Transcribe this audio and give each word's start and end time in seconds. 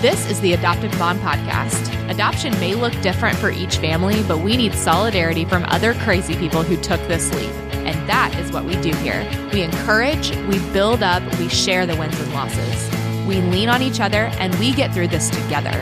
This 0.00 0.30
is 0.30 0.40
the 0.42 0.52
Adoptive 0.52 0.96
Mom 0.96 1.18
Podcast. 1.18 2.08
Adoption 2.08 2.52
may 2.60 2.76
look 2.76 2.92
different 3.00 3.36
for 3.36 3.50
each 3.50 3.78
family, 3.78 4.22
but 4.28 4.38
we 4.38 4.56
need 4.56 4.72
solidarity 4.72 5.44
from 5.44 5.64
other 5.64 5.94
crazy 5.94 6.36
people 6.36 6.62
who 6.62 6.76
took 6.76 7.00
this 7.08 7.34
leap. 7.34 7.50
And 7.72 8.08
that 8.08 8.32
is 8.38 8.52
what 8.52 8.64
we 8.64 8.76
do 8.76 8.94
here. 8.98 9.28
We 9.52 9.62
encourage, 9.62 10.30
we 10.46 10.60
build 10.72 11.02
up, 11.02 11.20
we 11.40 11.48
share 11.48 11.84
the 11.84 11.96
wins 11.96 12.16
and 12.20 12.32
losses. 12.32 13.26
We 13.26 13.40
lean 13.40 13.68
on 13.68 13.82
each 13.82 13.98
other, 13.98 14.26
and 14.38 14.54
we 14.60 14.72
get 14.72 14.94
through 14.94 15.08
this 15.08 15.30
together. 15.30 15.72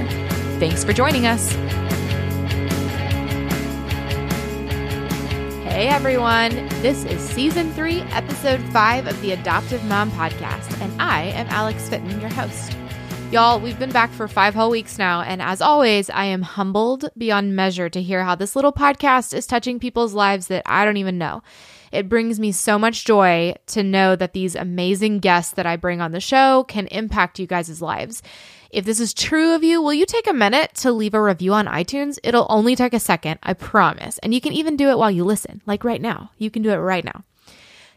Thanks 0.59 0.83
for 0.83 0.95
joining 0.95 1.27
us. 1.27 1.53
Hey 5.67 5.89
everyone, 5.89 6.53
this 6.81 7.05
is 7.05 7.21
season 7.21 7.71
three, 7.75 8.01
episode 8.13 8.63
five 8.73 9.07
of 9.09 9.21
the 9.21 9.33
Adoptive 9.33 9.85
Mom 9.85 10.11
Podcast, 10.13 10.81
and 10.81 11.03
I 11.03 11.25
am 11.25 11.47
Alex 11.49 11.91
Fitton, 11.91 12.19
your 12.19 12.31
host. 12.31 12.75
Y'all, 13.33 13.59
we've 13.59 13.79
been 13.79 13.91
back 13.91 14.13
for 14.13 14.29
five 14.29 14.55
whole 14.55 14.71
weeks 14.71 14.99
now, 14.99 15.21
and 15.21 15.43
as 15.43 15.61
always, 15.61 16.09
I 16.09 16.27
am 16.27 16.43
humbled 16.43 17.11
beyond 17.19 17.57
measure 17.57 17.91
to 17.91 18.01
hear 18.01 18.23
how 18.23 18.37
this 18.37 18.55
little 18.55 18.73
podcast 18.73 19.35
is 19.35 19.49
touching 19.49 19.81
people's 19.81 20.15
lives 20.15 20.47
that 20.47 20.63
I 20.65 20.85
don't 20.85 20.97
even 20.97 21.19
know. 21.19 21.43
It 21.91 22.09
brings 22.09 22.39
me 22.39 22.53
so 22.53 22.79
much 22.79 23.05
joy 23.05 23.57
to 23.67 23.83
know 23.83 24.15
that 24.15 24.33
these 24.33 24.55
amazing 24.55 25.19
guests 25.19 25.53
that 25.55 25.67
I 25.67 25.75
bring 25.75 26.01
on 26.01 26.13
the 26.13 26.21
show 26.21 26.63
can 26.69 26.87
impact 26.87 27.41
you 27.41 27.49
guys' 27.49 27.83
lives. 27.83 28.23
If 28.71 28.85
this 28.85 29.01
is 29.01 29.13
true 29.13 29.57
of 29.57 29.65
you, 29.65 29.83
will 29.83 29.95
you 29.95 30.07
take 30.07 30.29
a 30.29 30.33
minute 30.33 30.75
to 30.77 30.93
leave 30.93 31.15
a 31.15 31.21
review 31.21 31.53
on 31.53 31.67
iTunes? 31.67 32.21
It'll 32.23 32.47
only 32.49 32.77
take 32.77 32.95
a 32.95 33.01
second, 33.01 33.41
I 33.43 33.55
promise. 33.55 34.19
And 34.19 34.35
you 34.35 34.41
can 34.41 34.53
even 34.53 34.77
do 34.77 34.89
it 34.91 34.99
while 34.99 35.11
you 35.11 35.25
listen, 35.25 35.63
like 35.67 35.83
right 35.83 36.01
now. 36.01 36.31
You 36.39 36.51
can 36.51 36.63
do 36.63 36.71
it 36.71 36.77
right 36.77 37.05
now. 37.05 37.25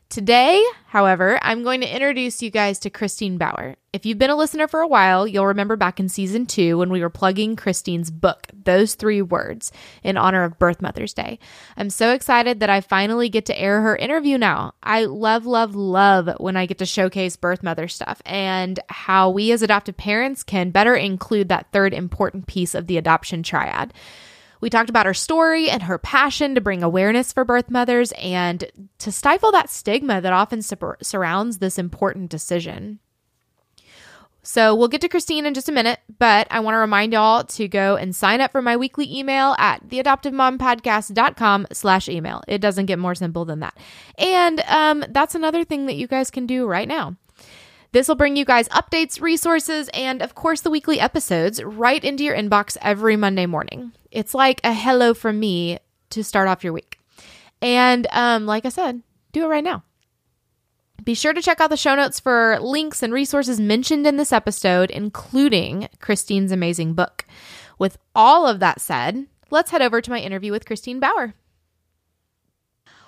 Today, 0.09 0.65
however, 0.87 1.37
I'm 1.43 1.61
going 1.61 1.81
to 1.81 1.95
introduce 1.95 2.41
you 2.41 2.49
guys 2.49 2.79
to 2.79 2.89
Christine 2.89 3.37
Bauer. 3.37 3.75
If 3.93 4.07
you've 4.07 4.17
been 4.17 4.31
a 4.31 4.35
listener 4.35 4.67
for 4.67 4.79
a 4.79 4.87
while, 4.87 5.27
you'll 5.27 5.45
remember 5.45 5.75
back 5.75 5.99
in 5.99 6.09
season 6.09 6.47
two 6.47 6.79
when 6.79 6.89
we 6.89 7.01
were 7.01 7.11
plugging 7.11 7.55
Christine's 7.55 8.09
book, 8.09 8.47
Those 8.51 8.95
Three 8.95 9.21
Words, 9.21 9.71
in 10.01 10.17
honor 10.17 10.43
of 10.43 10.57
Birth 10.57 10.81
Mother's 10.81 11.13
Day. 11.13 11.37
I'm 11.77 11.91
so 11.91 12.11
excited 12.11 12.59
that 12.59 12.71
I 12.71 12.81
finally 12.81 13.29
get 13.29 13.45
to 13.45 13.61
air 13.61 13.81
her 13.81 13.95
interview 13.95 14.39
now. 14.39 14.73
I 14.81 15.05
love, 15.05 15.45
love, 15.45 15.75
love 15.75 16.27
when 16.39 16.57
I 16.57 16.65
get 16.65 16.79
to 16.79 16.87
showcase 16.87 17.35
birth 17.35 17.61
mother 17.61 17.87
stuff 17.87 18.19
and 18.25 18.79
how 18.89 19.29
we 19.29 19.51
as 19.51 19.61
adoptive 19.61 19.97
parents 19.97 20.41
can 20.41 20.71
better 20.71 20.95
include 20.95 21.49
that 21.49 21.67
third 21.71 21.93
important 21.93 22.47
piece 22.47 22.73
of 22.73 22.87
the 22.87 22.97
adoption 22.97 23.43
triad. 23.43 23.93
We 24.61 24.69
talked 24.69 24.89
about 24.89 25.05
her 25.05 25.13
story 25.13 25.69
and 25.69 25.83
her 25.83 25.97
passion 25.97 26.55
to 26.55 26.61
bring 26.61 26.83
awareness 26.83 27.31
for 27.31 27.45
birth 27.45 27.69
mothers 27.69 28.11
and 28.13 28.65
to 28.99 29.11
stifle 29.11 29.51
that 29.51 29.69
stigma 29.69 30.21
that 30.21 30.33
often 30.33 30.61
sur- 30.61 30.97
surrounds 31.01 31.59
this 31.59 31.77
important 31.77 32.29
decision. 32.29 32.99
So 34.41 34.73
we'll 34.73 34.87
get 34.87 35.01
to 35.01 35.09
Christine 35.09 35.45
in 35.45 35.53
just 35.53 35.69
a 35.69 35.71
minute, 35.73 35.99
but 36.17 36.47
I 36.49 36.61
want 36.61 36.73
to 36.75 36.79
remind 36.79 37.13
y'all 37.13 37.43
to 37.43 37.67
go 37.67 37.97
and 37.97 38.15
sign 38.15 38.41
up 38.41 38.51
for 38.51 38.61
my 38.61 38.77
weekly 38.77 39.13
email 39.13 39.53
at 39.59 39.87
theadoptivemompodcast.com 39.87 41.67
slash 41.73 42.09
email. 42.09 42.41
It 42.47 42.59
doesn't 42.59 42.85
get 42.85 42.99
more 42.99 43.15
simple 43.15 43.45
than 43.45 43.59
that. 43.59 43.77
And 44.17 44.61
um, 44.61 45.03
that's 45.09 45.35
another 45.35 45.63
thing 45.63 45.85
that 45.87 45.97
you 45.97 46.07
guys 46.07 46.31
can 46.31 46.45
do 46.45 46.65
right 46.65 46.87
now. 46.87 47.15
This 47.91 48.07
will 48.07 48.15
bring 48.15 48.35
you 48.35 48.45
guys 48.45 48.69
updates, 48.69 49.19
resources, 49.19 49.89
and 49.93 50.21
of 50.21 50.35
course, 50.35 50.61
the 50.61 50.69
weekly 50.69 50.99
episodes 50.99 51.63
right 51.63 52.03
into 52.03 52.23
your 52.23 52.35
inbox 52.35 52.77
every 52.81 53.15
Monday 53.15 53.47
morning. 53.47 53.93
It's 54.11 54.35
like 54.35 54.61
a 54.63 54.73
hello 54.73 55.13
from 55.13 55.39
me 55.39 55.79
to 56.11 56.23
start 56.23 56.47
off 56.47 56.63
your 56.63 56.73
week. 56.73 56.99
And 57.61 58.05
um, 58.11 58.45
like 58.45 58.65
I 58.65 58.69
said, 58.69 59.01
do 59.31 59.43
it 59.43 59.47
right 59.47 59.63
now. 59.63 59.83
Be 61.03 61.15
sure 61.15 61.33
to 61.33 61.41
check 61.41 61.59
out 61.61 61.69
the 61.69 61.77
show 61.77 61.95
notes 61.95 62.19
for 62.19 62.59
links 62.59 63.01
and 63.01 63.11
resources 63.11 63.59
mentioned 63.59 64.05
in 64.05 64.17
this 64.17 64.33
episode, 64.33 64.91
including 64.91 65.87
Christine's 65.99 66.51
amazing 66.51 66.93
book. 66.93 67.25
With 67.79 67.97
all 68.13 68.45
of 68.45 68.59
that 68.59 68.81
said, 68.81 69.25
let's 69.49 69.71
head 69.71 69.81
over 69.81 70.01
to 70.01 70.11
my 70.11 70.19
interview 70.19 70.51
with 70.51 70.65
Christine 70.65 70.99
Bauer. 70.99 71.33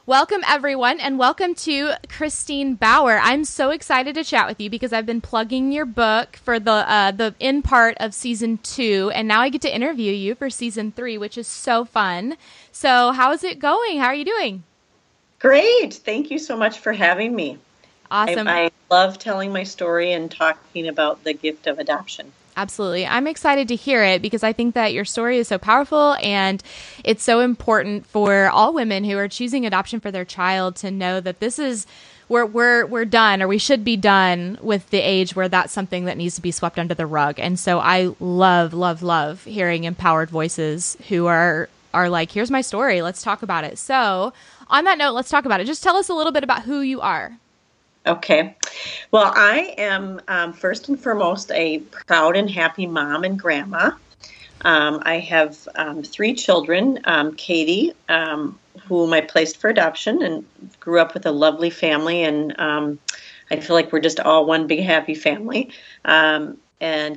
Welcome, 0.08 0.42
everyone, 0.48 1.00
and 1.00 1.20
welcome 1.20 1.54
to 1.54 1.94
Christine 2.10 2.74
Bauer. 2.74 3.20
I'm 3.22 3.46
so 3.46 3.70
excited 3.70 4.16
to 4.16 4.24
chat 4.24 4.48
with 4.48 4.60
you 4.60 4.68
because 4.68 4.92
I've 4.92 5.06
been 5.06 5.22
plugging 5.22 5.72
your 5.72 5.86
book 5.86 6.38
for 6.38 6.60
the 6.60 6.72
uh, 6.72 7.12
the 7.12 7.36
in 7.40 7.62
part 7.62 7.98
of 8.00 8.16
season 8.16 8.58
two, 8.64 9.12
and 9.14 9.28
now 9.28 9.42
I 9.42 9.50
get 9.50 9.62
to 9.62 9.74
interview 9.74 10.12
you 10.12 10.34
for 10.34 10.50
season 10.50 10.92
three, 10.92 11.20
which 11.20 11.38
is 11.38 11.46
so 11.46 11.86
fun. 11.86 12.36
So, 12.72 13.12
how 13.12 13.32
is 13.32 13.44
it 13.44 13.60
going? 13.60 14.00
How 14.00 14.08
are 14.08 14.16
you 14.16 14.26
doing? 14.26 14.64
Great. 15.38 15.94
Thank 15.94 16.32
you 16.32 16.40
so 16.40 16.58
much 16.58 16.80
for 16.80 16.94
having 16.94 17.36
me. 17.36 17.60
Awesome. 18.10 18.48
I, 18.48 18.66
I 18.66 18.72
love 18.90 19.20
telling 19.20 19.54
my 19.54 19.64
story 19.64 20.14
and 20.14 20.32
talking 20.32 20.88
about 20.88 21.24
the 21.24 21.34
gift 21.34 21.68
of 21.68 21.78
adoption. 21.78 22.32
Absolutely. 22.58 23.08
I'm 23.08 23.28
excited 23.28 23.70
to 23.70 23.76
hear 23.76 24.04
it 24.04 24.22
because 24.22 24.44
I 24.44 24.54
think 24.54 24.76
that 24.76 24.94
your 24.94 25.06
story 25.06 25.38
is 25.38 25.48
so 25.48 25.58
powerful 25.58 26.16
and 26.22 26.62
it's 27.04 27.24
so 27.24 27.40
important 27.40 28.06
for 28.06 28.50
all 28.50 28.74
women 28.74 29.04
who 29.04 29.18
are 29.18 29.28
choosing 29.28 29.66
adoption 29.66 30.00
for 30.00 30.12
their 30.12 30.26
child 30.26 30.76
to 30.78 30.92
know 30.92 31.22
that 31.22 31.40
this 31.40 31.60
is 31.60 31.88
we're 32.28 32.46
we're 32.46 32.86
we're 32.86 33.06
done 33.06 33.42
or 33.42 33.48
we 33.48 33.58
should 33.58 33.84
be 33.84 33.98
done 33.98 34.58
with 34.62 34.90
the 34.90 35.00
age 35.00 35.36
where 35.36 35.50
that's 35.50 35.74
something 35.74 36.06
that 36.06 36.18
needs 36.18 36.36
to 36.36 36.42
be 36.42 36.52
swept 36.52 36.78
under 36.78 36.94
the 36.94 37.06
rug. 37.06 37.40
And 37.40 37.58
so 37.58 37.80
I 37.80 38.16
love 38.20 38.74
love 38.74 39.02
love 39.02 39.44
hearing 39.44 39.86
empowered 39.86 40.30
voices 40.30 40.98
who 41.10 41.28
are 41.28 41.70
are 41.94 42.10
like 42.10 42.32
here's 42.32 42.52
my 42.52 42.62
story, 42.62 43.02
let's 43.02 43.22
talk 43.22 43.44
about 43.44 43.64
it. 43.64 43.78
So, 43.78 44.34
on 44.68 44.86
that 44.86 44.98
note, 44.98 45.12
let's 45.14 45.30
talk 45.30 45.46
about 45.46 45.60
it. 45.60 45.66
Just 45.66 45.84
tell 45.84 45.98
us 45.98 46.10
a 46.10 46.14
little 46.14 46.32
bit 46.32 46.44
about 46.44 46.64
who 46.64 46.82
you 46.82 47.02
are. 47.02 47.38
Okay. 48.06 48.56
Well, 49.12 49.32
I 49.36 49.76
am 49.78 50.22
um, 50.28 50.54
first 50.54 50.90
and 50.90 51.00
foremost 51.00 51.52
a 51.52 51.80
proud 52.08 52.36
and 52.36 52.50
happy 52.50 52.88
mom 52.88 53.24
and 53.24 53.38
grandma. 53.38 53.92
Um, 54.64 55.02
I 55.06 55.20
have 55.20 55.68
um, 55.76 56.02
three 56.04 56.34
children 56.34 57.00
um, 57.06 57.36
Katie, 57.36 57.94
um, 58.10 58.60
whom 58.88 59.14
I 59.14 59.22
placed 59.22 59.58
for 59.58 59.70
adoption 59.70 60.22
and 60.24 60.46
grew 60.80 61.00
up 61.00 61.14
with 61.14 61.26
a 61.26 61.32
lovely 61.32 61.70
family, 61.70 62.24
and 62.24 62.60
um, 62.60 63.00
I 63.52 63.60
feel 63.60 63.76
like 63.76 63.92
we're 63.92 64.00
just 64.00 64.20
all 64.20 64.46
one 64.46 64.68
big 64.68 64.82
happy 64.82 65.16
family. 65.16 65.72
and 66.04 66.58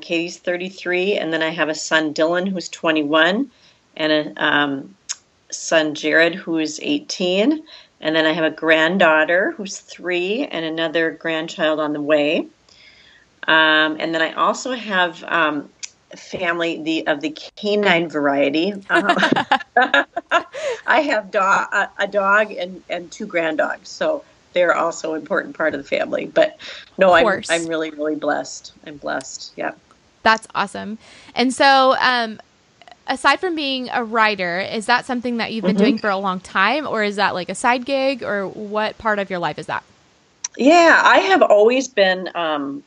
Katie's 0.03 0.39
33, 0.39 1.17
and 1.17 1.33
then 1.33 1.43
I 1.43 1.49
have 1.49 1.71
a 1.71 1.75
son, 1.75 2.13
Dylan, 2.13 2.47
who's 2.47 2.69
21, 2.69 3.51
and 3.97 4.13
a 4.13 4.85
son, 5.51 5.95
Jared, 5.95 6.35
who's 6.35 6.81
18 6.81 7.65
and 8.05 8.15
then 8.15 8.27
I 8.27 8.33
have 8.33 8.45
a 8.45 8.51
granddaughter 8.51 9.53
who's 9.57 9.79
three 9.79 10.47
and 10.47 10.65
another 10.65 11.11
grandchild 11.11 11.81
on 11.81 11.95
the 11.95 12.03
way. 12.03 12.47
Um, 13.49 13.97
and 13.99 14.15
then 14.15 14.21
I 14.21 14.35
also 14.35 14.73
have 14.73 15.25
um, 15.25 15.71
family 16.15 16.83
the 16.83 17.07
of 17.07 17.23
the 17.23 17.31
canine 17.57 18.09
variety. 18.09 18.75
Uh, 18.91 19.35
I 20.87 21.01
have 21.01 21.31
do- 21.31 21.39
a, 21.39 21.91
a, 21.99 22.07
dog 22.07 22.53
and, 22.53 22.83
and 22.91 23.11
two 23.11 23.27
granddogs, 23.27 23.87
so 23.87 24.23
they're 24.53 24.77
also 24.77 25.15
an 25.15 25.21
important 25.21 25.57
part 25.57 25.75
of 25.75 25.83
the 25.83 25.89
family. 25.89 26.27
But 26.27 26.59
no, 26.99 27.13
I'm, 27.13 27.43
I'm 27.49 27.67
really 27.67 27.91
really 27.91 28.17
blessed. 28.17 28.73
I'm 28.87 28.99
blessed. 28.99 29.53
Yeah, 29.57 29.73
that's 30.23 30.47
awesome. 30.55 30.99
And 31.35 31.53
so, 31.55 31.97
um, 32.01 32.39
aside 33.07 33.41
from 33.41 33.55
being 33.55 33.89
a 33.91 34.05
writer, 34.05 34.61
is 34.61 34.87
that 34.87 35.05
something 35.05 35.39
that 35.39 35.53
you've 35.53 35.65
been 35.65 35.77
mm-hmm. 35.77 35.85
doing 35.85 35.99
for 35.99 36.11
a 36.11 36.17
long 36.17 36.41
time, 36.41 36.87
or 36.87 37.03
is 37.03 37.17
that 37.17 37.35
like 37.35 37.49
a 37.49 37.55
side 37.55 37.85
gig, 37.85 38.23
or 38.23 38.47
what 38.49 38.99
part 38.99 39.19
of 39.19 39.31
your 39.31 39.39
life 39.39 39.59
is 39.59 39.67
that? 39.67 39.83
Yeah, 40.57 41.01
I 41.05 41.19
have 41.19 41.43
always 41.43 41.89
been 41.89 42.31
um, 42.35 42.85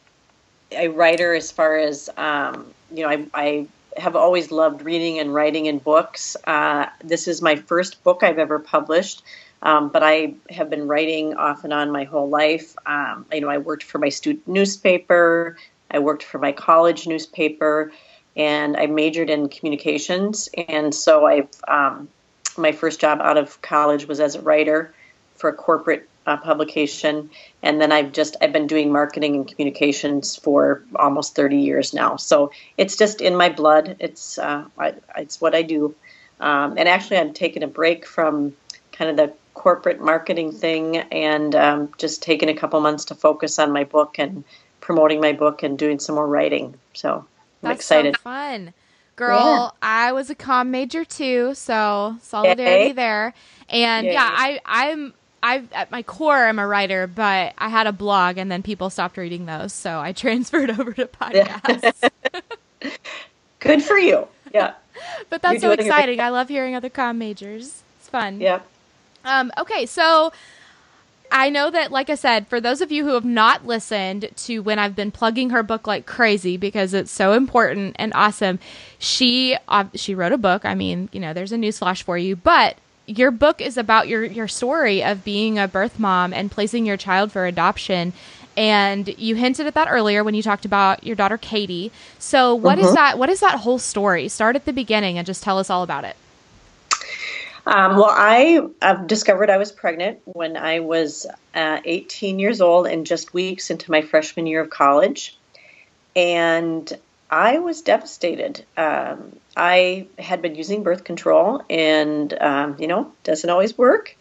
a 0.72 0.88
writer 0.88 1.34
as 1.34 1.52
far 1.52 1.78
as, 1.78 2.10
um, 2.18 2.66
you 2.92 3.04
know, 3.04 3.10
I, 3.10 3.26
I, 3.34 3.68
have 3.98 4.16
always 4.16 4.52
loved 4.52 4.84
reading 4.84 5.18
and 5.18 5.34
writing 5.34 5.66
in 5.66 5.80
books. 5.80 6.38
Uh, 6.44 6.86
this 7.04 7.28
is 7.28 7.42
my 7.42 7.56
first 7.56 8.04
book 8.04 8.22
I've 8.22 8.38
ever 8.38 8.60
published. 8.60 9.24
Um, 9.64 9.90
but 9.90 10.04
I 10.04 10.36
have 10.50 10.70
been 10.70 10.88
writing 10.88 11.36
off 11.36 11.64
and 11.64 11.74
on 11.74 11.92
my 11.92 12.04
whole 12.04 12.30
life. 12.30 12.76
Um, 12.86 13.26
you 13.34 13.42
know, 13.42 13.50
I 13.50 13.58
worked 13.58 13.84
for 13.84 13.98
my 13.98 14.10
student 14.10 14.48
newspaper. 14.48 15.58
I 15.90 16.00
worked 16.00 16.24
for 16.24 16.38
my 16.38 16.52
college 16.52 17.08
newspaper 17.08 17.92
and 18.38 18.78
I 18.78 18.86
majored 18.86 19.30
in 19.30 19.50
communications. 19.50 20.48
And 20.70 20.94
so 20.94 21.26
I, 21.26 21.48
um, 21.68 22.08
my 22.56 22.72
first 22.72 23.02
job 23.02 23.20
out 23.22 23.38
of 23.38 23.62
college 23.62 24.08
was 24.08 24.20
as 24.20 24.36
a 24.36 24.42
writer 24.42 24.94
for 25.36 25.50
a 25.50 25.54
corporate 25.54 26.08
uh, 26.28 26.38
publication, 26.38 27.30
and 27.64 27.80
then 27.82 27.92
I've 27.92 28.12
just 28.12 28.36
I've 28.42 28.52
been 28.52 28.68
doing 28.68 28.92
marketing 28.92 29.36
and 29.36 29.48
communications 29.48 30.36
for 30.36 30.84
almost 30.96 31.36
30 31.36 31.58
years 31.58 31.94
now. 31.94 32.18
So 32.18 32.52
it's 32.76 32.98
just 32.98 33.22
in 33.22 33.36
my 33.36 33.50
blood. 33.50 33.96
It's 34.00 34.38
uh, 34.38 34.66
I, 34.78 34.96
it's 35.16 35.40
what 35.40 35.56
I 35.56 35.62
do. 35.62 35.96
Um, 36.40 36.78
and 36.78 36.90
actually, 36.90 37.18
I'm 37.18 37.34
taking 37.34 37.64
a 37.64 37.68
break 37.68 38.06
from 38.06 38.56
kind 38.92 39.10
of 39.10 39.16
the 39.18 39.34
corporate 39.54 40.02
marketing 40.02 40.52
thing 40.52 40.98
and 40.98 41.56
um, 41.56 41.90
just 41.98 42.22
taking 42.22 42.50
a 42.50 42.54
couple 42.54 42.80
months 42.82 43.06
to 43.06 43.16
focus 43.16 43.58
on 43.58 43.72
my 43.72 43.86
book 43.86 44.20
and 44.20 44.44
promoting 44.82 45.22
my 45.22 45.32
book 45.32 45.64
and 45.64 45.80
doing 45.80 46.00
some 46.00 46.16
more 46.16 46.28
writing. 46.28 46.76
So 46.94 47.26
I'm 47.64 47.72
excited. 47.72 48.16
So 48.16 48.22
fun. 48.22 48.74
Girl, 49.16 49.40
yeah. 49.40 49.70
I 49.82 50.12
was 50.12 50.30
a 50.30 50.36
com 50.36 50.70
major 50.70 51.04
too, 51.04 51.54
so 51.56 52.18
solidarity 52.22 52.86
Yay. 52.88 52.92
there. 52.92 53.34
And 53.70 54.06
Yay. 54.06 54.14
yeah, 54.14 54.30
I 54.32 54.60
I'm 54.66 55.14
I 55.42 55.64
at 55.72 55.90
my 55.92 56.04
core 56.04 56.46
I'm 56.46 56.60
a 56.60 56.68
writer, 56.68 57.08
but 57.08 57.54
I 57.58 57.70
had 57.70 57.88
a 57.88 57.92
blog 57.92 58.38
and 58.38 58.52
then 58.52 58.62
people 58.62 58.90
stopped 58.90 59.18
reading 59.18 59.46
those, 59.48 59.74
so 59.74 60.00
I 60.00 60.12
transferred 60.14 60.70
over 60.70 60.94
to 60.94 61.08
podcasts. 61.08 62.10
Good 63.60 63.82
for 63.84 63.98
you. 63.98 64.28
Yeah. 64.54 64.74
but 65.30 65.42
that's 65.42 65.62
so 65.62 65.72
exciting. 65.72 66.20
I 66.20 66.30
love 66.30 66.48
hearing 66.50 66.76
other 66.76 66.90
com 66.90 67.18
majors. 67.18 67.84
It's 68.00 68.10
fun. 68.10 68.40
Yeah. 68.40 68.62
Um, 69.26 69.52
okay, 69.58 69.86
so 69.86 70.32
I 71.32 71.50
know 71.50 71.70
that, 71.70 71.92
like 71.92 72.10
I 72.10 72.16
said, 72.16 72.48
for 72.48 72.62
those 72.62 72.82
of 72.82 72.92
you 72.92 73.04
who 73.04 73.14
have 73.14 73.26
not 73.26 73.66
listened 73.66 74.30
to 74.36 74.60
when 74.60 74.80
I've 74.80 74.96
been 74.96 75.12
plugging 75.12 75.50
her 75.50 75.64
book 75.64 75.86
like 75.86 76.06
crazy 76.06 76.58
because 76.58 76.94
it's 76.94 77.12
so 77.12 77.34
important 77.34 77.96
and 78.00 78.14
awesome, 78.14 78.60
she 79.00 79.58
uh, 79.68 79.86
she 79.94 80.16
wrote 80.16 80.32
a 80.32 80.38
book. 80.38 80.66
I 80.66 80.76
mean, 80.76 81.10
you 81.12 81.20
know, 81.20 81.34
there's 81.34 81.52
a 81.52 81.58
newsflash 81.58 82.04
for 82.04 82.18
you, 82.18 82.36
but 82.36 82.78
your 83.06 83.32
book 83.32 83.62
is 83.62 83.78
about 83.78 84.08
your 84.08 84.24
your 84.24 84.48
story 84.48 85.04
of 85.04 85.24
being 85.24 85.60
a 85.60 85.68
birth 85.68 86.00
mom 86.00 86.34
and 86.34 86.52
placing 86.52 86.86
your 86.86 86.98
child 86.98 87.32
for 87.32 87.46
adoption. 87.46 88.14
And 88.56 89.08
you 89.20 89.36
hinted 89.36 89.68
at 89.68 89.76
that 89.76 89.88
earlier 89.90 90.24
when 90.24 90.34
you 90.34 90.42
talked 90.42 90.66
about 90.66 91.04
your 91.04 91.16
daughter 91.16 91.38
Katie. 91.38 91.92
So, 92.18 92.56
what 92.56 92.80
uh-huh. 92.80 92.88
is 92.88 92.94
that? 92.96 93.20
What 93.20 93.30
is 93.30 93.42
that 93.42 93.60
whole 93.60 93.80
story? 93.80 94.30
Start 94.30 94.56
at 94.56 94.66
the 94.66 94.74
beginning 94.74 95.18
and 95.18 95.28
just 95.28 95.44
tell 95.44 95.60
us 95.60 95.70
all 95.70 95.84
about 95.84 96.06
it. 96.06 96.16
Um, 97.68 97.98
well, 97.98 98.10
I 98.10 98.62
discovered 99.08 99.50
I 99.50 99.58
was 99.58 99.74
pregnant 99.74 100.22
when 100.24 100.56
I 100.56 100.80
was 100.80 101.28
uh, 101.54 101.82
18 101.84 102.40
years 102.40 102.62
old 102.62 102.88
and 102.88 103.06
just 103.06 103.34
weeks 103.34 103.70
into 103.70 103.92
my 103.92 104.02
freshman 104.02 104.48
year 104.48 104.62
of 104.62 104.70
college. 104.70 105.38
And 106.16 106.90
I 107.30 107.60
was 107.60 107.82
devastated. 107.82 108.64
Um, 108.78 109.36
I 109.58 110.08
had 110.18 110.42
been 110.42 110.56
using 110.56 110.84
birth 110.84 111.04
control, 111.04 111.62
and 111.70 112.34
um, 112.40 112.78
you 112.80 112.88
know, 112.88 113.12
doesn't 113.26 113.50
always 113.50 113.78
work. 113.78 114.16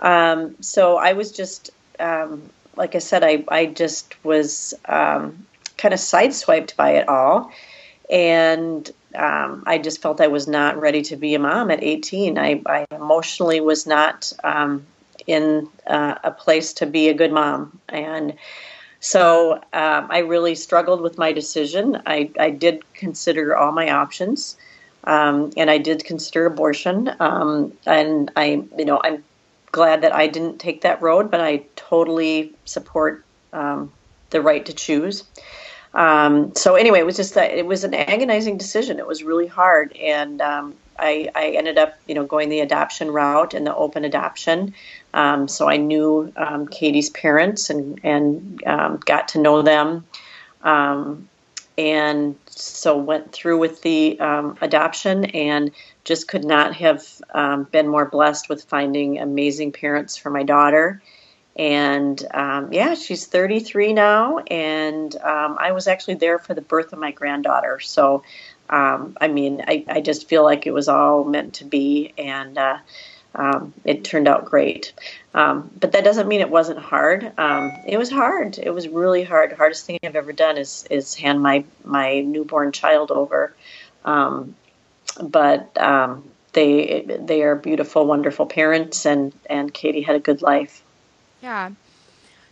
Um, 0.00 0.56
so 0.60 0.96
I 0.96 1.12
was 1.12 1.30
just, 1.30 1.70
um, 2.00 2.50
like 2.74 2.96
I 2.96 2.98
said, 2.98 3.22
I 3.22 3.44
I 3.46 3.66
just 3.66 4.12
was 4.24 4.74
um, 4.86 5.46
kind 5.76 5.94
of 5.94 6.00
sideswiped 6.00 6.74
by 6.74 6.96
it 6.96 7.08
all, 7.08 7.52
and 8.10 8.90
um, 9.14 9.62
I 9.66 9.78
just 9.78 10.02
felt 10.02 10.20
I 10.20 10.28
was 10.28 10.46
not 10.46 10.80
ready 10.80 11.02
to 11.02 11.16
be 11.16 11.34
a 11.34 11.38
mom 11.38 11.70
at 11.70 11.82
18. 11.82 12.38
I, 12.38 12.62
I 12.66 12.86
emotionally 12.90 13.60
was 13.60 13.86
not 13.86 14.32
um, 14.44 14.86
in 15.26 15.68
uh, 15.86 16.16
a 16.22 16.30
place 16.30 16.74
to 16.74 16.86
be 16.86 17.08
a 17.08 17.14
good 17.14 17.32
mom. 17.32 17.80
And 17.88 18.34
so 19.00 19.54
um, 19.72 20.08
I 20.10 20.18
really 20.18 20.54
struggled 20.54 21.00
with 21.00 21.18
my 21.18 21.32
decision. 21.32 22.02
I, 22.06 22.30
I 22.38 22.50
did 22.50 22.82
consider 22.94 23.56
all 23.56 23.72
my 23.72 23.90
options. 23.90 24.56
Um, 25.04 25.52
and 25.56 25.70
I 25.70 25.78
did 25.78 26.04
consider 26.04 26.46
abortion. 26.46 27.10
Um, 27.20 27.72
and 27.86 28.30
I, 28.36 28.62
you 28.76 28.84
know, 28.84 29.00
I'm 29.02 29.24
glad 29.72 30.02
that 30.02 30.14
I 30.14 30.26
didn't 30.26 30.58
take 30.58 30.82
that 30.82 31.00
road, 31.00 31.30
but 31.30 31.40
I 31.40 31.64
totally 31.76 32.52
support 32.64 33.24
um, 33.52 33.92
the 34.30 34.42
right 34.42 34.64
to 34.66 34.72
choose. 34.72 35.24
Um, 35.98 36.54
so 36.54 36.76
anyway, 36.76 37.00
it 37.00 37.06
was 37.06 37.16
just 37.16 37.34
that 37.34 37.50
it 37.50 37.66
was 37.66 37.82
an 37.82 37.92
agonizing 37.92 38.56
decision. 38.56 39.00
It 39.00 39.06
was 39.06 39.24
really 39.24 39.48
hard, 39.48 39.96
and 39.96 40.40
um, 40.40 40.74
I, 40.96 41.28
I, 41.34 41.48
ended 41.48 41.76
up, 41.76 41.98
you 42.06 42.14
know, 42.14 42.24
going 42.24 42.50
the 42.50 42.60
adoption 42.60 43.10
route 43.10 43.52
and 43.52 43.66
the 43.66 43.74
open 43.74 44.04
adoption. 44.04 44.74
Um, 45.12 45.48
so 45.48 45.68
I 45.68 45.76
knew 45.76 46.32
um, 46.36 46.68
Katie's 46.68 47.10
parents 47.10 47.68
and 47.68 47.98
and 48.04 48.62
um, 48.64 49.00
got 49.06 49.26
to 49.28 49.40
know 49.40 49.60
them, 49.60 50.06
um, 50.62 51.28
and 51.76 52.36
so 52.46 52.96
went 52.96 53.32
through 53.32 53.58
with 53.58 53.82
the 53.82 54.18
adoption 54.60 55.24
and 55.24 55.72
just 56.04 56.28
could 56.28 56.44
not 56.44 56.74
have 56.74 57.04
been 57.72 57.88
more 57.88 58.04
blessed 58.04 58.48
with 58.48 58.62
finding 58.62 59.18
amazing 59.18 59.72
parents 59.72 60.16
for 60.16 60.30
my 60.30 60.44
daughter 60.44 61.02
and 61.58 62.24
um, 62.32 62.72
yeah, 62.72 62.94
she's 62.94 63.26
33 63.26 63.92
now, 63.92 64.38
and 64.38 65.14
um, 65.16 65.56
I 65.58 65.72
was 65.72 65.88
actually 65.88 66.14
there 66.14 66.38
for 66.38 66.54
the 66.54 66.62
birth 66.62 66.92
of 66.92 67.00
my 67.00 67.10
granddaughter. 67.10 67.80
So, 67.80 68.22
um, 68.70 69.16
I 69.20 69.26
mean, 69.26 69.64
I, 69.66 69.84
I, 69.88 70.00
just 70.00 70.28
feel 70.28 70.44
like 70.44 70.66
it 70.66 70.72
was 70.72 70.88
all 70.88 71.24
meant 71.24 71.54
to 71.54 71.64
be, 71.64 72.12
and 72.16 72.56
uh, 72.56 72.78
um, 73.34 73.74
it 73.84 74.04
turned 74.04 74.28
out 74.28 74.44
great. 74.44 74.92
Um, 75.34 75.70
but 75.80 75.92
that 75.92 76.04
doesn't 76.04 76.28
mean 76.28 76.40
it 76.40 76.50
wasn't 76.50 76.78
hard. 76.78 77.32
Um, 77.38 77.72
it 77.86 77.98
was 77.98 78.10
hard. 78.10 78.58
It 78.58 78.70
was 78.70 78.86
really 78.86 79.24
hard. 79.24 79.52
hardest 79.52 79.84
thing 79.84 79.98
I've 80.04 80.16
ever 80.16 80.32
done 80.32 80.58
is 80.58 80.86
is 80.90 81.16
hand 81.16 81.40
my 81.42 81.64
my 81.84 82.20
newborn 82.20 82.70
child 82.70 83.10
over. 83.10 83.52
but 84.04 85.76
they 86.52 87.04
they 87.20 87.42
are 87.42 87.56
beautiful, 87.56 88.06
wonderful 88.06 88.46
parents, 88.46 89.06
and 89.06 89.32
and 89.50 89.74
Katie 89.74 90.02
had 90.02 90.14
a 90.14 90.20
good 90.20 90.40
life. 90.40 90.84
Yeah. 91.42 91.70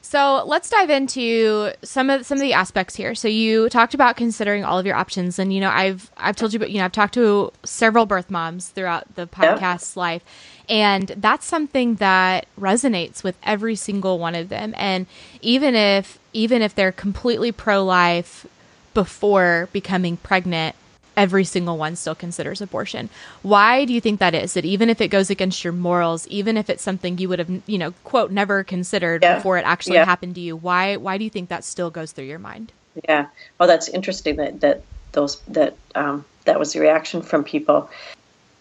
So 0.08 0.44
let's 0.46 0.70
dive 0.70 0.88
into 0.88 1.72
some 1.82 2.10
of 2.10 2.24
some 2.24 2.38
of 2.38 2.42
the 2.42 2.52
aspects 2.52 2.94
here. 2.94 3.16
So 3.16 3.26
you 3.26 3.68
talked 3.68 3.92
about 3.92 4.16
considering 4.16 4.64
all 4.64 4.78
of 4.78 4.86
your 4.86 4.94
options, 4.94 5.40
and 5.40 5.52
you 5.52 5.58
know 5.58 5.68
I've 5.68 6.12
I've 6.16 6.36
told 6.36 6.52
you, 6.52 6.60
but 6.60 6.70
you 6.70 6.78
know 6.78 6.84
I've 6.84 6.92
talked 6.92 7.14
to 7.14 7.52
several 7.64 8.06
birth 8.06 8.30
moms 8.30 8.68
throughout 8.68 9.16
the 9.16 9.26
podcast's 9.26 9.96
life, 9.96 10.22
and 10.68 11.08
that's 11.08 11.44
something 11.44 11.96
that 11.96 12.46
resonates 12.56 13.24
with 13.24 13.36
every 13.42 13.74
single 13.74 14.20
one 14.20 14.36
of 14.36 14.48
them. 14.48 14.74
And 14.76 15.06
even 15.42 15.74
if 15.74 16.20
even 16.32 16.62
if 16.62 16.72
they're 16.72 16.92
completely 16.92 17.50
pro 17.50 17.84
life 17.84 18.46
before 18.94 19.68
becoming 19.72 20.18
pregnant, 20.18 20.76
every 21.16 21.44
single 21.44 21.78
one 21.78 21.96
still 21.96 22.14
considers 22.14 22.60
abortion. 22.60 23.08
Why 23.42 23.84
do 23.84 23.92
you 23.92 24.00
think 24.00 24.20
that 24.20 24.34
is? 24.34 24.54
That 24.54 24.64
even 24.64 24.90
if 24.90 25.00
it 25.00 25.08
goes 25.08 25.30
against 25.30 25.64
your 25.64 25.72
morals, 25.72 26.26
even 26.28 26.56
if 26.56 26.68
it's 26.68 26.82
something 26.82 27.18
you 27.18 27.28
would 27.28 27.38
have, 27.38 27.50
you 27.66 27.78
know, 27.78 27.92
quote, 28.04 28.30
never 28.30 28.64
considered 28.64 29.22
yeah. 29.22 29.36
before 29.36 29.58
it 29.58 29.64
actually 29.64 29.96
yeah. 29.96 30.04
happened 30.04 30.34
to 30.36 30.40
you, 30.40 30.56
why 30.56 30.96
why 30.96 31.18
do 31.18 31.24
you 31.24 31.30
think 31.30 31.48
that 31.48 31.64
still 31.64 31.90
goes 31.90 32.12
through 32.12 32.26
your 32.26 32.38
mind? 32.38 32.72
Yeah. 33.08 33.26
Well, 33.58 33.68
that's 33.68 33.88
interesting 33.88 34.36
that 34.36 34.60
that 34.60 34.82
those 35.12 35.40
that 35.48 35.76
um, 35.94 36.24
that 36.44 36.58
was 36.58 36.72
the 36.72 36.80
reaction 36.80 37.22
from 37.22 37.44
people. 37.44 37.90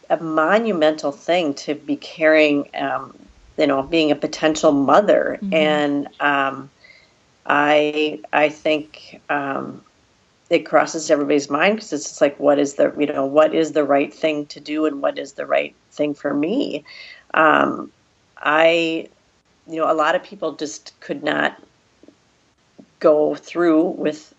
A 0.10 0.18
monumental 0.18 1.12
thing 1.12 1.56
to 1.56 1.74
be 1.74 1.96
carrying, 1.96 2.70
um, 2.76 3.18
you 3.58 3.66
know, 3.66 3.82
being 3.82 4.12
a 4.12 4.16
potential 4.16 4.72
mother, 4.72 5.40
mm-hmm. 5.42 5.54
and 5.54 6.08
um, 6.20 6.70
I 7.46 8.20
I 8.32 8.50
think 8.50 9.22
um, 9.30 9.84
it 10.50 10.60
crosses 10.60 11.10
everybody's 11.10 11.50
mind 11.50 11.76
because 11.76 11.94
it's 11.94 12.04
just 12.04 12.22
like 12.22 12.40
what 12.40 12.60
is 12.60 12.76
the 12.76 12.94
you 13.00 13.08
know 13.08 13.26
what 13.26 13.54
is 13.56 13.72
the 13.72 13.84
right 13.84 14.14
thing 14.14 14.46
to 14.48 14.60
do 14.60 14.86
and 14.86 15.02
what 15.02 15.18
is 15.18 15.34
the 15.34 15.46
right 15.46 15.76
thing 15.92 16.14
for 16.14 16.34
me? 16.34 16.84
Um, 17.34 17.92
i 18.38 19.08
you 19.68 19.78
know 19.78 19.92
a 19.92 19.94
lot 19.94 20.16
of 20.16 20.24
people 20.24 20.54
just 20.54 20.94
could 21.00 21.24
not 21.24 21.62
go 23.00 23.36
through 23.36 23.84
with 23.84 24.34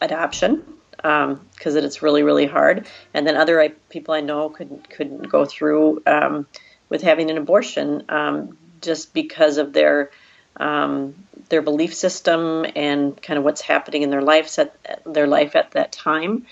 adoption 0.00 0.62
because 0.96 1.76
um, 1.76 1.84
it's 1.84 2.02
really 2.02 2.22
really 2.22 2.46
hard. 2.46 2.86
And 3.14 3.26
then 3.26 3.36
other 3.36 3.70
people 3.88 4.14
i 4.14 4.20
know 4.20 4.50
couldn't 4.50 4.90
couldn't 4.90 5.28
go 5.28 5.44
through 5.44 6.02
um, 6.06 6.46
with 6.90 7.02
having 7.02 7.30
an 7.30 7.38
abortion 7.38 8.04
um, 8.10 8.58
just 8.82 9.14
because 9.14 9.56
of 9.56 9.72
their 9.72 10.10
um, 10.56 11.14
their 11.50 11.62
belief 11.62 11.94
system 11.94 12.64
and 12.74 13.20
kind 13.20 13.36
of 13.36 13.44
what's 13.44 13.60
happening 13.60 14.02
in 14.02 14.10
their 14.10 14.22
life 14.22 14.58
at 14.58 14.74
their 15.04 15.26
life 15.26 15.54
at 15.54 15.72
that 15.72 15.92
time. 15.92 16.46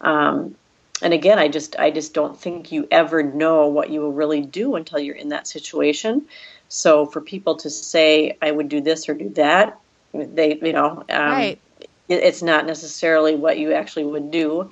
Um, 0.00 0.54
and 1.02 1.12
again, 1.12 1.38
I 1.38 1.48
just 1.48 1.76
I 1.78 1.90
just 1.90 2.14
don't 2.14 2.38
think 2.38 2.70
you 2.70 2.86
ever 2.90 3.22
know 3.22 3.66
what 3.66 3.90
you 3.90 4.00
will 4.00 4.12
really 4.12 4.42
do 4.42 4.76
until 4.76 5.00
you're 5.00 5.16
in 5.16 5.30
that 5.30 5.48
situation. 5.48 6.26
So 6.68 7.06
for 7.06 7.20
people 7.20 7.56
to 7.56 7.70
say 7.70 8.36
I 8.40 8.50
would 8.50 8.68
do 8.68 8.80
this 8.80 9.08
or 9.08 9.14
do 9.14 9.30
that, 9.30 9.78
they 10.14 10.58
you 10.62 10.72
know 10.72 11.04
um, 11.08 11.32
right. 11.32 11.58
it, 11.80 12.22
it's 12.22 12.42
not 12.42 12.66
necessarily 12.66 13.34
what 13.34 13.58
you 13.58 13.72
actually 13.72 14.04
would 14.04 14.30
do, 14.30 14.70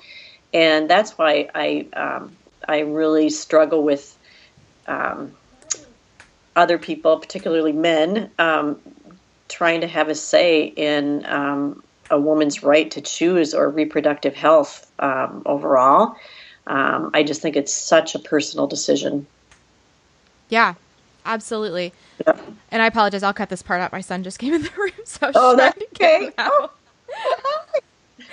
and 0.54 0.88
that's 0.88 1.18
why 1.18 1.48
I 1.54 1.88
um, 1.94 2.36
I 2.68 2.80
really 2.80 3.30
struggle 3.30 3.82
with 3.82 4.16
um, 4.86 5.32
other 6.54 6.78
people, 6.78 7.18
particularly 7.18 7.72
men, 7.72 8.30
um, 8.38 8.80
trying 9.50 9.82
to 9.82 9.86
have 9.86 10.08
a 10.08 10.14
say 10.14 10.64
in 10.64 11.26
um, 11.26 11.82
a 12.10 12.18
woman's 12.18 12.62
right 12.62 12.90
to 12.92 13.00
choose 13.00 13.52
or 13.52 13.68
reproductive 13.68 14.34
health 14.34 14.90
um, 14.98 15.42
overall. 15.44 16.16
Um, 16.66 17.10
I 17.12 17.22
just 17.22 17.42
think 17.42 17.56
it's 17.56 17.74
such 17.74 18.14
a 18.14 18.18
personal 18.18 18.66
decision. 18.66 19.26
Yeah, 20.48 20.74
absolutely. 21.26 21.92
Yeah. 22.26 22.38
And 22.70 22.82
I 22.82 22.86
apologize. 22.86 23.22
I'll 23.22 23.32
cut 23.32 23.48
this 23.48 23.62
part 23.62 23.80
out. 23.80 23.92
My 23.92 24.00
son 24.00 24.22
just 24.22 24.38
came 24.40 24.54
in 24.54 24.62
the 24.62 24.70
room, 24.76 24.92
so 25.04 25.18
I 25.22 25.26
was 25.26 25.36
oh, 25.36 25.56
trying 25.56 25.72
to 25.72 25.86
get 25.94 26.22
him 26.22 26.32
out. 26.38 26.74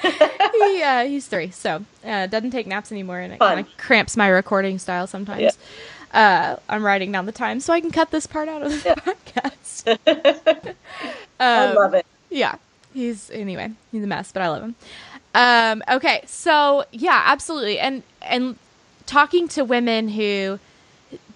he, 0.54 0.84
uh, 0.84 1.06
he's 1.06 1.28
three, 1.28 1.50
so 1.50 1.84
uh, 2.06 2.28
doesn't 2.28 2.52
take 2.52 2.68
naps 2.68 2.92
anymore, 2.92 3.20
and 3.20 3.34
it 3.34 3.40
kind 3.40 3.60
of 3.60 3.78
cramps 3.78 4.16
my 4.16 4.28
recording 4.28 4.78
style 4.78 5.08
sometimes. 5.08 5.42
Yeah. 5.42 5.52
Uh, 6.18 6.56
I'm 6.68 6.84
writing 6.84 7.12
down 7.12 7.28
the 7.28 7.32
time 7.32 7.60
so 7.60 7.72
I 7.72 7.80
can 7.80 7.92
cut 7.92 8.10
this 8.10 8.26
part 8.26 8.50
out 8.50 8.64
of 8.64 8.72
the 8.72 8.90
yeah. 8.90 8.96
podcast. 8.96 9.88
um, 9.88 10.76
I 11.40 11.74
love 11.74 11.94
it. 11.94 12.08
Yeah, 12.32 12.56
he's 12.92 13.30
anyway. 13.30 13.72
He's 13.92 14.04
a 14.04 14.08
mess, 14.08 14.32
but 14.32 14.42
I 14.42 14.50
love 14.50 14.64
him. 14.64 14.76
Um, 15.36 15.84
okay, 15.88 16.24
so 16.26 16.86
yeah, 16.92 17.22
absolutely, 17.28 17.78
and 17.78 18.02
and 18.24 18.58
talking 19.06 19.48
to 19.50 19.64
women 19.64 20.10
who 20.10 20.60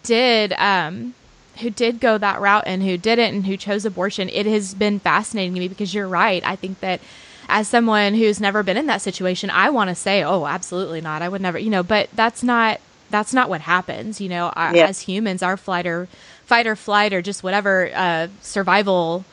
did 0.02 0.52
um, 0.54 1.14
who 1.60 1.70
did 1.70 2.00
go 2.00 2.18
that 2.18 2.42
route 2.42 2.64
and 2.66 2.82
who 2.82 2.98
didn't 2.98 3.36
and 3.36 3.46
who 3.46 3.58
chose 3.58 3.86
abortion, 3.86 4.30
it 4.30 4.48
has 4.48 4.74
been 4.74 4.98
fascinating 5.00 5.54
to 5.54 5.60
me 5.60 5.68
because 5.68 5.94
you're 5.94 6.08
right. 6.08 6.42
I 6.44 6.56
think 6.56 6.80
that 6.80 7.02
as 7.50 7.68
someone 7.68 8.16
who's 8.16 8.42
never 8.42 8.64
been 8.64 8.78
in 8.78 8.88
that 8.88 9.04
situation, 9.04 9.52
I 9.52 9.70
want 9.70 9.90
to 9.90 9.96
say, 9.96 10.24
"Oh, 10.24 10.48
absolutely 10.48 11.02
not. 11.02 11.22
I 11.22 11.30
would 11.30 11.42
never," 11.42 11.60
you 11.60 11.70
know, 11.70 11.84
but 11.84 12.10
that's 12.16 12.42
not 12.42 12.82
that's 13.12 13.34
not 13.34 13.50
what 13.50 13.62
happens, 13.62 14.20
you 14.20 14.30
know. 14.30 14.48
Our, 14.56 14.76
yeah. 14.76 14.88
As 14.88 15.02
humans, 15.02 15.44
our 15.44 15.58
flight 15.58 15.86
or 15.86 16.08
fight 16.46 16.68
or 16.68 16.76
flight 16.76 17.14
or 17.14 17.22
just 17.22 17.44
whatever 17.44 17.90
uh, 17.94 18.28
survival 18.42 19.26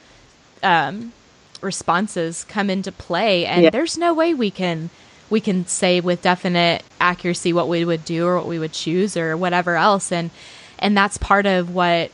um, 0.62 1.12
responses 1.60 2.44
come 2.44 2.70
into 2.70 2.92
play 2.92 3.44
and 3.44 3.64
yeah. 3.64 3.70
there's 3.70 3.98
no 3.98 4.14
way 4.14 4.34
we 4.34 4.50
can 4.50 4.90
we 5.30 5.40
can 5.40 5.66
say 5.66 6.00
with 6.00 6.22
definite 6.22 6.82
accuracy 7.00 7.52
what 7.52 7.68
we 7.68 7.84
would 7.84 8.04
do 8.04 8.26
or 8.26 8.36
what 8.36 8.46
we 8.46 8.58
would 8.58 8.72
choose 8.72 9.16
or 9.16 9.36
whatever 9.36 9.76
else 9.76 10.12
and 10.12 10.30
and 10.78 10.96
that's 10.96 11.18
part 11.18 11.46
of 11.46 11.74
what 11.74 12.10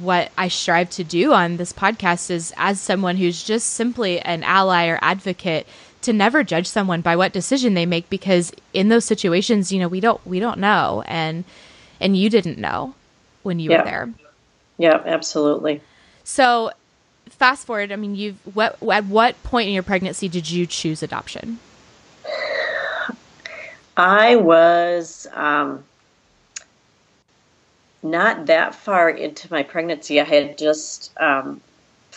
what 0.00 0.32
I 0.38 0.48
strive 0.48 0.90
to 0.90 1.04
do 1.04 1.32
on 1.32 1.56
this 1.56 1.72
podcast 1.72 2.30
is 2.30 2.52
as 2.56 2.80
someone 2.80 3.16
who's 3.16 3.42
just 3.42 3.68
simply 3.68 4.20
an 4.20 4.42
ally 4.42 4.88
or 4.88 4.98
advocate 5.02 5.66
to 6.02 6.12
never 6.12 6.44
judge 6.44 6.66
someone 6.66 7.00
by 7.00 7.16
what 7.16 7.32
decision 7.32 7.74
they 7.74 7.86
make 7.86 8.08
because 8.10 8.52
in 8.72 8.88
those 8.88 9.04
situations 9.04 9.72
you 9.72 9.80
know 9.80 9.88
we 9.88 10.00
don't 10.00 10.24
we 10.26 10.40
don't 10.40 10.58
know. 10.58 11.02
And 11.06 11.44
and 12.00 12.16
you 12.16 12.30
didn't 12.30 12.58
know 12.58 12.94
when 13.42 13.58
you 13.58 13.70
yeah. 13.70 13.78
were 13.78 13.84
there. 13.84 14.12
Yeah 14.78 15.02
absolutely. 15.04 15.80
So 16.24 16.70
fast 17.30 17.66
forward 17.66 17.90
i 17.90 17.96
mean 17.96 18.14
you've 18.14 18.36
what 18.54 18.76
at 18.92 19.06
what 19.06 19.42
point 19.42 19.66
in 19.66 19.72
your 19.72 19.82
pregnancy 19.82 20.28
did 20.28 20.50
you 20.50 20.66
choose 20.66 21.02
adoption? 21.02 21.58
I 23.96 24.36
was 24.36 25.26
um 25.32 25.84
not 28.02 28.46
that 28.46 28.74
far 28.74 29.08
into 29.08 29.50
my 29.50 29.62
pregnancy, 29.62 30.20
I 30.20 30.24
had 30.24 30.58
just 30.58 31.12
um, 31.20 31.60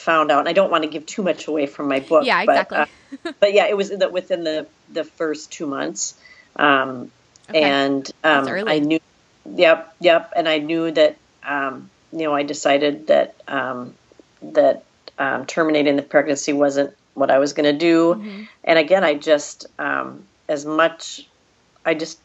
found 0.05 0.31
out. 0.31 0.39
And 0.39 0.47
I 0.47 0.53
don't 0.53 0.71
want 0.71 0.83
to 0.83 0.89
give 0.89 1.05
too 1.05 1.23
much 1.23 1.47
away 1.47 1.65
from 1.65 1.89
my 1.89 1.99
book. 1.99 2.25
Yeah, 2.25 2.41
exactly. 2.41 2.77
But, 2.77 3.29
uh, 3.29 3.33
but 3.39 3.53
yeah, 3.53 3.65
it 3.67 3.75
was 3.75 3.89
the, 3.89 4.09
within 4.09 4.43
the 4.43 4.67
the 4.93 5.03
first 5.03 5.51
two 5.51 5.67
months, 5.67 6.13
um, 6.55 7.11
okay. 7.49 7.63
and 7.63 8.09
um, 8.23 8.47
I 8.47 8.79
knew. 8.79 8.99
Yep, 9.45 9.95
yep, 9.99 10.33
and 10.35 10.47
I 10.47 10.59
knew 10.59 10.91
that. 10.91 11.17
Um, 11.43 11.89
you 12.11 12.23
know, 12.23 12.33
I 12.33 12.43
decided 12.43 13.07
that 13.07 13.35
um, 13.47 13.93
that 14.41 14.83
um, 15.19 15.45
terminating 15.45 15.95
the 15.97 16.01
pregnancy 16.01 16.53
wasn't 16.53 16.95
what 17.13 17.29
I 17.29 17.39
was 17.39 17.53
going 17.53 17.71
to 17.71 17.77
do. 17.77 18.15
Mm-hmm. 18.15 18.43
And 18.63 18.79
again, 18.79 19.03
I 19.03 19.15
just 19.15 19.65
as 20.47 20.65
much. 20.65 21.27
I 21.87 21.93
just 21.93 22.19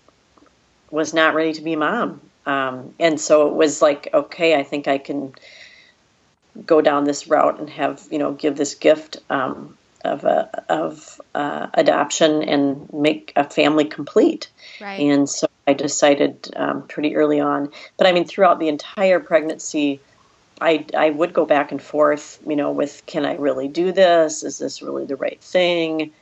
was 0.91 1.13
not 1.13 1.35
ready 1.35 1.53
to 1.53 1.63
be 1.63 1.75
a 1.75 1.77
mom. 1.77 2.21
Um, 2.47 2.95
and 2.99 3.21
so 3.21 3.49
it 3.49 3.55
was 3.55 3.83
like, 3.83 4.09
okay, 4.13 4.59
I 4.59 4.63
think 4.63 4.89
I 4.89 4.99
can 4.99 5.35
go 6.67 6.81
down 6.81 7.05
this 7.05 7.27
route 7.29 7.59
and 7.59 7.71
have 7.71 8.07
you 8.11 8.19
know 8.19 8.33
give 8.33 8.57
this 8.57 8.75
gift 8.75 9.19
um, 9.31 9.77
of 10.05 10.25
a, 10.25 10.65
of 10.69 11.21
uh, 11.35 11.69
adoption 11.75 12.43
and 12.43 12.93
make 12.93 13.33
a 13.37 13.45
family 13.45 13.85
complete. 13.85 14.49
Right. 14.81 15.01
And 15.01 15.29
so 15.29 15.47
I 15.67 15.75
decided 15.75 16.53
um, 16.57 16.87
pretty 16.87 17.17
early 17.17 17.41
on. 17.41 17.71
But 17.97 18.07
I 18.07 18.13
mean, 18.13 18.25
throughout 18.25 18.59
the 18.59 18.69
entire 18.69 19.21
pregnancy, 19.21 20.01
I 20.61 20.85
I 20.97 21.11
would 21.11 21.33
go 21.33 21.47
back 21.47 21.73
and 21.73 21.83
forth, 21.83 22.39
you 22.47 22.57
know, 22.57 22.73
with 22.73 23.03
can 23.07 23.25
I 23.25 23.37
really 23.37 23.69
do 23.69 23.93
this? 23.93 24.43
Is 24.43 24.59
this 24.59 24.83
really 24.83 25.07
the 25.07 25.17
right 25.17 25.41
thing? 25.41 26.13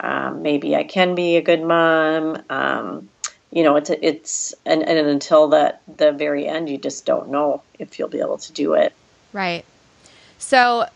Um, 0.00 0.42
maybe 0.42 0.74
I 0.74 0.84
can 0.84 1.14
be 1.14 1.36
a 1.36 1.42
good 1.42 1.62
mom. 1.62 2.42
Um, 2.50 3.08
you 3.50 3.62
know, 3.62 3.76
it's 3.76 3.90
it's 3.90 4.54
and, 4.64 4.82
and 4.82 5.06
until 5.08 5.48
that 5.48 5.82
the 5.96 6.12
very 6.12 6.48
end, 6.48 6.70
you 6.70 6.78
just 6.78 7.04
don't 7.04 7.28
know 7.28 7.62
if 7.78 7.98
you'll 7.98 8.08
be 8.08 8.20
able 8.20 8.38
to 8.38 8.52
do 8.52 8.74
it. 8.74 8.92
Right. 9.32 9.64
So, 10.42 10.86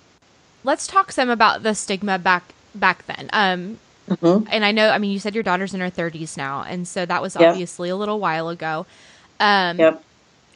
let's 0.65 0.87
talk 0.87 1.13
some 1.13 1.31
about 1.31 1.63
the 1.63 1.75
stigma 1.75 2.19
back 2.19 2.53
back 2.75 3.07
then. 3.07 3.31
Um, 3.33 3.79
mm-hmm. 4.09 4.49
and 4.51 4.65
I 4.65 4.73
know, 4.73 4.91
I 4.91 4.99
mean, 4.99 5.13
you 5.13 5.19
said 5.19 5.35
your 5.35 5.45
daughter's 5.45 5.73
in 5.73 5.81
her 5.81 5.89
thirties 5.89 6.37
now, 6.37 6.63
and 6.63 6.87
so 6.87 7.07
that 7.07 7.23
was 7.23 7.37
obviously 7.37 7.89
a 7.89 7.97
little 7.97 8.19
while 8.19 8.49
ago. 8.49 8.87
Um, 9.39 9.79
yep. 9.79 10.03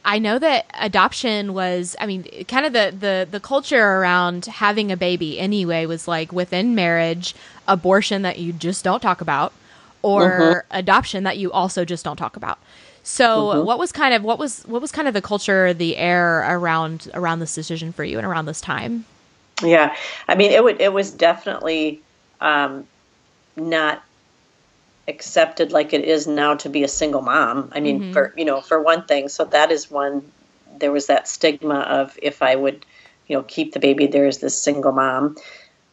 I 0.03 0.19
know 0.19 0.39
that 0.39 0.65
adoption 0.79 1.53
was, 1.53 1.95
I 1.99 2.07
mean, 2.07 2.23
kind 2.47 2.65
of 2.65 2.73
the, 2.73 2.93
the, 2.97 3.27
the 3.29 3.39
culture 3.39 3.81
around 3.81 4.47
having 4.47 4.91
a 4.91 4.97
baby 4.97 5.39
anyway 5.39 5.85
was 5.85 6.07
like 6.07 6.33
within 6.33 6.73
marriage, 6.73 7.35
abortion 7.67 8.23
that 8.23 8.39
you 8.39 8.51
just 8.51 8.83
don't 8.83 9.01
talk 9.01 9.21
about, 9.21 9.53
or 10.01 10.29
mm-hmm. 10.29 10.77
adoption 10.77 11.23
that 11.23 11.37
you 11.37 11.51
also 11.51 11.85
just 11.85 12.03
don't 12.03 12.17
talk 12.17 12.35
about. 12.35 12.57
So 13.03 13.25
mm-hmm. 13.25 13.65
what 13.65 13.79
was 13.79 13.91
kind 13.91 14.13
of 14.13 14.23
what 14.23 14.37
was 14.39 14.63
what 14.63 14.81
was 14.81 14.91
kind 14.91 15.07
of 15.07 15.13
the 15.13 15.21
culture, 15.21 15.73
the 15.73 15.97
air 15.97 16.39
around 16.57 17.09
around 17.13 17.39
this 17.39 17.55
decision 17.55 17.91
for 17.91 18.03
you 18.03 18.17
and 18.17 18.27
around 18.27 18.45
this 18.45 18.61
time? 18.61 19.05
Yeah, 19.63 19.95
I 20.27 20.35
mean 20.35 20.51
it 20.51 20.63
would 20.63 20.79
it 20.79 20.93
was 20.93 21.11
definitely 21.11 22.01
um, 22.39 22.87
not 23.55 24.03
accepted 25.07 25.71
like 25.71 25.93
it 25.93 26.05
is 26.05 26.27
now 26.27 26.55
to 26.55 26.69
be 26.69 26.83
a 26.83 26.87
single 26.87 27.21
mom. 27.21 27.71
I 27.73 27.79
mean, 27.79 27.99
mm-hmm. 27.99 28.13
for 28.13 28.33
you 28.37 28.45
know, 28.45 28.61
for 28.61 28.81
one 28.81 29.05
thing, 29.05 29.29
so 29.29 29.45
that 29.45 29.71
is 29.71 29.89
one. 29.89 30.31
There 30.77 30.91
was 30.91 31.07
that 31.07 31.27
stigma 31.27 31.79
of 31.81 32.17
if 32.21 32.41
I 32.41 32.55
would, 32.55 32.85
you 33.27 33.35
know, 33.35 33.43
keep 33.43 33.73
the 33.73 33.79
baby, 33.79 34.07
there's 34.07 34.39
this 34.39 34.57
single 34.57 34.91
mom 34.91 35.35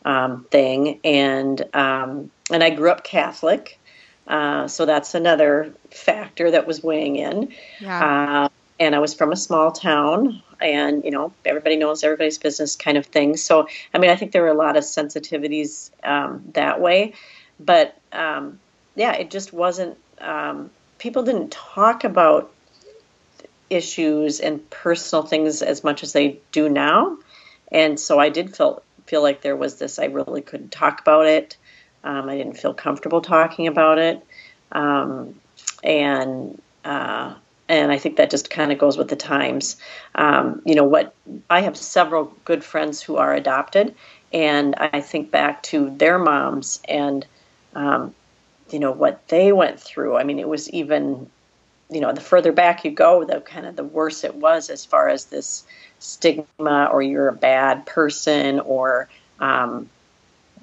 um, 0.05 0.47
thing, 0.51 1.01
and 1.05 1.63
um, 1.75 2.31
and 2.51 2.63
I 2.63 2.71
grew 2.71 2.91
up 2.91 3.05
Catholic, 3.05 3.78
uh, 4.29 4.69
so 4.69 4.85
that's 4.85 5.15
another 5.15 5.73
factor 5.91 6.51
that 6.51 6.67
was 6.67 6.83
weighing 6.83 7.17
in. 7.17 7.53
Yeah. 7.81 8.45
Uh, 8.45 8.49
and 8.79 8.95
I 8.95 9.01
was 9.01 9.15
from 9.15 9.33
a 9.33 9.37
small 9.37 9.73
town, 9.73 10.43
and 10.61 11.03
you 11.05 11.11
know 11.11 11.33
everybody 11.45 11.77
knows 11.77 12.05
everybody's 12.05 12.39
business 12.39 12.77
kind 12.77 12.97
of 12.97 13.07
thing. 13.07 13.37
So 13.37 13.67
I 13.93 13.99
mean, 13.99 14.11
I 14.11 14.17
think 14.17 14.33
there 14.33 14.43
were 14.43 14.49
a 14.49 14.55
lot 14.55 14.77
of 14.77 14.85
sensitivities 14.85 15.91
um, 16.05 16.45
that 16.53 16.81
way, 16.81 17.15
but 17.59 17.99
um, 18.13 18.61
yeah, 18.95 19.13
it 19.13 19.31
just 19.31 19.53
wasn't. 19.53 19.99
Um, 20.21 20.71
people 20.99 21.23
didn't 21.23 21.51
talk 21.51 22.05
about 22.05 22.53
issues 23.71 24.41
and 24.41 24.69
personal 24.71 25.23
things 25.23 25.63
as 25.63 25.83
much 25.83 26.03
as 26.03 26.13
they 26.13 26.39
do 26.53 26.69
now, 26.69 27.19
and 27.73 27.99
so 27.99 28.21
I 28.21 28.29
did 28.29 28.57
feel 28.57 28.83
feel 29.07 29.23
like 29.23 29.41
there 29.41 29.57
was 29.57 29.77
this. 29.77 29.99
I 29.99 30.05
really 30.05 30.43
couldn't 30.43 30.71
talk 30.71 31.01
about 31.01 31.27
it. 31.27 31.57
Um, 32.05 32.29
I 32.29 32.37
didn't 32.37 32.55
feel 32.55 32.75
comfortable 32.75 33.21
talking 33.21 33.67
about 33.67 33.99
it, 33.99 34.25
um, 34.73 35.35
and 35.83 36.61
uh, 36.85 37.35
and 37.69 37.93
I 37.93 37.99
think 37.99 38.17
that 38.17 38.31
just 38.31 38.51
kind 38.51 38.73
of 38.73 38.79
goes 38.79 38.97
with 38.97 39.09
the 39.09 39.17
times. 39.17 39.77
Um, 40.15 40.63
you 40.65 40.75
know 40.75 40.85
what? 40.85 41.15
I 41.51 41.61
have 41.61 41.77
several 41.77 42.33
good 42.45 42.65
friends 42.65 43.03
who 43.03 43.17
are 43.17 43.35
adopted, 43.35 43.95
and 44.33 44.75
I 44.77 45.01
think 45.01 45.31
back 45.31 45.63
to 45.65 45.91
their 45.97 46.19
moms 46.19 46.81
and 46.89 47.27
um, 47.75 48.15
you 48.71 48.79
know 48.79 48.93
what 48.93 49.27
they 49.29 49.53
went 49.53 49.81
through. 49.81 50.17
I 50.17 50.25
mean, 50.25 50.39
it 50.39 50.49
was 50.49 50.71
even 50.71 51.29
you 51.91 52.01
know 52.01 52.13
the 52.13 52.21
further 52.21 52.53
back 52.53 52.85
you 52.85 52.91
go, 52.91 53.25
the 53.25 53.41
kind 53.41 53.67
of 53.67 53.77
the 53.77 53.85
worse 53.85 54.25
it 54.25 54.35
was 54.35 54.71
as 54.71 54.85
far 54.85 55.09
as 55.09 55.27
this 55.27 55.65
stigma 55.99 56.89
or 56.93 57.03
you're 57.03 57.29
a 57.29 57.33
bad 57.33 57.85
person 57.87 58.61
or 58.61 59.09
um, 59.41 59.89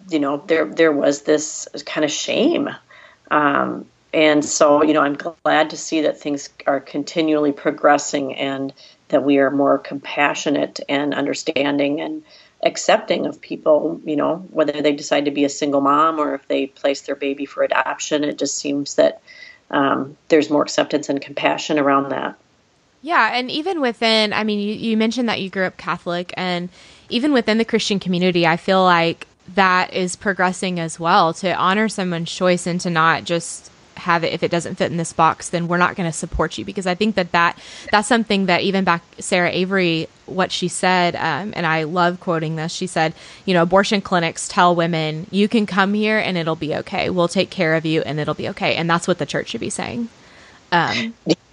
you 0.10 0.20
know, 0.20 0.44
there 0.48 0.66
there 0.66 0.92
was 0.92 1.24
this 1.24 1.68
kind 1.86 2.06
of 2.06 2.12
shame. 2.12 2.70
Um, 3.32 3.86
and 4.14 4.46
so, 4.46 4.82
you 4.82 4.94
know, 4.94 5.02
I'm 5.02 5.18
glad 5.44 5.72
to 5.72 5.78
see 5.78 6.02
that 6.02 6.20
things 6.20 6.50
are 6.66 6.80
continually 6.80 7.52
progressing 7.52 8.36
and 8.36 8.72
that 9.10 9.24
we 9.24 9.40
are 9.40 9.52
more 9.52 9.78
compassionate 9.78 10.80
and 10.88 11.14
understanding 11.14 12.00
and 12.00 12.24
accepting 12.64 13.26
of 13.26 13.42
people, 13.42 14.00
you 14.06 14.16
know, 14.16 14.38
whether 14.52 14.82
they 14.82 14.94
decide 14.94 15.26
to 15.26 15.32
be 15.32 15.44
a 15.44 15.50
single 15.50 15.82
mom 15.82 16.20
or 16.20 16.34
if 16.34 16.48
they 16.48 16.68
place 16.68 17.02
their 17.02 17.16
baby 17.16 17.46
for 17.46 17.64
adoption. 17.64 18.24
It 18.24 18.38
just 18.38 18.58
seems 18.58 18.96
that 18.96 19.22
um, 19.70 20.18
there's 20.30 20.50
more 20.50 20.64
acceptance 20.64 21.10
and 21.10 21.22
compassion 21.22 21.78
around 21.78 22.10
that. 22.10 22.38
Yeah, 23.02 23.36
and 23.36 23.52
even 23.52 23.82
within, 23.82 24.34
I 24.34 24.44
mean, 24.44 24.60
you, 24.60 24.74
you 24.74 24.98
mentioned 24.98 25.30
that 25.30 25.42
you 25.42 25.50
grew 25.50 25.66
up 25.66 25.78
Catholic, 25.78 26.34
and 26.38 26.70
even 27.10 27.34
within 27.34 27.60
the 27.60 27.66
Christian 27.66 28.00
community, 28.00 28.48
I 28.48 28.58
feel 28.58 28.84
like 28.84 29.28
that 29.54 29.94
is 29.94 30.16
progressing 30.16 30.80
as 30.80 31.00
well 31.00 31.34
to 31.34 31.54
honor 31.54 31.88
someone's 31.88 32.32
choice 32.32 32.66
and 32.66 32.82
to 32.82 32.90
not 32.90 33.24
just 33.24 33.72
have 33.96 34.26
it 34.26 34.34
if 34.34 34.44
it 34.44 34.52
doesn't 34.52 34.76
fit 34.76 34.92
in 34.92 34.98
this 34.98 35.14
box 35.14 35.50
then 35.50 35.70
we're 35.70 35.78
not 35.78 35.96
going 35.96 36.10
to 36.10 36.18
support 36.18 36.58
you. 36.58 36.66
Because 36.66 36.86
i 36.86 36.96
think 36.96 37.16
that 37.16 37.32
that 37.32 37.58
that's 37.92 38.08
something 38.08 38.48
that 38.48 38.62
even 38.62 38.84
back 38.84 39.04
sarah 39.20 39.52
avery 39.52 40.08
what 40.26 40.52
she 40.52 40.68
said 40.68 41.16
um, 41.16 41.54
and 41.56 41.66
i 41.66 41.84
love 41.84 42.20
quoting 42.20 42.56
this 42.56 42.74
she 42.74 42.88
said 42.88 43.14
you 43.46 43.54
know 43.54 43.62
abortion 43.62 44.02
clinics 44.02 44.48
tell 44.48 44.76
women 44.76 45.28
you 45.32 45.48
can 45.48 45.66
come 45.66 45.94
here 45.94 46.18
and 46.18 46.38
it'll 46.38 46.56
be 46.56 46.76
okay. 46.76 47.10
We'll 47.10 47.28
take 47.28 47.50
care 47.50 47.76
of 47.76 47.86
you 47.86 48.02
and 48.02 48.20
it'll 48.20 48.34
be 48.34 48.50
okay. 48.50 48.76
And 48.76 48.90
that's 48.90 49.08
what 49.08 49.18
the 49.18 49.26
church 49.26 49.50
should 49.50 49.62
be 49.62 49.70
saying. 49.70 50.10
Um, 50.72 51.14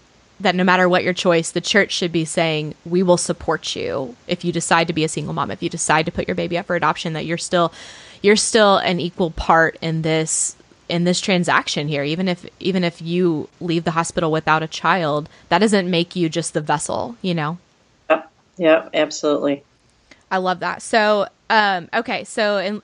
that 0.43 0.55
no 0.55 0.65
matter 0.65 0.89
what 0.89 1.05
your 1.05 1.13
choice, 1.13 1.51
the 1.51 1.61
church 1.61 1.93
should 1.93 2.13
be 2.13 2.25
saying, 2.25 2.75
we 2.85 3.03
will 3.03 3.17
support 3.17 3.75
you 3.75 4.17
if 4.27 4.45
you 4.45 4.53
decide 4.53 4.87
to 4.89 4.93
be 4.93 5.05
a 5.05 5.09
single 5.09 5.35
mom, 5.35 5.51
if 5.51 5.63
you 5.63 5.69
decide 5.69 6.07
to 6.07 6.13
put 6.13 6.29
your 6.29 6.35
baby 6.35 6.59
up 6.59 6.67
for 6.67 6.77
adoption, 6.77 7.13
that 7.15 7.27
you're 7.27 7.39
still 7.39 7.73
you're 8.23 8.37
still 8.37 8.77
an 8.79 9.01
equal 9.01 9.31
part 9.31 9.77
in 9.81 10.03
this 10.03 10.57
in 10.89 11.05
this 11.05 11.21
transaction 11.21 11.89
here. 11.89 12.05
Even 12.05 12.29
if 12.29 12.47
even 12.61 12.85
if 12.85 13.01
you 13.01 13.49
leave 13.61 13.85
the 13.85 13.93
hospital 13.93 14.31
without 14.31 14.63
a 14.63 14.69
child 14.69 15.29
that 15.49 15.59
doesn't 15.59 15.91
make 15.91 16.15
you 16.15 16.29
just 16.29 16.55
the 16.55 16.61
vessel 16.61 17.17
you 17.23 17.35
know? 17.35 17.59
Yeah, 18.11 18.23
yeah 18.57 18.89
absolutely. 18.95 19.65
I 20.31 20.39
love 20.39 20.61
that. 20.61 20.83
So 20.83 21.27
um 21.51 21.89
okay. 21.95 22.25
So 22.25 22.59
in 22.59 22.83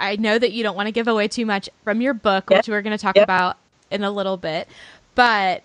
I 0.00 0.16
know 0.16 0.38
that 0.38 0.52
you 0.52 0.62
don't 0.62 0.76
want 0.76 0.86
to 0.86 0.92
give 0.92 1.08
away 1.08 1.28
too 1.28 1.44
much 1.44 1.68
from 1.84 2.00
your 2.00 2.14
book, 2.14 2.48
which 2.48 2.68
we're 2.68 2.82
going 2.82 2.96
to 2.96 3.02
talk 3.02 3.16
about 3.16 3.58
in 3.90 4.02
a 4.02 4.10
little 4.10 4.38
bit. 4.38 4.66
But 5.14 5.62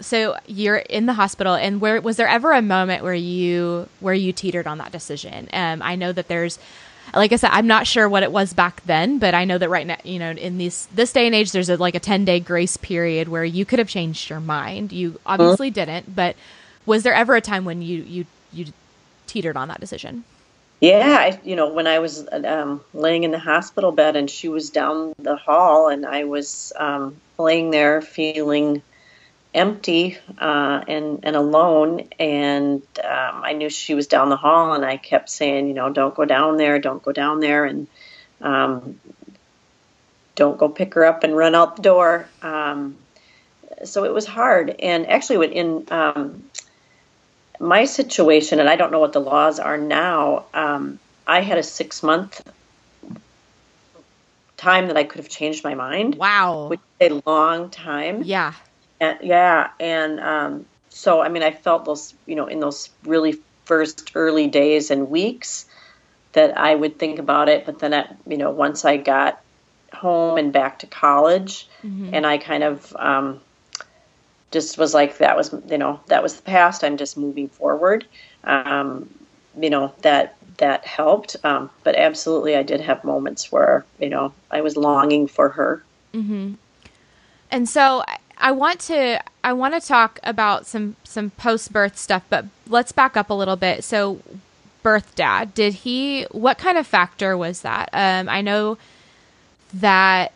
so 0.00 0.36
you're 0.46 0.76
in 0.76 1.06
the 1.06 1.14
hospital, 1.14 1.54
and 1.54 1.80
where 1.80 2.00
was 2.00 2.16
there 2.16 2.28
ever 2.28 2.52
a 2.52 2.62
moment 2.62 3.02
where 3.02 3.14
you 3.14 3.88
where 4.00 4.14
you 4.14 4.32
teetered 4.32 4.66
on 4.66 4.78
that 4.78 4.92
decision? 4.92 5.48
Um, 5.52 5.82
I 5.82 5.96
know 5.96 6.12
that 6.12 6.28
there's, 6.28 6.58
like 7.14 7.32
I 7.32 7.36
said, 7.36 7.50
I'm 7.52 7.66
not 7.66 7.86
sure 7.86 8.08
what 8.08 8.22
it 8.22 8.32
was 8.32 8.52
back 8.52 8.82
then, 8.84 9.18
but 9.18 9.34
I 9.34 9.44
know 9.44 9.58
that 9.58 9.68
right 9.68 9.86
now, 9.86 9.96
you 10.04 10.18
know, 10.18 10.30
in 10.30 10.58
these 10.58 10.86
this 10.94 11.12
day 11.12 11.26
and 11.26 11.34
age, 11.34 11.52
there's 11.52 11.68
a, 11.68 11.76
like 11.76 11.94
a 11.94 12.00
10 12.00 12.24
day 12.24 12.40
grace 12.40 12.76
period 12.76 13.28
where 13.28 13.44
you 13.44 13.64
could 13.64 13.78
have 13.78 13.88
changed 13.88 14.28
your 14.28 14.40
mind. 14.40 14.92
You 14.92 15.18
obviously 15.24 15.70
didn't, 15.70 16.14
but 16.14 16.36
was 16.84 17.02
there 17.02 17.14
ever 17.14 17.34
a 17.34 17.40
time 17.40 17.64
when 17.64 17.82
you 17.82 18.02
you 18.02 18.26
you 18.52 18.66
teetered 19.26 19.56
on 19.56 19.68
that 19.68 19.80
decision? 19.80 20.24
Yeah, 20.80 21.16
I, 21.18 21.40
you 21.42 21.56
know, 21.56 21.72
when 21.72 21.86
I 21.86 22.00
was 22.00 22.28
um, 22.30 22.82
laying 22.92 23.24
in 23.24 23.30
the 23.30 23.38
hospital 23.38 23.92
bed 23.92 24.14
and 24.14 24.30
she 24.30 24.48
was 24.48 24.68
down 24.68 25.14
the 25.18 25.36
hall, 25.36 25.88
and 25.88 26.04
I 26.04 26.24
was 26.24 26.72
um, 26.76 27.16
laying 27.38 27.70
there 27.70 28.02
feeling 28.02 28.82
empty 29.56 30.18
uh, 30.38 30.84
and 30.86 31.20
and 31.24 31.34
alone, 31.34 32.08
and 32.20 32.82
um, 33.02 33.42
I 33.42 33.54
knew 33.54 33.70
she 33.70 33.94
was 33.94 34.06
down 34.06 34.28
the 34.28 34.36
hall, 34.36 34.74
and 34.74 34.84
I 34.84 34.96
kept 34.98 35.30
saying, 35.30 35.66
you 35.68 35.74
know, 35.74 35.90
don't 35.90 36.14
go 36.14 36.24
down 36.24 36.58
there, 36.58 36.78
don't 36.78 37.02
go 37.02 37.10
down 37.12 37.40
there, 37.40 37.64
and 37.64 37.86
um, 38.40 39.00
don't 40.34 40.58
go 40.58 40.68
pick 40.68 40.94
her 40.94 41.04
up 41.04 41.24
and 41.24 41.34
run 41.36 41.54
out 41.54 41.76
the 41.76 41.82
door. 41.82 42.28
Um, 42.42 42.96
so 43.84 44.04
it 44.04 44.12
was 44.12 44.26
hard, 44.26 44.70
and 44.78 45.08
actually, 45.08 45.54
in 45.56 45.86
um, 45.90 46.44
my 47.58 47.86
situation, 47.86 48.60
and 48.60 48.68
I 48.68 48.76
don't 48.76 48.92
know 48.92 49.00
what 49.00 49.14
the 49.14 49.20
laws 49.20 49.58
are 49.58 49.78
now, 49.78 50.44
um, 50.52 50.98
I 51.26 51.40
had 51.40 51.58
a 51.58 51.62
six 51.62 52.02
month 52.02 52.42
time 54.56 54.88
that 54.88 54.96
I 54.96 55.04
could 55.04 55.18
have 55.20 55.28
changed 55.28 55.64
my 55.64 55.74
mind, 55.74 56.14
Wow. 56.16 56.68
which 56.68 56.80
is 57.00 57.12
a 57.12 57.22
long 57.28 57.70
time. 57.70 58.22
yeah. 58.24 58.52
And, 59.00 59.18
yeah. 59.22 59.70
And 59.78 60.20
um, 60.20 60.66
so, 60.88 61.20
I 61.20 61.28
mean, 61.28 61.42
I 61.42 61.50
felt 61.50 61.84
those, 61.84 62.14
you 62.26 62.34
know, 62.34 62.46
in 62.46 62.60
those 62.60 62.90
really 63.04 63.38
first 63.64 64.12
early 64.14 64.46
days 64.46 64.90
and 64.90 65.10
weeks 65.10 65.66
that 66.32 66.56
I 66.56 66.74
would 66.74 66.98
think 66.98 67.18
about 67.18 67.48
it. 67.48 67.66
But 67.66 67.78
then, 67.78 67.92
at, 67.92 68.16
you 68.26 68.36
know, 68.36 68.50
once 68.50 68.84
I 68.84 68.96
got 68.96 69.40
home 69.92 70.38
and 70.38 70.52
back 70.52 70.78
to 70.80 70.86
college, 70.86 71.68
Mhm. 71.84 72.10
and 72.12 72.26
I 72.26 72.38
kind 72.38 72.62
of 72.62 72.94
um, 72.98 73.40
just 74.50 74.78
was 74.78 74.94
like, 74.94 75.18
that 75.18 75.36
was, 75.36 75.54
you 75.68 75.78
know, 75.78 76.00
that 76.06 76.22
was 76.22 76.36
the 76.36 76.42
past. 76.42 76.84
I'm 76.84 76.96
just 76.96 77.16
moving 77.16 77.48
forward. 77.48 78.06
Um, 78.44 79.08
you 79.58 79.70
know, 79.70 79.92
that 80.02 80.36
that 80.58 80.86
helped. 80.86 81.36
Um, 81.44 81.70
but 81.84 81.96
absolutely, 81.96 82.56
I 82.56 82.62
did 82.62 82.80
have 82.80 83.04
moments 83.04 83.52
where, 83.52 83.84
you 83.98 84.08
know, 84.08 84.32
I 84.50 84.60
was 84.60 84.76
longing 84.76 85.26
for 85.26 85.50
her. 85.50 85.82
hmm 86.12 86.54
And 87.50 87.68
so 87.68 88.04
I- 88.38 88.52
want 88.52 88.80
to 88.80 89.20
I 89.44 89.52
want 89.52 89.80
to 89.80 89.86
talk 89.86 90.18
about 90.24 90.66
some 90.66 90.96
some 91.04 91.30
post 91.30 91.72
birth 91.72 91.96
stuff, 91.96 92.22
but 92.28 92.44
let's 92.68 92.92
back 92.92 93.16
up 93.16 93.30
a 93.30 93.34
little 93.34 93.56
bit. 93.56 93.84
So, 93.84 94.20
birth 94.82 95.14
dad, 95.14 95.54
did 95.54 95.72
he? 95.74 96.24
What 96.32 96.58
kind 96.58 96.76
of 96.78 96.86
factor 96.86 97.36
was 97.36 97.62
that? 97.62 97.88
Um, 97.92 98.28
I 98.28 98.40
know 98.42 98.76
that 99.74 100.32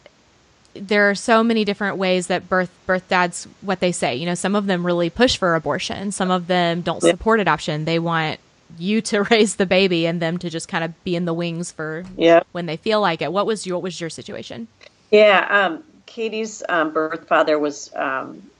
there 0.74 1.10
are 1.10 1.14
so 1.16 1.42
many 1.42 1.64
different 1.64 1.96
ways 1.96 2.28
that 2.28 2.48
birth 2.48 2.70
birth 2.86 3.08
dads 3.08 3.48
what 3.62 3.80
they 3.80 3.90
say. 3.92 4.14
You 4.14 4.26
know, 4.26 4.34
some 4.36 4.54
of 4.54 4.66
them 4.66 4.86
really 4.86 5.10
push 5.10 5.36
for 5.36 5.54
abortion. 5.54 6.12
Some 6.12 6.30
of 6.30 6.46
them 6.46 6.80
don't 6.82 7.02
Yeah. 7.02 7.10
support 7.10 7.40
adoption. 7.40 7.84
They 7.84 7.98
want 7.98 8.38
you 8.78 9.00
to 9.02 9.22
raise 9.30 9.56
the 9.56 9.66
baby 9.66 10.06
and 10.06 10.22
them 10.22 10.38
to 10.38 10.48
just 10.50 10.68
kind 10.68 10.84
of 10.84 11.04
be 11.04 11.16
in 11.16 11.24
the 11.24 11.34
wings 11.34 11.72
for 11.72 12.04
Yeah. 12.16 12.42
when 12.52 12.66
they 12.66 12.76
feel 12.76 13.00
like 13.00 13.20
it. 13.22 13.32
What 13.32 13.46
was 13.46 13.66
your 13.66 13.78
what 13.78 13.82
was 13.82 14.00
your 14.00 14.10
situation? 14.10 14.68
Yeah, 15.10 15.46
um, 15.50 15.82
Katie's 16.10 16.62
um, 16.68 16.92
birth 16.92 17.28
father 17.28 17.58
was 17.58 17.90
um, 17.94 18.50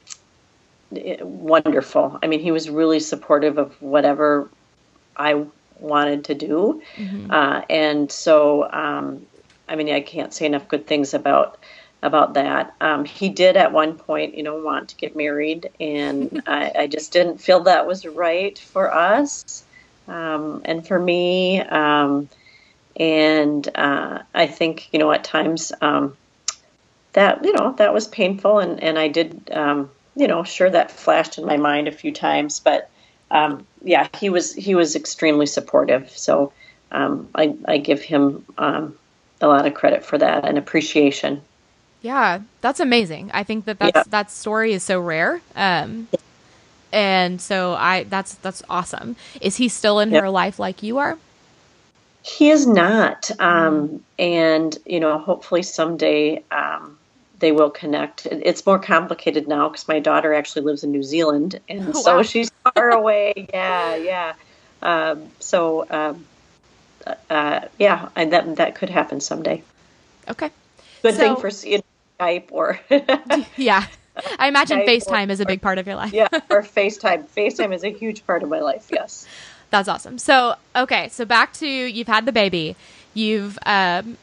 wonderful. 0.90 2.18
I 2.22 2.28
mean, 2.28 2.40
he 2.40 2.52
was 2.52 2.70
really 2.70 3.00
supportive 3.00 3.58
of 3.58 3.80
whatever 3.82 4.48
I 5.16 5.44
wanted 5.78 6.24
to 6.26 6.34
do, 6.34 6.82
uh, 7.30 7.62
and 7.68 8.10
so 8.10 8.70
um, 8.70 9.26
I 9.68 9.76
mean, 9.76 9.90
I 9.90 10.00
can't 10.00 10.32
say 10.32 10.46
enough 10.46 10.68
good 10.68 10.86
things 10.86 11.12
about 11.12 11.58
about 12.02 12.34
that. 12.34 12.72
Um, 12.80 13.04
he 13.04 13.28
did 13.28 13.56
at 13.56 13.72
one 13.72 13.98
point, 13.98 14.36
you 14.36 14.42
know, 14.42 14.56
want 14.56 14.88
to 14.90 14.96
get 14.96 15.16
married, 15.16 15.70
and 15.80 16.42
I, 16.46 16.72
I 16.78 16.86
just 16.86 17.12
didn't 17.12 17.38
feel 17.38 17.60
that 17.64 17.86
was 17.86 18.06
right 18.06 18.56
for 18.58 18.94
us 18.94 19.64
um, 20.06 20.62
and 20.64 20.86
for 20.86 20.98
me. 20.98 21.60
Um, 21.60 22.28
and 22.96 23.68
uh, 23.76 24.20
I 24.34 24.46
think, 24.46 24.88
you 24.92 24.98
know, 24.98 25.10
at 25.12 25.24
times 25.24 25.72
um, 25.80 26.16
that, 27.12 27.44
you 27.44 27.52
know, 27.52 27.74
that 27.78 27.94
was 27.94 28.08
painful. 28.08 28.58
And, 28.60 28.82
and 28.82 28.98
I 28.98 29.08
did, 29.08 29.50
um, 29.52 29.90
you 30.16 30.28
know, 30.28 30.44
sure 30.44 30.70
that 30.70 30.90
flashed 30.90 31.38
in 31.38 31.46
my 31.46 31.56
mind 31.56 31.88
a 31.88 31.92
few 31.92 32.12
times. 32.12 32.60
But 32.60 32.90
um, 33.30 33.66
yeah, 33.82 34.08
he 34.18 34.30
was 34.30 34.54
he 34.54 34.74
was 34.74 34.96
extremely 34.96 35.46
supportive. 35.46 36.10
So 36.10 36.52
um, 36.90 37.28
I, 37.34 37.56
I 37.66 37.78
give 37.78 38.02
him 38.02 38.44
um, 38.58 38.96
a 39.40 39.46
lot 39.48 39.66
of 39.66 39.74
credit 39.74 40.04
for 40.04 40.18
that 40.18 40.44
and 40.46 40.58
appreciation. 40.58 41.42
Yeah, 42.02 42.40
that's 42.62 42.80
amazing. 42.80 43.30
I 43.34 43.44
think 43.44 43.66
that 43.66 43.78
that's 43.78 44.04
Yeah. 44.04 44.04
that 44.04 44.30
story 44.30 44.72
is 44.72 44.82
so 44.82 45.00
rare. 45.00 45.42
Um 45.56 46.08
and 46.92 47.40
so 47.40 47.74
I 47.74 48.04
that's 48.04 48.34
that's 48.36 48.62
awesome. 48.70 49.16
Is 49.40 49.56
he 49.56 49.68
still 49.68 50.00
in 50.00 50.10
Yep. 50.10 50.22
her 50.22 50.30
life 50.30 50.58
like 50.58 50.82
you 50.82 50.98
are? 50.98 51.18
He 52.22 52.50
is 52.50 52.66
not. 52.66 53.30
Um, 53.40 54.04
and, 54.18 54.78
you 54.86 55.00
know, 55.00 55.18
hopefully 55.18 55.62
someday 55.62 56.44
um, 56.50 56.99
they 57.40 57.52
will 57.52 57.70
connect. 57.70 58.26
It's 58.26 58.64
more 58.64 58.78
complicated 58.78 59.48
now 59.48 59.68
because 59.68 59.88
my 59.88 59.98
daughter 59.98 60.32
actually 60.32 60.62
lives 60.62 60.84
in 60.84 60.92
New 60.92 61.02
Zealand. 61.02 61.58
And 61.68 61.88
Oh, 61.88 62.02
so 62.02 62.16
wow. 62.18 62.22
she's 62.22 62.50
far 62.74 62.90
away. 62.90 63.48
Yeah, 63.52 63.96
yeah. 63.96 64.34
Um, 64.82 65.28
so, 65.40 65.86
um, 65.90 66.24
uh, 67.28 67.60
yeah, 67.78 68.08
and 68.14 68.32
that, 68.32 68.56
that 68.56 68.74
could 68.74 68.90
happen 68.90 69.20
someday. 69.20 69.62
Okay. 70.28 70.50
Good 71.02 71.14
thing 71.14 71.36
for 71.36 71.48
you 71.66 71.78
know, 71.78 71.82
Skype 72.20 72.44
or, 72.50 72.78
Yeah. 73.56 73.86
I 74.38 74.48
imagine 74.48 74.80
Skype 74.80 74.82
or- 74.82 75.14
FaceTime 75.14 75.30
is 75.30 75.40
a 75.40 75.46
big 75.46 75.62
part 75.62 75.78
of 75.78 75.86
your 75.86 75.96
life. 75.96 76.12
yeah, 76.12 76.28
or 76.50 76.62
FaceTime. 76.62 77.26
FaceTime 77.34 77.74
is 77.74 77.84
a 77.84 77.90
huge 77.90 78.26
part 78.26 78.42
of 78.42 78.48
my 78.50 78.60
life. 78.60 78.88
Yes. 78.92 79.26
That's 79.70 79.88
awesome. 79.88 80.18
So, 80.18 80.56
okay, 80.76 81.08
so 81.08 81.24
back 81.24 81.52
to 81.54 81.66
you've 81.66 82.08
had 82.08 82.26
the 82.26 82.32
baby. 82.32 82.76
You've 83.14 83.58
um, 83.64 84.18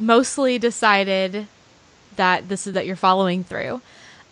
mostly 0.00 0.58
decided 0.58 1.46
that 2.16 2.48
this 2.48 2.66
is 2.66 2.74
that 2.74 2.86
you're 2.86 2.96
following 2.96 3.44
through. 3.44 3.80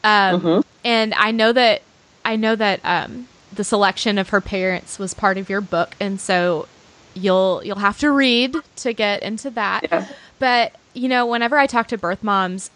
Um, 0.03 0.40
Mhm. 0.40 0.64
And 0.85 1.14
I 1.14 1.31
know 1.31 1.53
that 1.53 1.83
I 2.25 2.37
know 2.37 2.57
that 2.57 2.81
um, 2.85 3.29
the 3.53 3.64
selection 3.64 4.18
of 4.18 4.31
her 4.31 4.40
parents 4.40 4.99
was 4.99 5.14
part 5.14 5.38
of 5.38 5.49
your 5.49 5.61
book, 5.61 5.94
and 6.01 6.20
so 6.20 6.66
you'll 7.14 7.62
you'll 7.64 7.79
have 7.79 7.99
to 8.01 8.11
read 8.11 8.57
to 8.77 8.92
get 8.92 9.23
into 9.23 9.51
that. 9.51 9.87
Yeah. 9.90 10.07
But 10.38 10.73
you 10.94 11.09
know, 11.09 11.27
whenever 11.27 11.57
I 11.59 11.66
talk 11.66 11.88
to 11.88 11.99
birth 11.99 12.23
moms, 12.23 12.70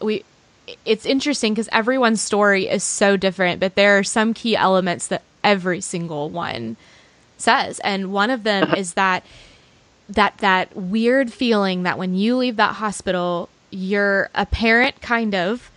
we 0.00 0.24
it's 0.84 1.06
interesting 1.06 1.52
because 1.54 1.68
everyone's 1.72 2.20
story 2.20 2.68
is 2.68 2.82
so 2.82 3.16
different, 3.16 3.60
but 3.60 3.74
there 3.76 3.98
are 3.98 4.04
some 4.04 4.34
key 4.34 4.56
elements 4.56 5.06
that 5.08 5.22
every 5.44 5.80
single 5.80 6.28
one 6.28 6.76
says, 7.38 7.78
and 7.80 8.12
one 8.12 8.30
of 8.30 8.42
them 8.42 8.74
is 8.74 8.94
that 8.94 9.24
that 10.08 10.38
that 10.38 10.74
weird 10.76 11.32
feeling 11.32 11.82
that 11.84 11.98
when 11.98 12.14
you 12.14 12.36
leave 12.36 12.56
that 12.56 12.74
hospital, 12.76 13.48
you're 13.76 14.30
a 14.34 14.46
parent, 14.46 15.00
kind 15.00 15.34
of, 15.34 15.70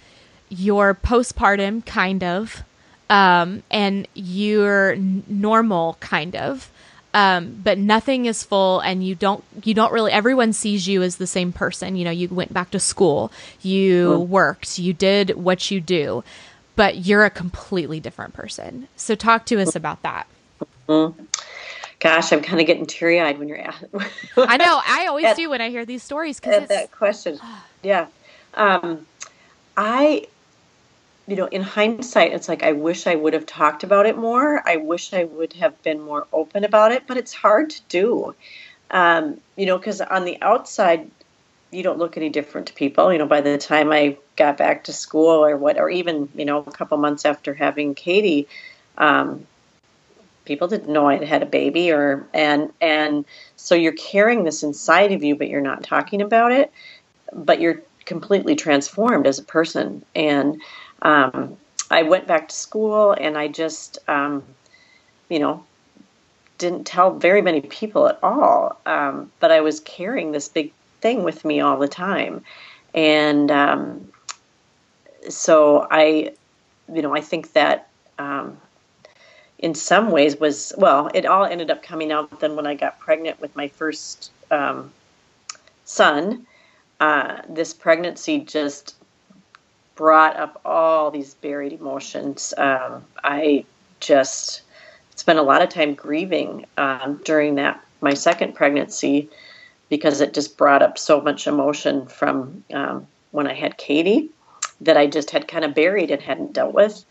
you're 0.49 0.95
postpartum, 0.95 1.85
kind 1.85 2.23
of, 2.23 2.63
um, 3.09 3.63
and 3.69 4.07
you're 4.13 4.91
n- 4.93 5.23
normal, 5.27 5.97
kind 5.99 6.35
of. 6.35 6.71
Um, 7.13 7.59
but 7.63 7.79
nothing 7.79 8.27
is 8.27 8.43
full, 8.43 8.81
and 8.81 9.03
you 9.03 9.15
don't 9.15 9.43
you 9.63 9.73
don't 9.73 9.91
really. 9.91 10.11
Everyone 10.11 10.53
sees 10.53 10.87
you 10.87 11.01
as 11.01 11.15
the 11.17 11.25
same 11.25 11.51
person. 11.51 11.95
You 11.95 12.05
know, 12.05 12.11
you 12.11 12.27
went 12.29 12.53
back 12.53 12.69
to 12.71 12.79
school, 12.79 13.31
you 13.63 14.19
worked, 14.19 14.77
you 14.77 14.93
did 14.93 15.31
what 15.31 15.71
you 15.71 15.81
do, 15.81 16.23
but 16.75 16.97
you're 16.97 17.25
a 17.25 17.31
completely 17.31 17.99
different 17.99 18.33
person. 18.33 18.87
So, 18.95 19.15
talk 19.15 19.47
to 19.47 19.59
us 19.59 19.75
about 19.75 20.03
that. 20.03 20.27
Gosh, 21.99 22.31
I'm 22.31 22.41
kind 22.41 22.61
of 22.61 22.67
getting 22.67 22.85
teary 22.85 23.19
eyed 23.19 23.37
when 23.37 23.49
you're 23.49 23.57
at 23.57 23.75
I 24.37 24.57
know 24.57 24.81
I 24.85 25.07
always 25.07 25.25
At- 25.25 25.35
do 25.35 25.49
when 25.49 25.59
I 25.59 25.69
hear 25.69 25.85
these 25.85 26.01
stories 26.01 26.39
because 26.39 26.67
that 26.69 26.91
question. 26.91 27.39
Yeah. 27.81 28.07
Um, 28.55 29.05
I, 29.77 30.27
you 31.27 31.37
know, 31.37 31.45
in 31.45 31.61
hindsight, 31.61 32.33
it's 32.33 32.49
like 32.49 32.61
I 32.61 32.73
wish 32.73 33.07
I 33.07 33.15
would 33.15 33.31
have 33.31 33.45
talked 33.45 33.85
about 33.85 34.05
it 34.05 34.17
more. 34.17 34.61
I 34.67 34.75
wish 34.75 35.13
I 35.13 35.23
would 35.23 35.53
have 35.53 35.81
been 35.81 36.01
more 36.01 36.27
open 36.33 36.65
about 36.65 36.91
it, 36.91 37.03
but 37.07 37.15
it's 37.15 37.33
hard 37.33 37.69
to 37.69 37.81
do. 37.87 38.35
Um, 38.91 39.39
you 39.55 39.65
know, 39.65 39.77
because 39.77 40.01
on 40.01 40.25
the 40.25 40.41
outside, 40.41 41.09
you 41.71 41.83
don't 41.83 41.99
look 41.99 42.17
any 42.17 42.27
different 42.27 42.67
to 42.67 42.73
people. 42.73 43.13
You 43.13 43.19
know, 43.19 43.27
by 43.27 43.39
the 43.39 43.57
time 43.57 43.93
I 43.93 44.17
got 44.35 44.57
back 44.57 44.85
to 44.85 44.93
school 44.93 45.45
or 45.45 45.55
what, 45.55 45.77
or 45.77 45.89
even, 45.89 46.27
you 46.35 46.43
know, 46.43 46.57
a 46.57 46.71
couple 46.71 46.97
months 46.97 47.23
after 47.23 47.53
having 47.53 47.95
Katie, 47.95 48.49
um, 48.97 49.47
people 50.49 50.67
didn't 50.67 50.91
know 50.91 51.07
I 51.07 51.13
had 51.13 51.23
had 51.23 51.43
a 51.43 51.45
baby 51.45 51.91
or 51.91 52.27
and 52.33 52.73
and 52.81 53.23
so 53.55 53.75
you're 53.75 53.93
carrying 53.93 54.43
this 54.43 54.63
inside 54.63 55.13
of 55.13 55.23
you 55.23 55.35
but 55.35 55.47
you're 55.47 55.61
not 55.61 55.83
talking 55.83 56.21
about 56.21 56.51
it 56.51 56.73
but 57.31 57.61
you're 57.61 57.81
completely 58.09 58.55
transformed 58.55 59.27
as 59.27 59.37
a 59.37 59.43
person. 59.43 60.03
And 60.15 60.59
um, 61.03 61.55
I 61.91 62.01
went 62.01 62.25
back 62.25 62.49
to 62.49 62.55
school 62.55 63.11
and 63.11 63.37
I 63.37 63.47
just 63.47 63.99
um, 64.09 64.43
you 65.29 65.39
know 65.39 65.63
didn't 66.57 66.85
tell 66.85 67.13
very 67.13 67.41
many 67.41 67.61
people 67.61 68.07
at 68.07 68.19
all 68.21 68.77
um, 68.85 69.31
but 69.39 69.51
I 69.51 69.61
was 69.61 69.79
carrying 69.81 70.31
this 70.31 70.49
big 70.49 70.73
thing 71.01 71.23
with 71.23 71.45
me 71.45 71.61
all 71.61 71.77
the 71.77 71.87
time. 71.87 72.43
And 72.95 73.51
um, 73.51 74.11
so 75.29 75.87
I 75.91 76.33
you 76.91 77.03
know 77.03 77.15
I 77.15 77.21
think 77.21 77.53
that 77.53 77.89
um, 78.17 78.57
in 79.59 79.75
some 79.75 80.09
ways 80.11 80.39
was 80.39 80.73
well 80.77 81.09
it 81.13 81.25
all 81.25 81.45
ended 81.45 81.69
up 81.69 81.83
coming 81.83 82.11
out 82.11 82.39
then 82.39 82.55
when 82.55 82.65
i 82.65 82.73
got 82.73 82.99
pregnant 82.99 83.39
with 83.39 83.55
my 83.55 83.67
first 83.67 84.31
um, 84.51 84.91
son. 85.85 86.45
Uh, 86.99 87.41
this 87.49 87.73
pregnancy 87.73 88.39
just 88.39 88.95
brought 89.95 90.35
up 90.37 90.61
all 90.65 91.11
these 91.11 91.33
buried 91.35 91.73
emotions. 91.73 92.53
Um, 92.57 93.05
i 93.23 93.65
just 93.99 94.61
spent 95.15 95.39
a 95.39 95.43
lot 95.43 95.61
of 95.61 95.69
time 95.69 95.93
grieving 95.93 96.65
um, 96.77 97.19
during 97.25 97.55
that 97.55 97.83
my 98.01 98.13
second 98.13 98.55
pregnancy 98.55 99.29
because 99.89 100.21
it 100.21 100.33
just 100.33 100.57
brought 100.57 100.81
up 100.81 100.97
so 100.97 101.19
much 101.19 101.47
emotion 101.47 102.05
from 102.05 102.63
um, 102.73 103.07
when 103.31 103.45
i 103.45 103.53
had 103.53 103.77
katie 103.77 104.29
that 104.79 104.95
i 104.95 105.05
just 105.05 105.31
had 105.31 105.49
kind 105.49 105.65
of 105.65 105.75
buried 105.75 106.11
and 106.11 106.21
hadn't 106.21 106.53
dealt 106.53 106.73
with 106.73 107.03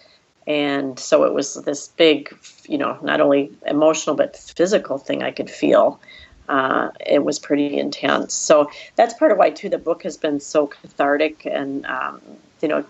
and 0.49 0.99
so 0.99 1.25
it 1.25 1.35
was 1.35 1.55
this 1.55 1.89
big 1.89 2.37
you 2.65 2.79
know 2.79 2.99
not 3.03 3.21
only 3.21 3.53
emotional 3.67 4.17
but 4.17 4.37
physical 4.37 4.99
thing 4.99 5.23
i 5.23 5.31
could 5.31 5.51
feel. 5.51 6.01
Uh, 6.49 6.89
it 7.05 7.23
was 7.23 7.39
pretty 7.39 7.79
intense. 7.79 8.33
So 8.33 8.71
that's 8.97 9.13
part 9.13 9.33
of 9.33 9.37
why 9.39 9.51
too 9.51 9.69
the 9.69 9.77
book 9.77 10.03
has 10.05 10.17
been 10.17 10.41
so 10.41 10.67
cathartic 10.67 11.45
and 11.45 11.85
um, 11.85 12.23
you 12.63 12.69
know 12.69 12.87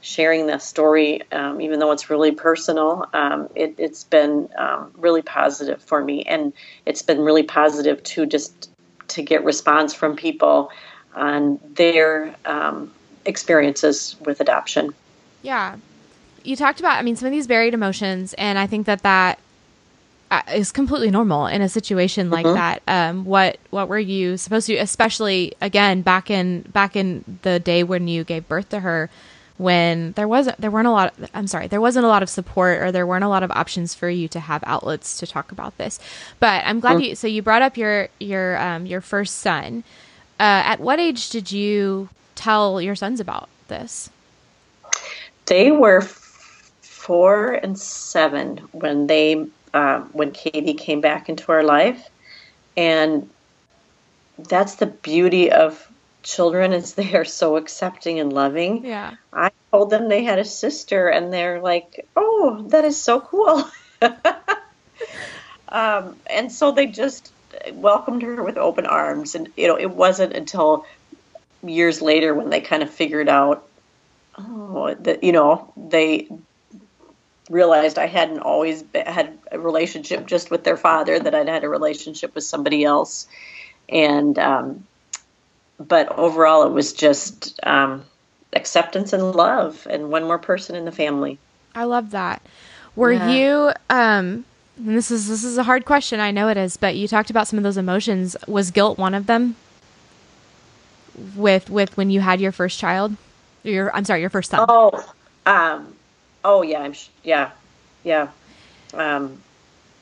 sharing 0.00 0.46
the 0.46 0.58
story 0.58 1.20
um, 1.32 1.60
even 1.60 1.80
though 1.80 1.90
it's 1.90 2.08
really 2.08 2.32
personal 2.32 3.04
um, 3.12 3.48
it, 3.54 3.78
has 3.78 4.04
been 4.04 4.48
um, 4.56 4.90
really 4.96 5.20
positive 5.20 5.82
for 5.82 6.02
me. 6.02 6.22
And 6.22 6.54
it's 6.86 7.02
been 7.02 7.20
really 7.20 7.42
positive 7.42 8.02
to 8.04 8.24
just 8.24 8.70
to 9.08 9.22
get 9.22 9.44
response 9.44 9.92
from 9.92 10.16
people 10.16 10.70
on 11.14 11.60
their 11.74 12.34
um, 12.46 12.90
experiences 13.26 14.16
with 14.24 14.40
adoption. 14.40 14.94
Yeah 15.42 15.76
you 16.48 16.56
talked 16.56 16.80
about, 16.80 16.96
I 16.96 17.02
mean, 17.02 17.14
some 17.14 17.26
of 17.26 17.32
these 17.32 17.46
buried 17.46 17.74
emotions, 17.74 18.32
and 18.34 18.58
I 18.58 18.66
think 18.66 18.86
that 18.86 19.02
that 19.02 19.38
uh, 20.30 20.64
completely 20.72 21.10
normal 21.10 21.46
in 21.46 21.60
a 21.60 21.68
situation 21.68 22.30
like 22.30 22.46
mm-hmm. 22.46 22.54
that. 22.54 22.82
Um, 22.88 23.24
what 23.24 23.58
what 23.70 23.88
were 23.88 23.98
you 23.98 24.36
supposed 24.38 24.66
to, 24.68 24.76
especially 24.76 25.54
again 25.60 26.00
back 26.02 26.30
in 26.30 26.62
back 26.62 26.96
in 26.96 27.38
the 27.42 27.60
day 27.60 27.82
when 27.82 28.08
you 28.08 28.24
gave 28.24 28.48
birth 28.48 28.70
to 28.70 28.80
her, 28.80 29.10
when 29.58 30.12
there 30.12 30.26
wasn't 30.26 30.58
there 30.58 30.70
weren't 30.70 30.86
a 30.86 30.90
lot. 30.90 31.18
Of, 31.18 31.30
I'm 31.34 31.46
sorry, 31.46 31.66
there 31.66 31.82
wasn't 31.82 32.06
a 32.06 32.08
lot 32.08 32.22
of 32.22 32.30
support 32.30 32.78
or 32.82 32.92
there 32.92 33.06
weren't 33.06 33.24
a 33.24 33.28
lot 33.28 33.42
of 33.42 33.50
options 33.50 33.94
for 33.94 34.08
you 34.08 34.26
to 34.28 34.40
have 34.40 34.64
outlets 34.66 35.18
to 35.18 35.26
talk 35.26 35.52
about 35.52 35.76
this. 35.76 36.00
But 36.40 36.62
I'm 36.64 36.80
glad 36.80 36.96
mm-hmm. 36.96 37.10
you. 37.10 37.14
So 37.14 37.26
you 37.26 37.42
brought 37.42 37.62
up 37.62 37.76
your 37.76 38.08
your 38.20 38.56
um, 38.58 38.86
your 38.86 39.02
first 39.02 39.36
son. 39.36 39.84
Uh, 40.40 40.64
at 40.64 40.80
what 40.80 40.98
age 40.98 41.28
did 41.28 41.52
you 41.52 42.08
tell 42.36 42.80
your 42.80 42.94
sons 42.94 43.20
about 43.20 43.48
this? 43.68 44.08
They 45.46 45.70
were 45.70 46.02
four 47.08 47.54
and 47.54 47.78
seven 47.78 48.58
when 48.72 49.06
they 49.06 49.46
uh, 49.72 50.00
when 50.12 50.30
Katie 50.30 50.74
came 50.74 51.00
back 51.00 51.30
into 51.30 51.50
our 51.50 51.62
life, 51.62 52.10
and 52.76 53.30
that's 54.38 54.74
the 54.74 54.84
beauty 54.84 55.50
of 55.50 55.90
children 56.22 56.74
is 56.74 56.92
they 56.94 57.14
are 57.14 57.24
so 57.24 57.56
accepting 57.56 58.20
and 58.20 58.30
loving. 58.30 58.84
Yeah. 58.84 59.14
I 59.32 59.50
told 59.70 59.88
them 59.88 60.10
they 60.10 60.22
had 60.22 60.38
a 60.38 60.44
sister, 60.44 61.08
and 61.08 61.32
they're 61.32 61.62
like, 61.62 62.06
"Oh, 62.14 62.66
that 62.68 62.84
is 62.84 63.02
so 63.02 63.20
cool." 63.22 63.64
um, 65.70 66.14
and 66.26 66.52
so 66.52 66.72
they 66.72 66.88
just 66.88 67.32
welcomed 67.72 68.20
her 68.20 68.42
with 68.42 68.58
open 68.58 68.84
arms, 68.84 69.34
and 69.34 69.48
you 69.56 69.66
know, 69.66 69.78
it 69.78 69.90
wasn't 69.90 70.34
until 70.34 70.84
years 71.62 72.02
later 72.02 72.34
when 72.34 72.50
they 72.50 72.60
kind 72.60 72.82
of 72.82 72.90
figured 72.90 73.30
out, 73.30 73.66
oh, 74.36 74.94
that 75.00 75.24
you 75.24 75.32
know, 75.32 75.72
they 75.74 76.28
realized 77.48 77.98
I 77.98 78.06
hadn't 78.06 78.40
always 78.40 78.82
been, 78.82 79.06
had 79.06 79.38
a 79.50 79.58
relationship 79.58 80.26
just 80.26 80.50
with 80.50 80.64
their 80.64 80.76
father, 80.76 81.18
that 81.18 81.34
I'd 81.34 81.48
had 81.48 81.64
a 81.64 81.68
relationship 81.68 82.34
with 82.34 82.44
somebody 82.44 82.84
else. 82.84 83.26
And, 83.88 84.38
um, 84.38 84.86
but 85.78 86.08
overall, 86.18 86.64
it 86.64 86.72
was 86.72 86.92
just 86.92 87.58
um, 87.64 88.04
acceptance 88.52 89.12
and 89.12 89.34
love 89.34 89.86
and 89.88 90.10
one 90.10 90.24
more 90.24 90.38
person 90.38 90.76
in 90.76 90.84
the 90.84 90.92
family. 90.92 91.38
I 91.74 91.84
love 91.84 92.10
that. 92.10 92.42
Were 92.96 93.12
yeah. 93.12 93.30
you, 93.30 93.72
um, 93.88 94.44
this 94.78 95.10
is 95.10 95.28
this 95.28 95.44
is 95.44 95.58
a 95.58 95.62
hard 95.62 95.84
question. 95.84 96.20
I 96.20 96.30
know 96.30 96.48
it 96.48 96.56
is, 96.56 96.76
but 96.76 96.96
you 96.96 97.08
talked 97.08 97.30
about 97.30 97.48
some 97.48 97.58
of 97.58 97.62
those 97.62 97.76
emotions. 97.76 98.36
Was 98.46 98.70
guilt 98.70 98.98
one 98.98 99.14
of 99.14 99.26
them? 99.26 99.56
With 101.34 101.68
with 101.68 101.96
when 101.96 102.10
you 102.10 102.20
had 102.20 102.40
your 102.40 102.52
first 102.52 102.78
child, 102.78 103.16
your 103.64 103.94
I'm 103.94 104.04
sorry, 104.04 104.20
your 104.20 104.30
first 104.30 104.50
son. 104.50 104.66
Oh, 104.68 105.12
um, 105.46 105.94
Oh 106.44 106.62
yeah, 106.62 106.80
I'm 106.80 106.92
sh- 106.92 107.08
yeah, 107.22 107.50
yeah. 108.04 108.28
Um, 108.94 109.42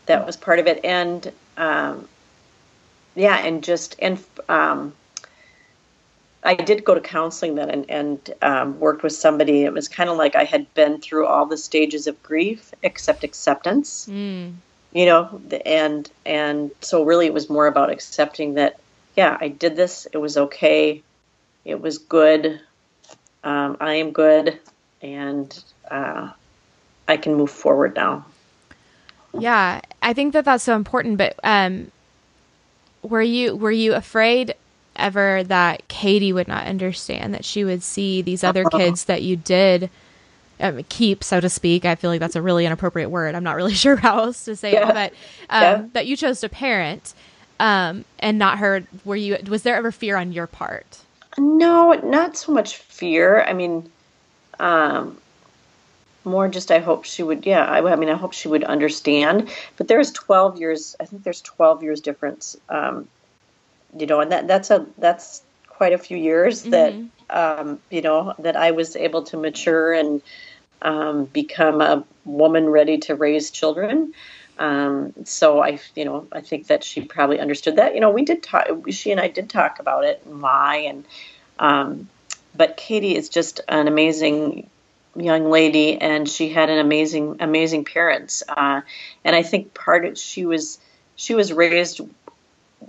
that 0.07 0.25
was 0.25 0.37
part 0.37 0.59
of 0.59 0.67
it, 0.67 0.85
and 0.85 1.33
um, 1.57 2.09
yeah, 3.15 3.39
and 3.39 3.65
just 3.65 3.97
and 3.99 4.23
um, 4.49 4.93
I 6.47 6.55
did 6.55 6.85
go 6.85 6.95
to 6.95 7.01
counseling 7.01 7.57
then 7.57 7.71
and, 7.71 7.91
and 7.91 8.31
um, 8.43 8.79
worked 8.79 9.03
with 9.03 9.13
somebody. 9.13 9.65
It 9.65 9.73
was 9.73 9.89
kind 9.89 10.09
of 10.09 10.17
like 10.17 10.37
I 10.37 10.45
had 10.45 10.73
been 10.75 11.01
through 11.01 11.27
all 11.27 11.47
the 11.47 11.57
stages 11.57 12.07
of 12.07 12.23
grief 12.23 12.73
except 12.83 13.25
acceptance. 13.25 14.07
Mm. 14.09 14.55
You 14.93 15.07
know, 15.07 15.41
and 15.67 16.09
and 16.25 16.71
so 16.81 17.03
really 17.03 17.27
it 17.27 17.35
was 17.35 17.51
more 17.51 17.67
about 17.67 17.91
accepting 17.91 18.55
that. 18.55 18.79
Yeah, 19.17 19.37
I 19.41 19.49
did 19.49 19.77
this. 19.77 20.07
It 20.13 20.19
was 20.19 20.37
okay. 20.37 21.03
It 21.65 21.81
was 21.81 21.99
good. 21.99 22.61
Um, 23.43 23.77
I 23.81 23.95
am 23.95 24.13
good, 24.13 24.59
and 25.03 25.65
uh, 25.91 26.31
I 27.09 27.17
can 27.17 27.35
move 27.35 27.51
forward 27.51 27.95
now. 27.95 28.25
Yeah, 29.39 29.81
I 30.03 30.13
think 30.13 30.33
that 30.33 30.45
that's 30.45 30.65
so 30.65 30.75
important. 30.75 31.19
But 31.19 31.39
um, 31.45 31.91
were 33.03 33.23
you 33.23 33.57
were 33.57 33.71
you 33.71 33.95
afraid 33.95 34.55
ever 34.97 35.45
that 35.45 35.87
Katie 35.89 36.33
would 36.33 36.49
not 36.49 36.67
understand 36.67 37.35
that 37.35 37.45
she 37.45 37.65
would 37.65 37.83
see 37.83 38.23
these 38.23 38.43
other 38.43 38.67
uh-huh. 38.67 38.79
kids 38.79 39.05
that 39.05 39.23
you 39.23 39.37
did 39.37 39.91
um, 40.61 40.83
keep, 40.89 41.23
so 41.23 41.41
to 41.41 41.49
speak? 41.49 41.85
I 41.85 41.95
feel 41.95 42.11
like 42.11 42.21
that's 42.21 42.37
a 42.37 42.43
really 42.43 42.67
inappropriate 42.67 43.11
word. 43.11 43.35
I'm 43.35 43.45
not 43.45 43.57
really 43.57 43.75
sure 43.75 43.97
how 43.97 44.25
else 44.25 44.45
to 44.47 44.57
say 44.57 44.73
yeah. 44.73 44.89
it, 44.89 44.95
but 44.95 45.13
um, 45.51 45.63
yeah. 45.63 45.85
that 45.93 46.07
you 46.07 46.17
chose 46.17 46.41
to 46.41 46.49
parent 46.49 47.15
um, 47.61 48.05
and 48.19 48.39
not 48.39 48.59
her. 48.59 48.85
Were 49.05 49.17
you? 49.17 49.39
Was 49.49 49.63
there 49.63 49.77
ever 49.77 49.93
fear 49.93 50.17
on 50.17 50.33
your 50.33 50.47
part? 50.47 51.01
No, 51.39 51.93
not 51.93 52.37
so 52.37 52.53
much 52.53 52.77
fear. 52.77 53.43
I 53.43 53.53
mean, 53.53 53.91
um, 54.59 55.19
more 56.27 56.49
just 56.49 56.71
I 56.71 56.79
hope 56.79 57.05
she 57.05 57.23
would 57.23 57.47
yeah 57.47 57.65
I, 57.65 57.79
I 57.93 57.97
mean 57.97 58.09
I 58.09 58.15
hope 58.15 58.33
she 58.33 58.49
would 58.49 58.65
understand. 58.65 59.51
But 59.77 59.89
there's 59.89 60.11
12 60.13 60.59
years 60.59 60.97
I 61.01 61.05
think 61.05 61.23
there's 61.23 61.41
12 61.43 61.83
years 61.83 62.01
difference 62.01 62.57
um, 62.69 63.09
you 63.97 64.07
know 64.07 64.21
and 64.21 64.33
that 64.33 64.49
that's 64.49 64.71
a 64.71 64.87
that's 64.99 65.43
quite 65.69 65.93
a 65.93 65.99
few 65.99 66.17
years 66.17 66.65
mm-hmm. 66.65 66.71
that 66.71 67.61
um, 67.61 67.79
you 67.91 68.03
know 68.03 68.35
that 68.39 68.57
I 68.57 68.71
was 68.73 68.97
able 68.97 69.23
to 69.25 69.37
mature 69.37 69.93
and 69.93 70.23
um, 70.83 71.25
become 71.27 71.81
a 71.81 72.05
woman 72.25 72.69
ready 72.69 72.99
to 72.99 73.15
raise 73.15 73.51
children. 73.51 74.13
Um, 74.59 75.13
so 75.25 75.63
I 75.63 75.79
you 75.95 76.05
know 76.05 76.27
I 76.33 76.41
think 76.41 76.69
that 76.69 76.83
she 76.83 77.03
probably 77.03 77.41
understood 77.41 77.77
that. 77.77 77.95
You 77.95 78.01
know 78.01 78.11
we 78.11 78.25
did 78.25 78.43
talk 78.43 78.67
she 78.91 79.13
and 79.13 79.21
I 79.21 79.29
did 79.29 79.51
talk 79.51 79.79
about 79.79 80.05
it 80.05 80.23
and 80.25 80.41
why 80.41 80.77
and 80.79 81.05
um, 81.59 82.09
but 82.55 82.77
Katie 82.77 83.17
is 83.17 83.29
just 83.29 83.61
an 83.69 83.89
amazing 83.89 84.69
young 85.19 85.51
lady, 85.51 86.01
and 86.01 86.29
she 86.29 86.49
had 86.49 86.71
an 86.71 86.79
amazing, 86.79 87.37
amazing 87.41 87.85
parents. 87.85 88.43
Uh, 88.49 88.83
and 89.25 89.37
I 89.37 89.43
think 89.43 89.75
part 89.75 90.05
of 90.05 90.19
she 90.19 90.47
was 90.47 90.79
she 91.17 91.35
was 91.35 91.53
raised 91.53 92.01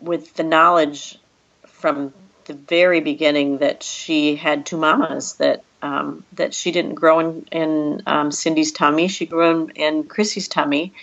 with 0.02 0.34
the 0.36 0.44
knowledge 0.44 1.18
from 1.66 2.14
the 2.46 2.54
very 2.54 3.02
beginning 3.02 3.60
that 3.60 3.84
she 3.84 4.36
had 4.36 4.66
two 4.66 4.78
mamas 4.78 5.34
that 5.34 5.64
um, 5.82 6.24
that 6.34 6.54
she 6.54 6.72
didn't 6.72 6.96
grow 6.96 7.20
in, 7.20 7.46
in 7.52 8.02
um, 8.08 8.32
Cindy's 8.32 8.72
tummy. 8.72 9.08
She 9.08 9.26
grew 9.26 9.50
in, 9.52 9.70
in 9.72 10.04
Chrissy's 10.04 10.48
tummy, 10.48 10.94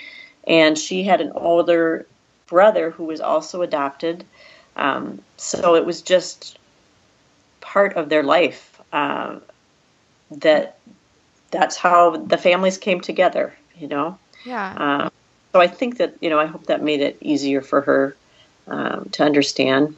and 0.47 0.77
she 0.77 1.05
had 1.05 1.21
an 1.21 1.33
older 1.35 2.07
brother 2.47 2.91
who 2.91 3.05
was 3.05 3.21
also 3.21 3.63
adopted. 3.63 4.25
Um, 4.77 5.23
so 5.37 5.77
it 5.77 5.87
was 5.87 6.03
just 6.03 6.59
part 7.61 7.95
of 7.95 8.09
their 8.09 8.23
life 8.23 8.81
uh, 8.93 9.39
that 10.31 10.79
that's 11.55 11.77
how 11.77 12.17
the 12.17 12.37
families 12.37 12.77
came 12.77 13.01
together, 13.01 13.55
you 13.79 13.89
know? 13.89 14.19
Yeah. 14.45 14.75
Um, 14.77 15.11
so 15.53 15.61
I 15.61 15.69
think 15.69 15.99
that 15.99 16.17
you 16.21 16.31
know 16.31 16.39
I 16.39 16.47
hope 16.47 16.67
that 16.67 16.83
made 16.83 17.01
it 17.01 17.17
easier 17.21 17.63
for 17.63 17.81
her 17.83 18.17
um, 18.67 19.09
to 19.13 19.23
understand. 19.23 19.95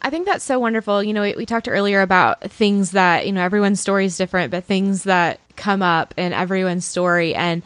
I 0.00 0.10
think 0.10 0.26
that's 0.26 0.44
so 0.44 0.58
wonderful. 0.58 1.02
You 1.02 1.12
know, 1.12 1.22
we, 1.22 1.34
we, 1.36 1.44
talked 1.44 1.68
earlier 1.68 2.02
about 2.02 2.40
things 2.42 2.92
that, 2.92 3.26
you 3.26 3.32
know, 3.32 3.42
everyone's 3.42 3.80
story 3.80 4.04
is 4.04 4.16
different, 4.16 4.52
but 4.52 4.64
things 4.64 5.02
that 5.04 5.40
come 5.56 5.82
up 5.82 6.14
in 6.16 6.32
everyone's 6.32 6.84
story. 6.84 7.34
And 7.34 7.62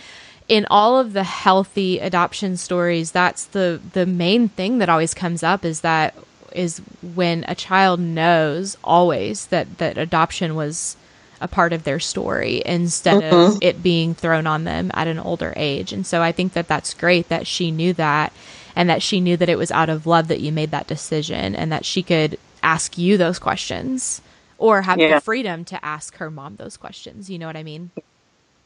in 0.49 0.67
all 0.71 0.99
of 0.99 1.13
the 1.13 1.25
healthy 1.25 1.99
adoption 1.99 2.57
stories, 2.57 3.13
that's 3.13 3.45
the, 3.45 3.83
the 3.93 4.07
main 4.07 4.49
thing 4.49 4.79
that 4.79 4.89
always 4.89 5.13
comes 5.13 5.43
up 5.43 5.63
is 5.63 5.83
that 5.83 6.15
is 6.53 6.79
when 7.15 7.45
a 7.49 7.55
child 7.55 8.01
knows 8.01 8.79
always 8.83 9.47
that, 9.47 9.77
that 9.77 9.99
adoption 9.99 10.55
was 10.55 10.97
a 11.43 11.49
part 11.49 11.73
of 11.73 11.83
their 11.83 12.01
story 12.01 12.63
instead 12.65 13.23
mm-hmm. 13.23 13.55
of 13.55 13.59
it 13.61 13.83
being 13.83 14.15
thrown 14.15 14.47
on 14.47 14.65
them 14.65 14.91
at 14.95 15.09
an 15.09 15.19
older 15.19 15.53
age. 15.57 15.93
And 15.93 16.07
so 16.07 16.23
I 16.23 16.33
think 16.33 16.53
that 16.55 16.69
that's 16.69 16.95
great 16.95 17.29
that 17.29 17.47
she 17.47 17.71
knew 17.71 17.93
that 17.95 18.33
and 18.77 18.89
that 18.89 19.03
she 19.03 19.21
knew 19.21 19.37
that 19.37 19.49
it 19.49 19.59
was 19.59 19.71
out 19.71 19.91
of 19.91 20.07
love 20.07 20.29
that 20.29 20.41
you 20.41 20.53
made 20.53 20.71
that 20.71 20.87
decision 20.87 21.55
and 21.55 21.71
that 21.73 21.85
she 21.85 22.03
could 22.03 22.39
ask 22.63 22.97
you 22.97 23.17
those 23.19 23.39
questions 23.39 24.23
or 24.57 24.83
have 24.83 24.99
yeah. 24.99 25.17
the 25.17 25.21
freedom 25.21 25.65
to 25.65 25.85
ask 25.85 26.17
her 26.17 26.31
mom 26.31 26.57
those 26.57 26.77
questions. 26.77 27.29
You 27.29 27.39
know 27.39 27.49
what 27.49 27.57
I 27.57 27.65
mean? 27.65 27.91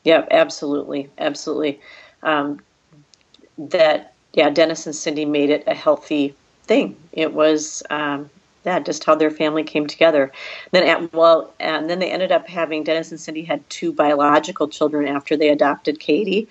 Yeah, 0.05 0.27
absolutely. 0.31 1.11
Absolutely. 1.19 1.81
Um, 2.23 2.61
that, 3.57 4.13
yeah, 4.35 4.51
Dennis 4.51 4.87
and 4.87 4.95
Cindy 4.95 5.25
made 5.25 5.49
it 5.49 5.65
a 5.67 5.75
healthy 5.75 6.35
thing. 6.65 6.95
It 7.13 7.33
was, 7.33 7.83
um, 7.89 8.29
yeah, 8.67 8.81
just 8.81 9.05
how 9.05 9.15
their 9.15 9.31
family 9.31 9.63
came 9.63 9.87
together. 9.87 10.33
Then, 10.73 10.83
at, 10.83 11.13
well, 11.13 11.55
and 11.61 11.89
then 11.89 12.01
they 12.01 12.11
ended 12.11 12.33
up 12.33 12.49
having 12.49 12.83
Dennis 12.83 13.13
and 13.13 13.21
Cindy 13.21 13.45
had 13.45 13.69
two 13.71 13.93
biological 13.93 14.67
children 14.67 15.07
after 15.07 15.37
they 15.37 15.51
adopted 15.51 16.01
Katie. 16.01 16.49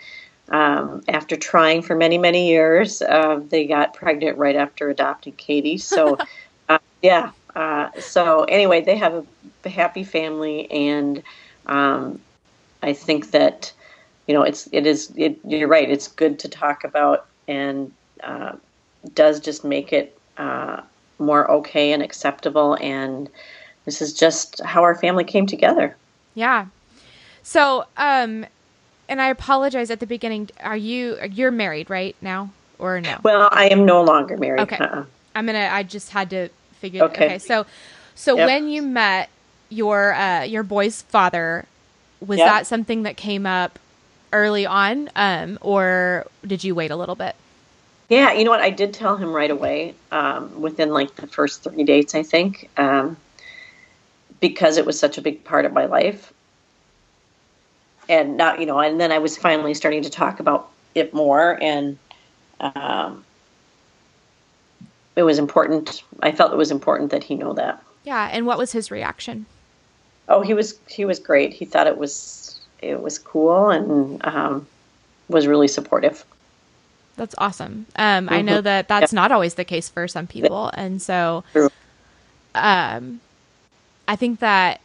Um, 0.49 1.01
after 1.09 1.35
trying 1.35 1.81
for 1.81 1.95
many, 1.95 2.17
many 2.17 2.47
years, 2.47 3.01
uh, 3.01 3.41
they 3.49 3.65
got 3.65 3.93
pregnant 3.93 4.37
right 4.37 4.55
after 4.55 4.89
adopting 4.89 5.33
Katie. 5.33 5.77
So, 5.77 6.17
uh, 6.69 6.77
yeah. 7.01 7.31
Uh, 7.53 7.89
so 7.99 8.45
anyway, 8.45 8.81
they 8.81 8.95
have 8.95 9.25
a 9.65 9.69
happy 9.69 10.03
family, 10.03 10.71
and 10.71 11.21
um, 11.65 12.19
I 12.81 12.93
think 12.93 13.31
that 13.31 13.73
you 14.27 14.33
know 14.33 14.43
it's 14.43 14.69
it 14.71 14.85
is 14.85 15.11
it, 15.15 15.39
you're 15.45 15.67
right. 15.67 15.89
It's 15.89 16.07
good 16.09 16.37
to 16.39 16.49
talk 16.49 16.83
about, 16.83 17.25
and 17.47 17.91
uh, 18.23 18.53
does 19.13 19.39
just 19.39 19.63
make 19.63 19.93
it 19.93 20.17
uh, 20.37 20.81
more 21.19 21.49
okay 21.49 21.93
and 21.93 22.01
acceptable. 22.03 22.77
And 22.81 23.29
this 23.85 24.01
is 24.01 24.13
just 24.13 24.61
how 24.61 24.83
our 24.83 24.95
family 24.95 25.23
came 25.23 25.45
together. 25.45 25.95
Yeah. 26.33 26.67
So, 27.43 27.85
um, 27.97 28.45
and 29.07 29.21
I 29.21 29.29
apologize 29.29 29.91
at 29.91 29.99
the 29.99 30.07
beginning. 30.07 30.49
Are 30.61 30.77
you 30.77 31.17
you're 31.31 31.51
married 31.51 31.89
right 31.89 32.15
now 32.21 32.49
or 32.79 32.99
no? 32.99 33.19
Well, 33.23 33.49
I 33.51 33.67
am 33.67 33.85
no 33.85 34.01
longer 34.03 34.37
married. 34.37 34.61
Okay. 34.61 34.77
Uh-uh. 34.77 35.05
I'm 35.35 35.45
gonna. 35.45 35.69
I 35.71 35.83
just 35.83 36.09
had 36.09 36.29
to 36.31 36.49
figure. 36.79 37.03
Okay. 37.03 37.25
okay 37.25 37.39
so, 37.39 37.65
so 38.15 38.35
yep. 38.35 38.47
when 38.47 38.67
you 38.67 38.81
met 38.81 39.29
your 39.69 40.13
uh, 40.13 40.43
your 40.43 40.63
boy's 40.63 41.03
father, 41.03 41.65
was 42.19 42.39
yep. 42.39 42.47
that 42.47 42.67
something 42.67 43.03
that 43.03 43.17
came 43.17 43.45
up 43.45 43.77
early 44.33 44.65
on, 44.65 45.09
um, 45.15 45.57
or 45.61 46.25
did 46.45 46.63
you 46.63 46.73
wait 46.73 46.91
a 46.91 46.95
little 46.95 47.15
bit? 47.15 47.35
Yeah, 48.09 48.33
you 48.33 48.43
know 48.43 48.51
what? 48.51 48.61
I 48.61 48.69
did 48.69 48.93
tell 48.93 49.17
him 49.17 49.33
right 49.33 49.49
away, 49.49 49.95
um, 50.11 50.61
within 50.61 50.89
like 50.89 51.15
the 51.15 51.27
first 51.27 51.63
three 51.63 51.83
dates, 51.83 52.13
I 52.13 52.21
think, 52.21 52.69
um, 52.77 53.17
because 54.39 54.77
it 54.77 54.85
was 54.85 54.99
such 54.99 55.17
a 55.17 55.21
big 55.21 55.43
part 55.43 55.65
of 55.65 55.73
my 55.73 55.85
life. 55.85 56.31
And 58.07 58.37
not 58.37 58.59
you 58.59 58.67
know 58.67 58.77
and 58.77 59.01
then 59.01 59.11
i 59.11 59.17
was 59.17 59.35
finally 59.35 59.73
starting 59.73 60.03
to 60.03 60.11
talk 60.11 60.39
about 60.39 60.69
it 60.93 61.11
more 61.11 61.57
and 61.59 61.97
um, 62.59 63.25
it 65.15 65.23
was 65.23 65.39
important. 65.39 66.03
I 66.21 66.31
felt 66.31 66.53
it 66.53 66.57
was 66.57 66.71
important 66.71 67.11
that 67.11 67.23
he 67.23 67.35
know 67.35 67.53
that. 67.53 67.81
Yeah 68.03 68.29
and 68.31 68.45
what 68.45 68.59
was 68.59 68.71
his 68.71 68.91
reaction? 68.91 69.47
Oh 70.29 70.41
he 70.41 70.53
was 70.53 70.79
he 70.87 71.03
was 71.03 71.17
great. 71.17 71.51
He 71.53 71.65
thought 71.65 71.87
it 71.87 71.97
was 71.97 72.59
it 72.79 73.01
was 73.01 73.17
cool 73.17 73.71
and 73.71 74.23
um, 74.23 74.67
was 75.29 75.47
really 75.47 75.67
supportive 75.67 76.23
that's 77.15 77.35
awesome 77.37 77.85
um, 77.95 78.25
mm-hmm. 78.25 78.33
i 78.33 78.41
know 78.41 78.61
that 78.61 78.87
that's 78.87 79.13
not 79.13 79.31
always 79.31 79.55
the 79.55 79.65
case 79.65 79.89
for 79.89 80.07
some 80.07 80.27
people 80.27 80.69
and 80.75 81.01
so 81.01 81.43
um, 82.55 83.19
i 84.07 84.15
think 84.15 84.39
that 84.39 84.79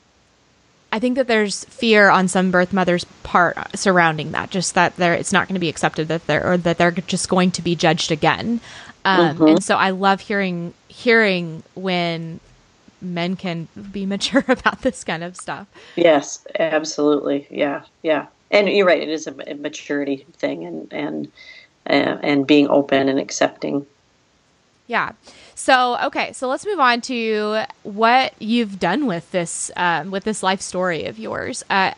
I 0.93 0.99
think 0.99 1.16
that 1.16 1.29
there's 1.29 1.64
fear 1.66 2.11
on 2.11 2.29
some 2.29 2.51
birth 2.51 2.73
mothers' 2.73 3.05
part 3.23 3.57
surrounding 3.77 4.33
that, 4.33 4.51
just 4.51 4.75
that 4.75 4.97
they're 4.97 5.14
it's 5.14 5.33
not 5.33 5.47
going 5.47 5.55
to 5.55 5.61
be 5.61 5.69
accepted 5.69 6.09
that 6.09 6.27
they're 6.27 6.45
or 6.45 6.57
that 6.59 6.79
they're 6.79 6.90
just 6.90 7.29
going 7.29 7.53
to 7.53 7.62
be 7.62 7.77
judged 7.77 8.11
again. 8.11 8.61
Um, 9.05 9.37
mm-hmm. 9.37 9.47
And 9.47 9.64
so 9.64 9.77
I 9.77 9.90
love 9.90 10.21
hearing 10.21 10.75
hearing 10.88 11.62
when 11.75 12.40
men 13.01 13.37
can 13.37 13.69
be 13.93 14.05
mature 14.14 14.45
about 14.49 14.83
this 14.83 15.05
kind 15.05 15.23
of 15.23 15.37
stuff. 15.37 15.69
Yes, 15.97 16.47
absolutely. 16.59 17.47
Yeah, 17.51 17.85
yeah. 18.03 18.27
And 18.51 18.69
you're 18.69 18.87
right; 18.87 19.01
it 19.01 19.09
is 19.09 19.29
a, 19.29 19.55
maturity 19.55 20.27
thing, 20.33 20.64
and 20.64 20.93
and 20.93 21.31
uh, 21.90 22.18
and 22.22 22.46
being 22.46 22.68
open 22.68 23.09
and 23.09 23.18
accepting. 23.18 23.87
Yeah. 24.87 25.12
So 25.55 25.98
okay, 26.05 26.33
so 26.33 26.48
let's 26.48 26.64
move 26.64 26.81
on 26.81 27.00
to 27.03 27.64
what 27.83 28.33
you've 28.38 28.79
done 28.79 29.07
with 29.07 29.31
this 29.31 29.70
um, 29.76 30.11
with 30.11 30.24
this 30.24 30.42
life 30.42 30.61
story 30.61 31.05
of 31.05 31.18
yours. 31.18 31.62
Uh, 31.68 31.92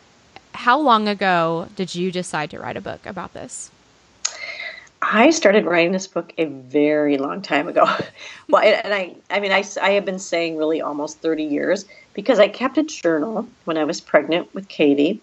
how 0.53 0.79
long 0.79 1.07
ago 1.07 1.67
did 1.75 1.95
you 1.95 2.11
decide 2.11 2.51
to 2.51 2.59
write 2.59 2.77
a 2.77 2.81
book 2.81 3.05
about 3.05 3.33
this? 3.33 3.71
I 5.01 5.31
started 5.31 5.65
writing 5.65 5.91
this 5.91 6.07
book 6.07 6.33
a 6.37 6.45
very 6.45 7.17
long 7.17 7.41
time 7.41 7.67
ago. 7.67 7.85
well, 8.49 8.63
and 8.63 8.93
I, 8.93 9.15
I 9.29 9.39
mean, 9.39 9.51
I, 9.51 9.63
I 9.81 9.91
have 9.91 10.05
been 10.05 10.19
saying 10.19 10.55
really 10.55 10.81
almost 10.81 11.19
30 11.19 11.43
years 11.43 11.85
because 12.13 12.39
I 12.39 12.47
kept 12.47 12.77
a 12.77 12.83
journal 12.83 13.47
when 13.65 13.77
I 13.77 13.83
was 13.83 13.99
pregnant 13.99 14.53
with 14.53 14.69
Katie, 14.69 15.19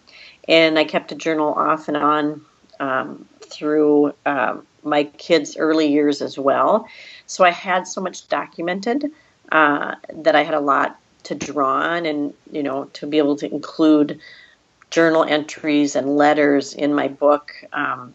and 0.49 0.79
I 0.79 0.85
kept 0.85 1.13
a 1.13 1.15
journal 1.15 1.55
off 1.55 1.89
and 1.89 1.97
on 1.97 2.43
um, 2.79 3.27
through 3.51 4.15
um, 4.27 4.67
my 4.83 5.05
kids' 5.05 5.57
early 5.57 5.89
years 5.89 6.23
as 6.23 6.39
well. 6.39 6.87
So 7.27 7.45
I 7.45 7.51
had 7.51 7.87
so 7.87 8.01
much 8.01 8.29
documented 8.29 9.13
uh, 9.53 9.97
that 10.13 10.35
I 10.35 10.43
had 10.43 10.55
a 10.55 10.61
lot 10.61 10.99
to 11.25 11.35
draw 11.35 11.83
on 11.83 12.07
and, 12.07 12.33
you 12.51 12.63
know, 12.63 12.85
to 12.95 13.07
be 13.07 13.19
able 13.19 13.37
to 13.37 13.53
include 13.53 14.21
journal 14.91 15.25
entries 15.25 15.97
and 15.97 16.17
letters 16.17 16.75
in 16.75 16.95
my 16.95 17.09
book 17.09 17.53
um, 17.73 18.15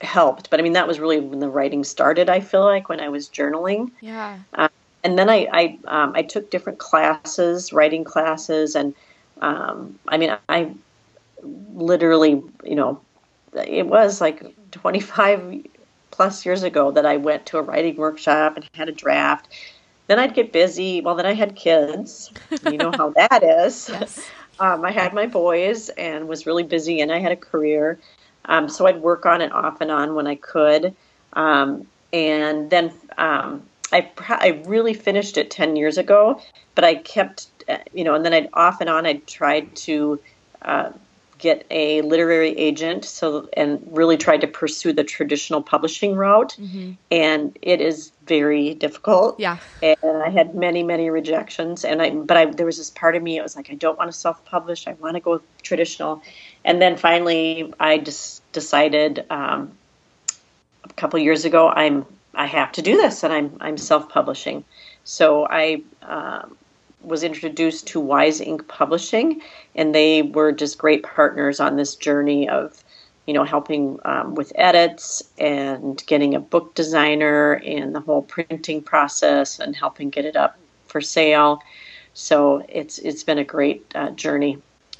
helped. 0.00 0.48
But 0.48 0.60
I 0.60 0.62
mean, 0.62 0.74
that 0.74 0.86
was 0.86 1.00
really 1.00 1.20
when 1.20 1.40
the 1.40 1.48
writing 1.48 1.84
started, 1.84 2.28
I 2.28 2.40
feel 2.40 2.64
like, 2.64 2.88
when 2.88 3.00
I 3.00 3.08
was 3.08 3.28
journaling. 3.28 3.90
Yeah. 4.00 4.38
Uh, 4.54 4.68
and 5.02 5.18
then 5.18 5.28
I, 5.28 5.48
I, 5.52 5.78
um, 5.88 6.12
I 6.14 6.22
took 6.22 6.50
different 6.50 6.78
classes, 6.78 7.72
writing 7.72 8.04
classes, 8.04 8.76
and 8.76 8.94
um, 9.42 9.98
I 10.06 10.18
mean, 10.18 10.36
I 10.48 10.72
literally, 11.42 12.42
you 12.64 12.74
know, 12.74 13.00
it 13.54 13.86
was 13.86 14.20
like 14.20 14.42
25 14.72 15.66
plus 16.10 16.44
years 16.44 16.62
ago 16.62 16.90
that 16.90 17.06
I 17.06 17.16
went 17.16 17.46
to 17.46 17.58
a 17.58 17.62
writing 17.62 17.96
workshop 17.96 18.56
and 18.56 18.68
had 18.74 18.88
a 18.88 18.92
draft. 18.92 19.48
Then 20.06 20.18
I'd 20.18 20.34
get 20.34 20.52
busy. 20.52 21.00
Well, 21.00 21.14
then 21.14 21.26
I 21.26 21.34
had 21.34 21.56
kids. 21.56 22.32
You 22.64 22.78
know 22.78 22.90
how 22.90 23.10
that 23.16 23.42
is. 23.42 23.88
Yes. 23.88 24.26
Um, 24.58 24.84
I 24.84 24.90
had 24.90 25.14
my 25.14 25.26
boys 25.26 25.88
and 25.90 26.28
was 26.28 26.46
really 26.46 26.62
busy, 26.62 27.00
and 27.00 27.10
I 27.12 27.18
had 27.18 27.32
a 27.32 27.36
career. 27.36 27.98
Um, 28.44 28.68
so 28.68 28.86
I'd 28.86 29.00
work 29.00 29.24
on 29.24 29.40
it 29.40 29.52
off 29.52 29.80
and 29.80 29.90
on 29.90 30.14
when 30.14 30.26
I 30.26 30.34
could. 30.34 30.94
Um, 31.32 31.86
and 32.12 32.68
then 32.70 32.92
um, 33.16 33.62
I, 33.92 34.10
I 34.28 34.62
really 34.66 34.94
finished 34.94 35.36
it 35.36 35.50
10 35.50 35.76
years 35.76 35.98
ago, 35.98 36.40
but 36.74 36.84
I 36.84 36.96
kept, 36.96 37.46
uh, 37.68 37.78
you 37.94 38.04
know, 38.04 38.14
and 38.14 38.24
then 38.24 38.32
I'd 38.32 38.48
off 38.52 38.80
and 38.80 38.90
on, 38.90 39.06
I'd 39.06 39.26
tried 39.26 39.74
to 39.76 40.20
uh, 40.62 40.90
get 41.40 41.66
a 41.70 42.02
literary 42.02 42.50
agent 42.50 43.04
so 43.04 43.48
and 43.56 43.82
really 43.90 44.16
tried 44.16 44.42
to 44.42 44.46
pursue 44.46 44.92
the 44.92 45.02
traditional 45.02 45.62
publishing 45.62 46.14
route. 46.14 46.56
Mm-hmm. 46.58 46.92
and 47.10 47.58
it 47.62 47.80
is 47.80 48.12
very 48.26 48.74
difficult. 48.74 49.40
Yeah. 49.40 49.56
And 49.82 50.22
i 50.22 50.28
had 50.28 50.54
many 50.54 50.82
many 50.82 51.10
rejections 51.10 51.84
and 51.84 52.00
i 52.02 52.10
but 52.10 52.36
i 52.36 52.44
there 52.44 52.66
was 52.66 52.78
this 52.78 52.90
part 52.90 53.16
of 53.16 53.22
me 53.22 53.38
it 53.38 53.42
was 53.42 53.56
like 53.56 53.70
i 53.70 53.74
don't 53.74 53.98
want 53.98 54.12
to 54.12 54.16
self-publish 54.16 54.86
i 54.86 54.92
want 54.94 55.14
to 55.16 55.20
go 55.20 55.40
traditional. 55.62 56.22
And 56.64 56.80
then 56.80 56.96
finally 56.96 57.72
i 57.80 57.98
just 57.98 58.42
decided 58.52 59.24
um, 59.30 59.72
a 60.84 60.92
couple 60.94 61.18
years 61.18 61.44
ago 61.44 61.68
i'm 61.68 62.06
i 62.34 62.46
have 62.46 62.72
to 62.72 62.82
do 62.82 62.96
this 62.96 63.24
and 63.24 63.32
i'm 63.32 63.56
i'm 63.60 63.76
self-publishing. 63.78 64.64
So 65.04 65.46
i 65.46 65.82
um, 66.02 66.56
was 67.02 67.22
introduced 67.22 67.86
to 67.88 68.00
Wise 68.00 68.40
Ink 68.40 68.68
Publishing, 68.68 69.40
and 69.74 69.94
they 69.94 70.22
were 70.22 70.52
just 70.52 70.78
great 70.78 71.02
partners 71.02 71.60
on 71.60 71.76
this 71.76 71.94
journey 71.94 72.48
of, 72.48 72.82
you 73.26 73.34
know, 73.34 73.44
helping 73.44 73.98
um, 74.04 74.34
with 74.34 74.52
edits 74.54 75.22
and 75.38 76.02
getting 76.06 76.34
a 76.34 76.40
book 76.40 76.74
designer 76.74 77.54
and 77.64 77.94
the 77.94 78.00
whole 78.00 78.22
printing 78.22 78.82
process 78.82 79.58
and 79.58 79.74
helping 79.76 80.10
get 80.10 80.24
it 80.24 80.36
up 80.36 80.58
for 80.86 81.00
sale. 81.00 81.62
So 82.12 82.64
it's 82.68 82.98
it's 82.98 83.22
been 83.22 83.38
a 83.38 83.44
great 83.44 83.84
uh, 83.94 84.10
journey. 84.10 84.58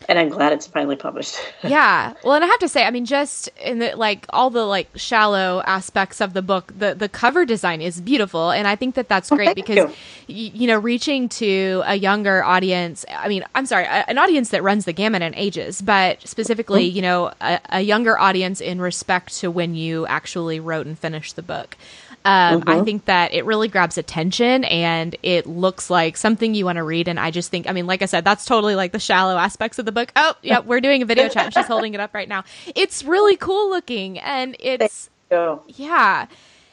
And 0.08 0.18
I'm 0.18 0.28
glad 0.28 0.52
it's 0.52 0.66
finally 0.66 0.96
published. 0.96 1.36
yeah. 1.62 2.14
Well, 2.24 2.34
and 2.34 2.44
I 2.44 2.48
have 2.48 2.60
to 2.60 2.68
say, 2.68 2.84
I 2.84 2.90
mean, 2.90 3.04
just 3.04 3.48
in 3.62 3.78
the 3.78 3.94
like 3.96 4.26
all 4.30 4.50
the 4.50 4.64
like 4.64 4.88
shallow 4.96 5.62
aspects 5.66 6.20
of 6.20 6.32
the 6.32 6.42
book, 6.42 6.72
the 6.76 6.94
the 6.94 7.08
cover 7.08 7.44
design 7.44 7.80
is 7.80 8.00
beautiful, 8.00 8.50
and 8.50 8.66
I 8.66 8.76
think 8.76 8.94
that 8.94 9.08
that's 9.08 9.30
great 9.30 9.54
because 9.54 9.76
you. 9.76 9.84
Y- 10.28 10.52
you 10.54 10.66
know 10.66 10.78
reaching 10.78 11.28
to 11.28 11.82
a 11.84 11.96
younger 11.96 12.42
audience. 12.42 13.04
I 13.08 13.28
mean, 13.28 13.44
I'm 13.54 13.66
sorry, 13.66 13.84
a, 13.84 14.08
an 14.08 14.18
audience 14.18 14.50
that 14.50 14.62
runs 14.62 14.84
the 14.84 14.92
gamut 14.92 15.22
in 15.22 15.34
ages, 15.34 15.82
but 15.82 16.26
specifically, 16.26 16.88
mm-hmm. 16.88 16.96
you 16.96 17.02
know, 17.02 17.32
a, 17.40 17.60
a 17.70 17.80
younger 17.80 18.18
audience 18.18 18.60
in 18.60 18.80
respect 18.80 19.36
to 19.38 19.50
when 19.50 19.74
you 19.74 20.06
actually 20.06 20.60
wrote 20.60 20.86
and 20.86 20.98
finished 20.98 21.36
the 21.36 21.42
book. 21.42 21.76
Um, 22.24 22.61
mm-hmm. 22.61 22.68
I 22.68 22.83
think 22.83 23.06
that 23.06 23.33
it 23.33 23.46
really 23.46 23.68
grabs 23.68 23.96
attention 23.96 24.64
and 24.64 25.16
it 25.22 25.46
looks 25.46 25.88
like 25.88 26.18
something 26.18 26.54
you 26.54 26.66
want 26.66 26.76
to 26.76 26.83
read. 26.83 27.09
And 27.09 27.18
I 27.18 27.30
just 27.30 27.50
think, 27.50 27.68
I 27.68 27.72
mean, 27.72 27.87
like 27.87 28.02
I 28.02 28.06
said, 28.06 28.24
that's 28.24 28.44
totally 28.44 28.74
like 28.74 28.92
the 28.92 28.98
shallow 28.98 29.38
aspects 29.38 29.78
of 29.78 29.87
the 29.87 29.92
book. 29.92 30.12
Oh, 30.16 30.35
yeah, 30.42 30.59
we're 30.64 30.80
doing 30.80 31.02
a 31.02 31.06
video 31.06 31.28
chat. 31.28 31.54
She's 31.54 31.66
holding 31.66 31.94
it 31.94 32.00
up 32.00 32.12
right 32.12 32.28
now. 32.28 32.44
It's 32.74 33.04
really 33.04 33.37
cool 33.37 33.70
looking 33.70 34.18
and 34.18 34.54
it's, 34.59 35.09
yeah. 35.30 36.26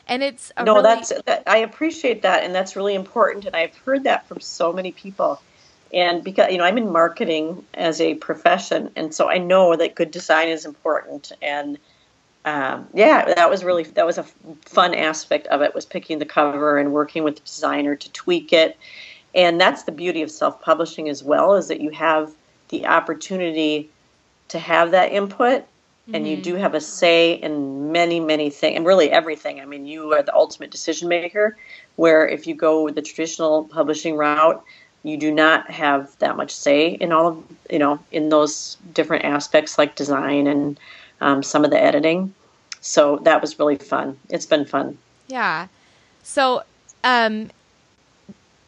And 0.07 0.23
it's 0.23 0.51
no, 0.57 0.75
really- 0.75 0.83
that's 0.83 1.13
that, 1.25 1.43
I 1.47 1.57
appreciate 1.57 2.21
that, 2.21 2.43
and 2.43 2.55
that's 2.55 2.75
really 2.75 2.95
important. 2.95 3.45
And 3.45 3.55
I've 3.55 3.75
heard 3.77 4.05
that 4.05 4.27
from 4.27 4.39
so 4.39 4.71
many 4.71 4.91
people. 4.91 5.41
And 5.93 6.23
because 6.23 6.51
you 6.51 6.57
know, 6.57 6.63
I'm 6.63 6.77
in 6.77 6.91
marketing 6.91 7.65
as 7.73 8.01
a 8.01 8.15
profession, 8.15 8.91
and 8.95 9.13
so 9.13 9.29
I 9.29 9.37
know 9.37 9.75
that 9.75 9.95
good 9.95 10.11
design 10.11 10.49
is 10.49 10.65
important. 10.65 11.31
And 11.41 11.77
um, 12.47 12.87
yeah, 12.93 13.33
that 13.35 13.49
was 13.49 13.65
really 13.65 13.83
that 13.83 14.05
was 14.05 14.17
a 14.17 14.23
fun 14.61 14.95
aspect 14.95 15.47
of 15.47 15.61
it 15.61 15.75
was 15.75 15.85
picking 15.85 16.19
the 16.19 16.25
cover 16.25 16.77
and 16.77 16.93
working 16.93 17.25
with 17.25 17.35
the 17.35 17.41
designer 17.41 17.93
to 17.97 18.11
tweak 18.13 18.53
it. 18.53 18.77
And 19.35 19.59
that's 19.59 19.83
the 19.83 19.91
beauty 19.91 20.21
of 20.21 20.31
self-publishing 20.31 21.09
as 21.09 21.21
well 21.21 21.55
is 21.55 21.67
that 21.67 21.81
you 21.81 21.89
have 21.89 22.31
the 22.69 22.85
opportunity 22.85 23.89
to 24.47 24.59
have 24.59 24.91
that 24.91 25.11
input 25.11 25.63
mm-hmm. 25.63 26.15
and 26.15 26.25
you 26.25 26.35
mm-hmm. 26.35 26.43
do 26.43 26.55
have 26.55 26.73
a 26.73 26.79
say 26.79 27.33
in 27.33 27.91
many 27.91 28.21
many 28.21 28.49
things 28.49 28.77
and 28.77 28.85
really 28.85 29.11
everything. 29.11 29.59
I 29.59 29.65
mean, 29.65 29.85
you 29.85 30.13
are 30.13 30.23
the 30.23 30.33
ultimate 30.33 30.71
decision 30.71 31.09
maker 31.09 31.57
where 31.97 32.25
if 32.25 32.47
you 32.47 32.55
go 32.55 32.81
with 32.81 32.95
the 32.95 33.01
traditional 33.01 33.65
publishing 33.65 34.15
route, 34.15 34.63
you 35.03 35.17
do 35.17 35.33
not 35.33 35.69
have 35.69 36.17
that 36.19 36.37
much 36.37 36.55
say 36.55 36.91
in 36.91 37.11
all 37.11 37.27
of 37.27 37.43
you 37.69 37.79
know 37.79 37.99
in 38.13 38.29
those 38.29 38.77
different 38.93 39.25
aspects 39.25 39.77
like 39.77 39.97
design 39.97 40.47
and 40.47 40.79
um, 41.19 41.43
some 41.43 41.65
of 41.65 41.71
the 41.71 41.81
editing. 41.81 42.33
So 42.87 43.17
that 43.23 43.41
was 43.41 43.59
really 43.59 43.75
fun. 43.75 44.17
It's 44.29 44.45
been 44.45 44.63
fun. 44.63 44.97
Yeah. 45.27 45.67
So, 46.23 46.63
um, 47.03 47.51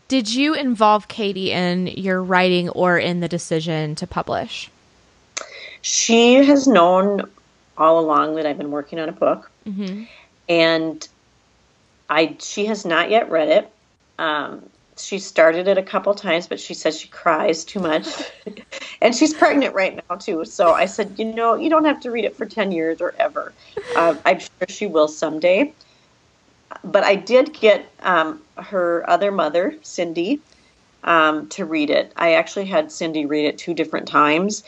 did 0.09 0.33
you 0.33 0.53
involve 0.53 1.07
Katie 1.07 1.53
in 1.53 1.87
your 1.87 2.21
writing 2.21 2.67
or 2.67 2.99
in 2.99 3.21
the 3.21 3.29
decision 3.29 3.95
to 3.95 4.05
publish? 4.05 4.69
She 5.81 6.33
has 6.33 6.67
known 6.67 7.29
all 7.77 7.97
along 7.97 8.35
that 8.35 8.45
I've 8.45 8.57
been 8.57 8.71
working 8.71 8.99
on 8.99 9.07
a 9.07 9.13
book, 9.13 9.49
mm-hmm. 9.65 10.03
and 10.49 11.07
I 12.09 12.35
she 12.41 12.65
has 12.65 12.83
not 12.83 13.09
yet 13.09 13.31
read 13.31 13.47
it. 13.47 13.71
Um, 14.17 14.69
she 14.99 15.19
started 15.19 15.67
it 15.67 15.77
a 15.77 15.83
couple 15.83 16.13
times, 16.13 16.47
but 16.47 16.59
she 16.59 16.73
says 16.73 16.99
she 16.99 17.07
cries 17.07 17.63
too 17.63 17.79
much. 17.79 18.07
and 19.01 19.15
she's 19.15 19.33
pregnant 19.33 19.73
right 19.73 20.01
now, 20.09 20.15
too. 20.15 20.45
So 20.45 20.73
I 20.73 20.85
said, 20.85 21.15
you 21.17 21.25
know, 21.25 21.55
you 21.55 21.69
don't 21.69 21.85
have 21.85 21.99
to 22.01 22.11
read 22.11 22.25
it 22.25 22.35
for 22.35 22.45
10 22.45 22.71
years 22.71 23.01
or 23.01 23.15
ever. 23.19 23.53
Uh, 23.95 24.15
I'm 24.25 24.39
sure 24.39 24.49
she 24.67 24.87
will 24.87 25.07
someday. 25.07 25.73
But 26.83 27.03
I 27.03 27.15
did 27.15 27.53
get 27.53 27.91
um, 28.01 28.41
her 28.57 29.09
other 29.09 29.31
mother, 29.31 29.75
Cindy, 29.81 30.41
um, 31.03 31.47
to 31.49 31.65
read 31.65 31.89
it. 31.89 32.13
I 32.15 32.33
actually 32.33 32.65
had 32.65 32.91
Cindy 32.91 33.25
read 33.25 33.45
it 33.45 33.57
two 33.57 33.73
different 33.73 34.07
times. 34.07 34.63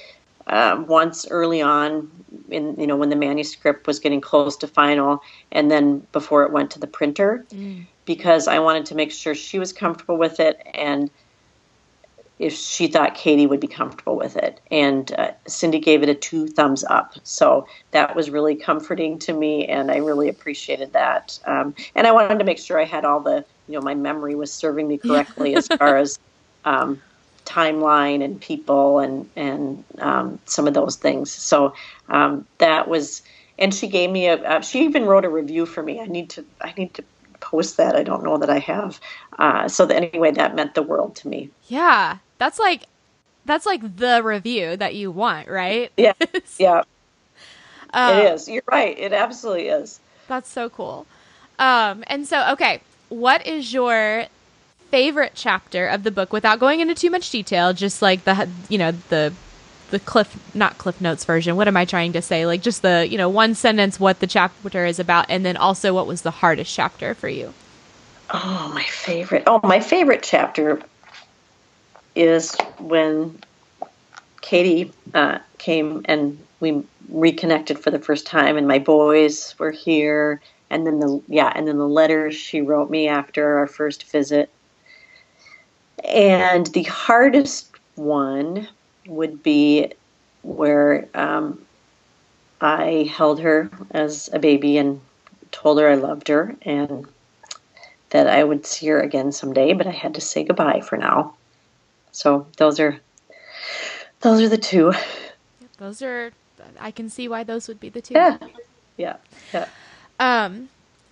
Uh, 0.48 0.84
once 0.88 1.28
early 1.30 1.62
on, 1.62 2.10
in 2.50 2.76
you 2.80 2.88
know 2.88 2.96
when 2.96 3.10
the 3.10 3.15
manuscript 3.15 3.86
was 3.86 4.00
getting 4.00 4.20
close 4.20 4.58
to 4.58 4.67
final, 4.67 5.22
and 5.52 5.70
then 5.70 6.00
before 6.12 6.44
it 6.44 6.52
went 6.52 6.72
to 6.72 6.80
the 6.80 6.88
printer. 6.88 7.46
Mm 7.52 7.86
because 8.05 8.47
I 8.47 8.59
wanted 8.59 8.85
to 8.87 8.95
make 8.95 9.11
sure 9.11 9.35
she 9.35 9.59
was 9.59 9.73
comfortable 9.73 10.17
with 10.17 10.39
it 10.39 10.61
and 10.73 11.09
if 12.41 12.55
she 12.55 12.87
thought 12.87 13.13
Katie 13.13 13.45
would 13.45 13.59
be 13.59 13.67
comfortable 13.67 14.15
with 14.15 14.35
it. 14.35 14.59
And 14.71 15.13
uh, 15.13 15.31
Cindy 15.47 15.79
gave 15.79 16.01
it 16.01 16.09
a 16.09 16.15
two 16.15 16.47
thumbs 16.47 16.83
up. 16.83 17.13
So 17.21 17.67
that 17.91 18.15
was 18.15 18.31
really 18.31 18.55
comforting 18.55 19.19
to 19.19 19.33
me, 19.33 19.67
and 19.67 19.91
I 19.91 19.97
really 19.97 20.27
appreciated 20.27 20.93
that. 20.93 21.39
Um, 21.45 21.75
and 21.93 22.07
I 22.07 22.11
wanted 22.11 22.39
to 22.39 22.45
make 22.45 22.57
sure 22.57 22.79
I 22.79 22.85
had 22.85 23.05
all 23.05 23.19
the, 23.19 23.45
you 23.67 23.75
know, 23.75 23.81
my 23.81 23.93
memory 23.93 24.33
was 24.33 24.51
serving 24.51 24.87
me 24.87 24.97
correctly 24.97 25.55
as 25.55 25.67
far 25.79 25.97
as 25.97 26.17
um, 26.65 26.99
timeline 27.45 28.23
and 28.23 28.41
people 28.41 28.97
and 28.97 29.29
and 29.35 29.83
um, 29.99 30.39
some 30.45 30.67
of 30.67 30.73
those 30.73 30.95
things. 30.95 31.31
So 31.31 31.75
um, 32.09 32.47
that 32.57 32.87
was. 32.87 33.21
And 33.59 33.75
she 33.75 33.87
gave 33.87 34.09
me 34.09 34.25
a. 34.25 34.37
Uh, 34.37 34.61
she 34.61 34.83
even 34.85 35.05
wrote 35.05 35.25
a 35.25 35.29
review 35.29 35.67
for 35.67 35.83
me. 35.83 35.99
I 35.99 36.07
need 36.07 36.31
to. 36.31 36.45
I 36.59 36.73
need 36.75 36.95
to 36.95 37.03
post 37.51 37.77
that. 37.77 37.95
I 37.95 38.03
don't 38.03 38.23
know 38.23 38.37
that 38.37 38.49
I 38.49 38.59
have. 38.59 38.99
Uh, 39.37 39.67
so 39.67 39.85
that, 39.85 39.95
anyway, 39.95 40.31
that 40.31 40.55
meant 40.55 40.73
the 40.73 40.81
world 40.81 41.15
to 41.17 41.27
me. 41.27 41.49
Yeah, 41.67 42.17
that's 42.37 42.57
like 42.57 42.87
that's 43.45 43.65
like 43.65 43.97
the 43.97 44.21
review 44.23 44.77
that 44.77 44.95
you 44.95 45.11
want, 45.11 45.47
right? 45.47 45.91
Yeah, 45.97 46.13
yeah. 46.57 46.83
Um, 47.93 48.17
it 48.17 48.33
is. 48.33 48.47
You're 48.47 48.63
right. 48.71 48.97
It 48.97 49.13
absolutely 49.13 49.67
is. 49.67 49.99
That's 50.27 50.49
so 50.49 50.69
cool. 50.69 51.05
Um, 51.59 52.03
and 52.07 52.25
so, 52.25 52.51
okay, 52.53 52.81
what 53.09 53.45
is 53.45 53.73
your 53.73 54.25
favorite 54.89 55.33
chapter 55.35 55.87
of 55.87 56.03
the 56.03 56.11
book 56.11 56.33
without 56.33 56.59
going 56.59 56.79
into 56.79 56.95
too 56.95 57.09
much 57.09 57.29
detail? 57.29 57.73
Just 57.73 58.01
like 58.01 58.23
the 58.23 58.49
you 58.69 58.77
know 58.77 58.91
the 59.09 59.33
the 59.91 59.99
cliff 59.99 60.38
not 60.56 60.77
cliff 60.77 60.99
notes 60.99 61.23
version. 61.23 61.56
What 61.56 61.67
am 61.67 61.77
i 61.77 61.86
trying 61.86 62.13
to 62.13 62.21
say? 62.21 62.45
Like 62.45 62.62
just 62.62 62.82
the 62.82 63.08
you 63.10 63.17
know 63.17 63.30
one 63.30 63.54
sentence 63.54 63.99
what 63.99 64.19
the 64.19 64.27
chapter 64.27 64.86
is 64.86 64.99
about 64.99 65.27
and 65.30 65.45
then 65.45 65.58
also 65.58 65.93
what 65.93 66.08
was 66.08 66.23
the 66.23 66.32
hardest 66.32 66.73
chapter 66.73 67.13
for 67.13 67.30
you? 67.30 67.54
Oh 68.34 68.71
my 68.73 68.84
favorite 68.84 69.43
oh 69.45 69.60
my 69.63 69.80
favorite 69.80 70.23
chapter 70.23 70.82
is 72.15 72.56
when 72.80 73.39
katie 74.41 74.91
uh, 75.13 75.39
came 75.58 76.01
and 76.06 76.38
we 76.60 76.84
reconnected 77.10 77.77
for 77.77 77.91
the 77.91 77.99
first 77.99 78.25
time 78.25 78.58
and 78.58 78.67
my 78.67 78.80
boys 78.80 79.56
were 79.60 79.71
here. 79.71 80.41
And 80.69 80.88
then 80.88 80.99
the 80.99 81.21
yeah 81.27 81.51
and 81.54 81.67
then 81.67 81.77
the 81.77 81.88
letters 81.88 82.34
she 82.36 82.62
wrote 82.62 82.89
me 82.89 83.08
after 83.08 83.58
our 83.58 83.67
first 83.67 84.10
visit. 84.10 84.49
And 86.06 86.67
the 86.67 86.84
hardest 86.84 87.75
one 87.95 88.67
would 89.05 89.43
be 89.43 89.93
where 90.43 91.07
um, 91.13 91.61
I 92.59 93.11
held 93.11 93.39
her 93.41 93.69
as 93.91 94.29
a 94.33 94.39
baby 94.39 94.77
and 94.77 95.01
told 95.51 95.79
her 95.79 95.89
I 95.89 95.95
loved 95.95 96.27
her 96.27 96.55
and 96.61 97.07
that 98.11 98.27
I 98.27 98.43
would 98.43 98.65
see 98.65 98.87
her 98.87 98.99
again 98.99 99.31
someday, 99.31 99.73
but 99.73 99.87
I 99.87 99.91
had 99.91 100.15
to 100.15 100.21
say 100.21 100.43
goodbye 100.43 100.81
for 100.81 100.97
now. 100.97 101.35
So 102.11 102.47
those 102.57 102.79
are 102.79 102.99
those 104.19 104.41
are 104.41 104.49
the 104.49 104.57
two. 104.57 104.93
Those 105.77 106.01
are 106.01 106.31
I 106.79 106.91
can 106.91 107.09
see 107.09 107.27
why 107.27 107.43
those 107.43 107.67
would 107.67 107.79
be 107.79 107.89
the 107.89 108.01
two. 108.01 108.13
Yeah. 108.13 108.37
Yeah. 108.97 109.15
Yeah. 109.53 109.67
Um 110.19 110.69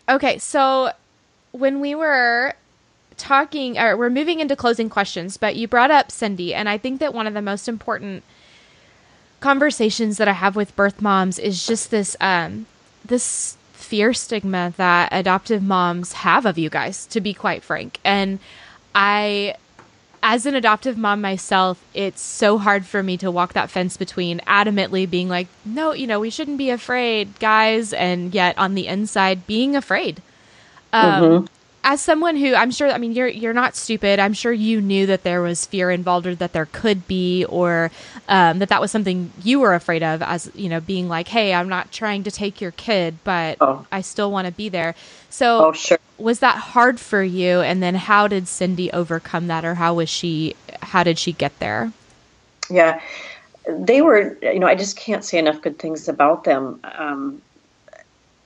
okay, 0.08 0.38
so 0.38 0.92
when 1.52 1.80
we 1.80 1.96
were 1.96 2.54
talking, 3.20 3.78
or 3.78 3.96
we're 3.96 4.10
moving 4.10 4.40
into 4.40 4.56
closing 4.56 4.90
questions, 4.90 5.38
but 5.38 5.56
you 5.56 5.68
brought 5.68 5.92
up 5.92 6.12
Cindy, 6.12 6.54
and 6.54 6.68
I 6.68 6.78
think 6.78 7.00
that 7.00 7.14
one 7.14 7.28
of 7.28 7.36
the 7.36 7.42
most 7.42 7.68
important 7.68 8.24
conversations 9.40 10.18
that 10.18 10.28
I 10.28 10.34
have 10.34 10.56
with 10.56 10.76
birth 10.76 11.02
moms 11.02 11.38
is 11.38 11.66
just 11.66 11.92
this 11.92 12.18
um, 12.20 12.66
this 13.06 13.58
fear 13.74 14.14
stigma 14.14 14.74
that 14.78 15.10
adoptive 15.12 15.64
moms 15.64 16.14
have 16.14 16.46
of 16.46 16.58
you 16.58 16.70
guys, 16.70 17.06
to 17.08 17.22
be 17.22 17.34
quite 17.34 17.64
frank. 17.64 18.00
And 18.04 18.40
I 18.96 19.56
as 20.22 20.46
an 20.46 20.56
adoptive 20.56 20.98
mom 20.98 21.22
myself, 21.22 21.82
it's 21.94 22.22
so 22.22 22.58
hard 22.58 22.86
for 22.86 23.02
me 23.02 23.16
to 23.18 23.32
walk 23.32 23.54
that 23.54 23.70
fence 23.70 23.96
between 23.96 24.40
adamantly 24.42 25.10
being 25.10 25.30
like, 25.30 25.48
no, 25.64 25.94
you 25.94 26.08
know, 26.08 26.20
we 26.20 26.30
shouldn't 26.30 26.58
be 26.58 26.70
afraid, 26.70 27.40
guys, 27.40 27.94
and 27.94 28.34
yet 28.34 28.58
on 28.58 28.76
the 28.76 28.88
inside 28.88 29.48
being 29.48 29.76
afraid. 29.76 30.22
Um, 30.92 31.24
mm-hmm 31.24 31.46
as 31.90 32.02
someone 32.02 32.36
who 32.36 32.54
I'm 32.54 32.70
sure 32.70 32.88
I 32.92 33.00
mean 33.00 33.14
you're 33.14 33.28
you're 33.28 33.54
not 33.54 33.76
stupid. 33.76 34.20
I'm 34.20 34.34
sure 34.34 34.54
you 34.54 34.80
knew 34.80 35.08
that 35.08 35.24
there 35.24 35.42
was 35.42 35.66
fear 35.66 35.90
involved 35.90 36.28
or 36.28 36.36
that 36.36 36.54
there 36.54 36.68
could 36.68 37.08
be 37.08 37.46
or 37.46 37.90
um, 38.28 38.60
that 38.60 38.70
that 38.70 38.80
was 38.80 38.92
something 38.92 39.32
you 39.44 39.60
were 39.60 39.74
afraid 39.74 40.04
of 40.04 40.22
as 40.22 40.52
you 40.54 40.70
know 40.70 40.80
being 40.80 41.10
like, 41.10 41.28
"Hey, 41.28 41.52
I'm 41.52 41.68
not 41.68 41.92
trying 41.92 42.24
to 42.26 42.32
take 42.32 42.62
your 42.62 42.70
kid, 42.72 43.18
but 43.24 43.58
oh. 43.60 43.88
I 43.92 44.02
still 44.02 44.32
want 44.32 44.46
to 44.46 44.54
be 44.54 44.70
there." 44.70 44.94
So 45.32 45.66
oh, 45.66 45.72
sure. 45.72 45.98
was 46.20 46.40
that 46.42 46.58
hard 46.58 47.00
for 47.00 47.24
you 47.24 47.62
and 47.62 47.82
then 47.82 47.96
how 47.96 48.28
did 48.28 48.48
Cindy 48.48 48.92
overcome 48.92 49.48
that 49.48 49.66
or 49.66 49.74
how 49.74 49.96
was 49.96 50.10
she 50.10 50.56
how 50.84 51.02
did 51.02 51.18
she 51.18 51.32
get 51.32 51.58
there? 51.58 51.92
Yeah. 52.70 53.02
They 53.68 54.04
were, 54.04 54.38
you 54.44 54.60
know, 54.60 54.68
I 54.68 54.76
just 54.76 54.96
can't 54.96 55.24
say 55.26 55.40
enough 55.40 55.62
good 55.62 55.80
things 55.80 56.08
about 56.08 56.44
them. 56.44 56.80
Um, 56.84 57.42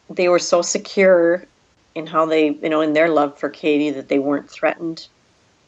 they 0.09 0.29
were 0.29 0.39
so 0.39 0.61
secure 0.61 1.45
in 1.95 2.07
how 2.07 2.25
they, 2.25 2.49
you 2.49 2.69
know, 2.69 2.81
in 2.81 2.93
their 2.93 3.09
love 3.09 3.37
for 3.37 3.49
Katie, 3.49 3.91
that 3.91 4.07
they 4.07 4.19
weren't 4.19 4.49
threatened 4.49 5.07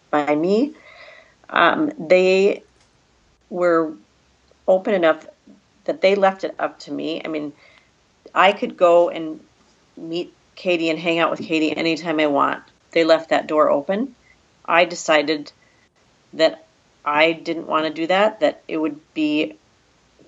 by 0.09 0.35
me. 0.35 0.73
Um, 1.49 1.91
they 1.99 2.63
were 3.49 3.93
open 4.67 4.93
enough 4.93 5.27
that 5.85 6.01
they 6.01 6.15
left 6.15 6.43
it 6.43 6.55
up 6.57 6.79
to 6.79 6.91
me. 6.91 7.21
I 7.23 7.27
mean, 7.27 7.53
I 8.33 8.51
could 8.51 8.75
go 8.75 9.09
and 9.09 9.39
meet 9.95 10.33
Katie 10.55 10.89
and 10.89 10.99
hang 10.99 11.19
out 11.19 11.31
with 11.31 11.41
Katie 11.41 11.75
anytime 11.75 12.19
I 12.19 12.27
want. 12.27 12.63
They 12.91 13.03
left 13.03 13.29
that 13.29 13.47
door 13.47 13.69
open. 13.69 14.15
I 14.65 14.85
decided 14.85 15.51
that 16.33 16.65
I 17.03 17.33
didn't 17.33 17.67
want 17.67 17.85
to 17.85 17.93
do 17.93 18.07
that, 18.07 18.39
that 18.39 18.63
it 18.67 18.77
would 18.77 18.99
be 19.13 19.57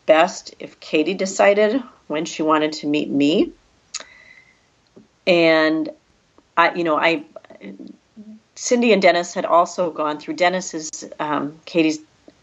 best 0.06 0.54
if 0.60 0.80
Katie 0.80 1.16
decided 1.16 1.82
when 2.08 2.26
she 2.26 2.44
wanted 2.44 2.74
to 2.74 2.88
meet 2.88 3.10
me. 3.10 3.52
And 5.28 5.90
I, 6.56 6.74
you 6.74 6.84
know, 6.84 6.98
I, 6.98 7.24
Cindy 8.56 8.94
and 8.94 9.02
Dennis 9.02 9.34
had 9.34 9.46
also 9.46 9.92
gone 9.92 10.20
through. 10.20 10.36
Dennis 10.36 10.74
is 10.74 10.90
um, 11.20 11.60
Katie's 11.66 12.00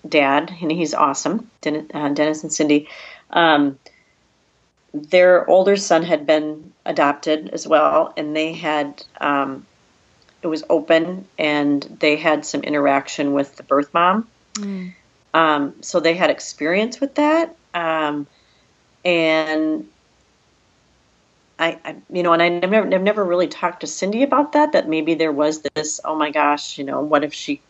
dad, 0.09 0.55
and 0.61 0.70
he's 0.70 0.95
awesome. 0.95 1.51
Dennis, 1.62 1.87
uh, 1.95 2.11
Dennis 2.11 2.43
and 2.43 2.53
Cindy. 2.53 2.89
Um, 3.30 3.78
their 4.93 5.49
older 5.51 5.76
son 5.76 6.05
had 6.05 6.26
been 6.26 6.72
adopted 6.85 7.51
as 7.51 7.66
well, 7.66 8.12
and 8.16 8.37
they 8.37 8.53
had 8.53 9.03
um, 9.20 9.66
it 10.43 10.47
was 10.47 10.62
open, 10.70 11.26
and 11.39 11.82
they 12.01 12.16
had 12.16 12.45
some 12.45 12.62
interaction 12.62 13.32
with 13.32 13.57
the 13.57 13.62
birth 13.62 13.93
mom. 13.93 14.28
Mm. 14.55 14.95
Um, 15.32 15.74
so 15.80 15.99
they 15.99 16.14
had 16.14 16.30
experience 16.30 17.01
with 17.01 17.16
that, 17.16 17.57
um, 17.72 18.28
and 19.05 19.89
I, 21.59 21.78
I, 21.84 21.96
you 22.11 22.22
know, 22.22 22.32
and 22.32 22.42
I 22.42 22.48
never, 22.48 22.94
I've 22.94 23.02
never 23.02 23.24
really 23.24 23.46
talked 23.46 23.80
to 23.80 23.86
Cindy 23.86 24.22
about 24.22 24.52
that. 24.52 24.72
That 24.72 24.88
maybe 24.88 25.14
there 25.14 25.32
was 25.32 25.62
this, 25.74 26.00
oh 26.05 26.16
my 26.16 26.30
gosh, 26.30 26.78
you 26.78 26.84
know, 26.84 27.00
what 27.00 27.24
if 27.24 27.32
she 27.32 27.61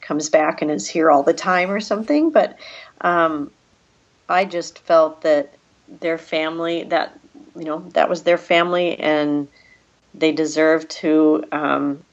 comes 0.00 0.28
back 0.28 0.62
and 0.62 0.70
is 0.70 0.88
here 0.88 1.10
all 1.10 1.22
the 1.22 1.34
time 1.34 1.70
or 1.70 1.80
something? 1.80 2.30
But 2.30 2.58
um, 3.00 3.50
I 4.28 4.44
just 4.44 4.80
felt 4.80 5.22
that 5.22 5.54
their 6.00 6.18
family, 6.18 6.84
that 6.84 7.18
you 7.56 7.64
know, 7.64 7.80
that 7.94 8.08
was 8.08 8.22
their 8.22 8.38
family, 8.38 8.98
and 8.98 9.48
they 10.14 10.32
deserve 10.32 10.88
to 10.88 11.44
um, 11.52 12.04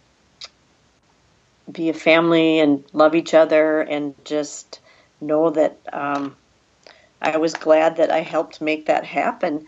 be 1.71 1.89
a 1.89 1.93
family 1.93 2.59
and 2.59 2.84
love 2.93 3.15
each 3.15 3.34
other 3.34 3.82
and 3.82 4.13
just 4.26 4.80
know 5.21 5.49
that 5.49 5.78
um, 5.91 6.36
I 7.21 7.38
was 7.38 7.53
glad 7.53 7.97
that 7.97 8.11
I 8.11 8.19
helped 8.19 8.61
make 8.61 8.86
that 8.86 9.05
happen. 9.05 9.65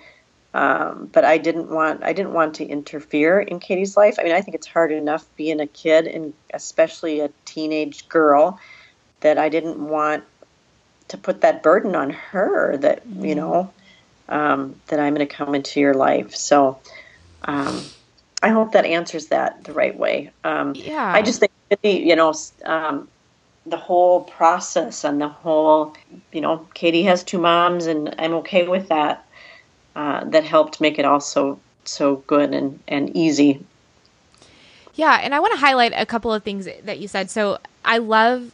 Um, 0.54 1.10
but 1.12 1.24
I 1.26 1.38
didn't 1.38 1.70
want 1.70 2.04
I 2.04 2.14
didn't 2.14 2.34
want 2.34 2.56
to 2.56 2.66
interfere 2.66 3.39
in 3.39 3.60
Katie's 3.60 3.98
life. 3.98 4.16
I 4.18 4.24
mean, 4.24 4.34
I 4.34 4.41
think 4.41 4.56
it's 4.56 4.68
hard 4.68 4.91
enough 4.91 5.26
being 5.36 5.60
a 5.60 5.68
kid 5.68 6.08
and 6.08 6.34
especially 6.54 7.20
a 7.20 7.30
teenage 7.45 8.08
girl 8.10 8.60
that 9.20 9.38
I 9.38 9.50
didn't 9.50 9.78
want 9.78 10.24
to 11.10 11.18
put 11.18 11.41
that 11.41 11.64
burden 11.64 11.95
on 11.95 12.12
her. 12.12 12.78
That 12.78 13.04
you 13.06 13.36
mm-hmm. 13.36 13.39
know 13.39 13.74
um, 14.30 14.76
that 14.88 15.00
I'm 15.00 15.14
going 15.14 15.28
to 15.28 15.34
come 15.34 15.54
into 15.54 15.80
your 15.80 15.93
life. 15.93 16.36
So 16.36 16.80
um, 17.43 17.84
I 18.41 18.50
hope 18.50 18.72
that 18.72 18.86
answers 18.86 19.28
that 19.28 19.64
the 19.64 19.74
right 19.74 19.98
way. 19.98 20.32
Um, 20.43 20.74
yeah. 20.76 21.12
I 21.14 21.22
just 21.22 21.39
think 21.39 21.52
you 21.84 22.16
know 22.16 22.34
um, 22.66 23.08
the 23.68 23.78
whole 23.78 24.22
process 24.22 25.04
and 25.04 25.22
the 25.22 25.28
whole, 25.28 25.95
you 26.32 26.41
know, 26.41 26.66
Katie 26.74 27.04
has 27.04 27.24
two 27.24 27.38
moms, 27.38 27.86
and 27.86 28.16
I'm 28.18 28.34
okay 28.36 28.68
with 28.68 28.88
that. 28.89 29.26
Uh, 29.98 30.24
that 30.26 30.43
helped 30.43 30.80
make 30.80 31.00
it 31.00 31.06
all 31.06 31.20
so 31.20 31.60
so 31.84 32.18
good 32.28 32.54
and 32.54 32.80
and 32.88 33.18
easy. 33.18 33.66
Yeah, 34.93 35.20
and 35.24 35.34
I 35.34 35.39
want 35.39 35.54
to 35.54 35.60
highlight 35.60 35.91
a 35.95 36.06
couple 36.06 36.32
of 36.32 36.43
things 36.43 36.68
that 36.84 37.00
you 37.00 37.08
said. 37.08 37.32
So 37.32 37.58
I 37.84 37.98
love 37.98 38.52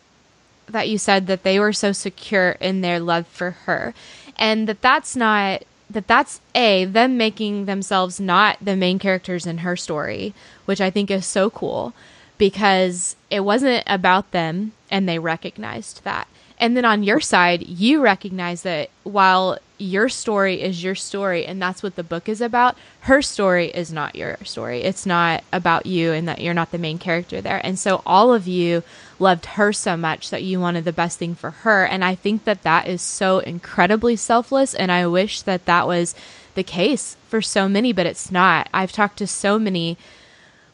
that 0.68 0.88
you 0.88 0.98
said 0.98 1.28
that 1.28 1.44
they 1.44 1.60
were 1.60 1.74
so 1.74 1.91
secure 1.91 2.52
in 2.62 2.80
their 2.80 2.98
love 2.98 3.28
for 3.28 3.52
her, 3.52 3.94
and 4.38 4.70
that 4.70 4.82
that's 4.82 5.18
not 5.18 5.64
that 5.89 6.08
that's 6.08 6.39
a 6.56 6.86
them 6.86 7.18
making 7.18 7.66
themselves 7.66 8.22
not 8.22 8.58
the 8.62 8.78
main 8.78 8.98
characters 8.98 9.46
in 9.46 9.58
her 9.60 9.76
story, 9.76 10.34
which 10.64 10.80
I 10.80 10.89
think 10.89 11.12
is 11.12 11.26
so 11.26 11.50
cool 11.50 11.94
because 12.38 13.18
it 13.30 13.41
wasn't 13.41 13.84
about 13.86 14.32
them 14.32 14.72
and 14.89 15.10
they 15.10 15.20
recognized 15.20 16.06
that. 16.06 16.30
And 16.64 16.78
then 16.78 16.86
on 16.86 17.03
your 17.03 17.20
side, 17.20 17.68
you 17.68 17.99
recognize 17.99 18.61
that 18.61 18.89
while 19.03 19.57
your 19.78 20.07
story 20.07 20.61
is 20.61 20.82
your 20.82 20.95
story 20.95 21.45
and 21.45 21.61
that's 21.61 21.84
what 21.84 21.97
the 21.97 22.05
book 22.05 22.30
is 22.30 22.39
about, 22.39 22.78
her 23.01 23.22
story 23.22 23.68
is 23.68 23.91
not 23.91 24.16
your 24.16 24.38
story. 24.45 24.82
It's 24.82 25.05
not 25.05 25.43
about 25.51 25.86
you 25.86 26.14
and 26.14 26.26
that 26.30 26.39
you're 26.39 26.53
not 26.53 26.72
the 26.72 26.78
main 26.78 26.99
character 26.99 27.41
there. 27.41 27.59
And 27.66 27.78
so 27.78 28.01
all 28.05 28.34
of 28.34 28.47
you 28.47 28.82
loved 29.20 29.45
her 29.45 29.74
so 29.74 29.97
much 29.97 30.30
that 30.30 30.43
you 30.43 30.57
wanted 30.57 30.86
the 30.86 30.93
best 30.93 31.20
thing 31.20 31.36
for 31.36 31.51
her. 31.51 31.86
And 31.86 32.01
I 32.01 32.16
think 32.16 32.45
that 32.45 32.64
that 32.64 32.88
is 32.88 33.01
so 33.01 33.39
incredibly 33.39 34.16
selfless. 34.16 34.74
And 34.74 34.89
I 34.89 35.05
wish 35.05 35.41
that 35.41 35.66
that 35.66 35.86
was 35.86 36.16
the 36.55 36.64
case 36.64 37.18
for 37.28 37.41
so 37.41 37.68
many, 37.68 37.91
but 37.91 38.05
it's 38.05 38.32
not. 38.32 38.70
I've 38.74 38.93
talked 38.93 39.18
to 39.18 39.28
so 39.28 39.59
many 39.59 39.97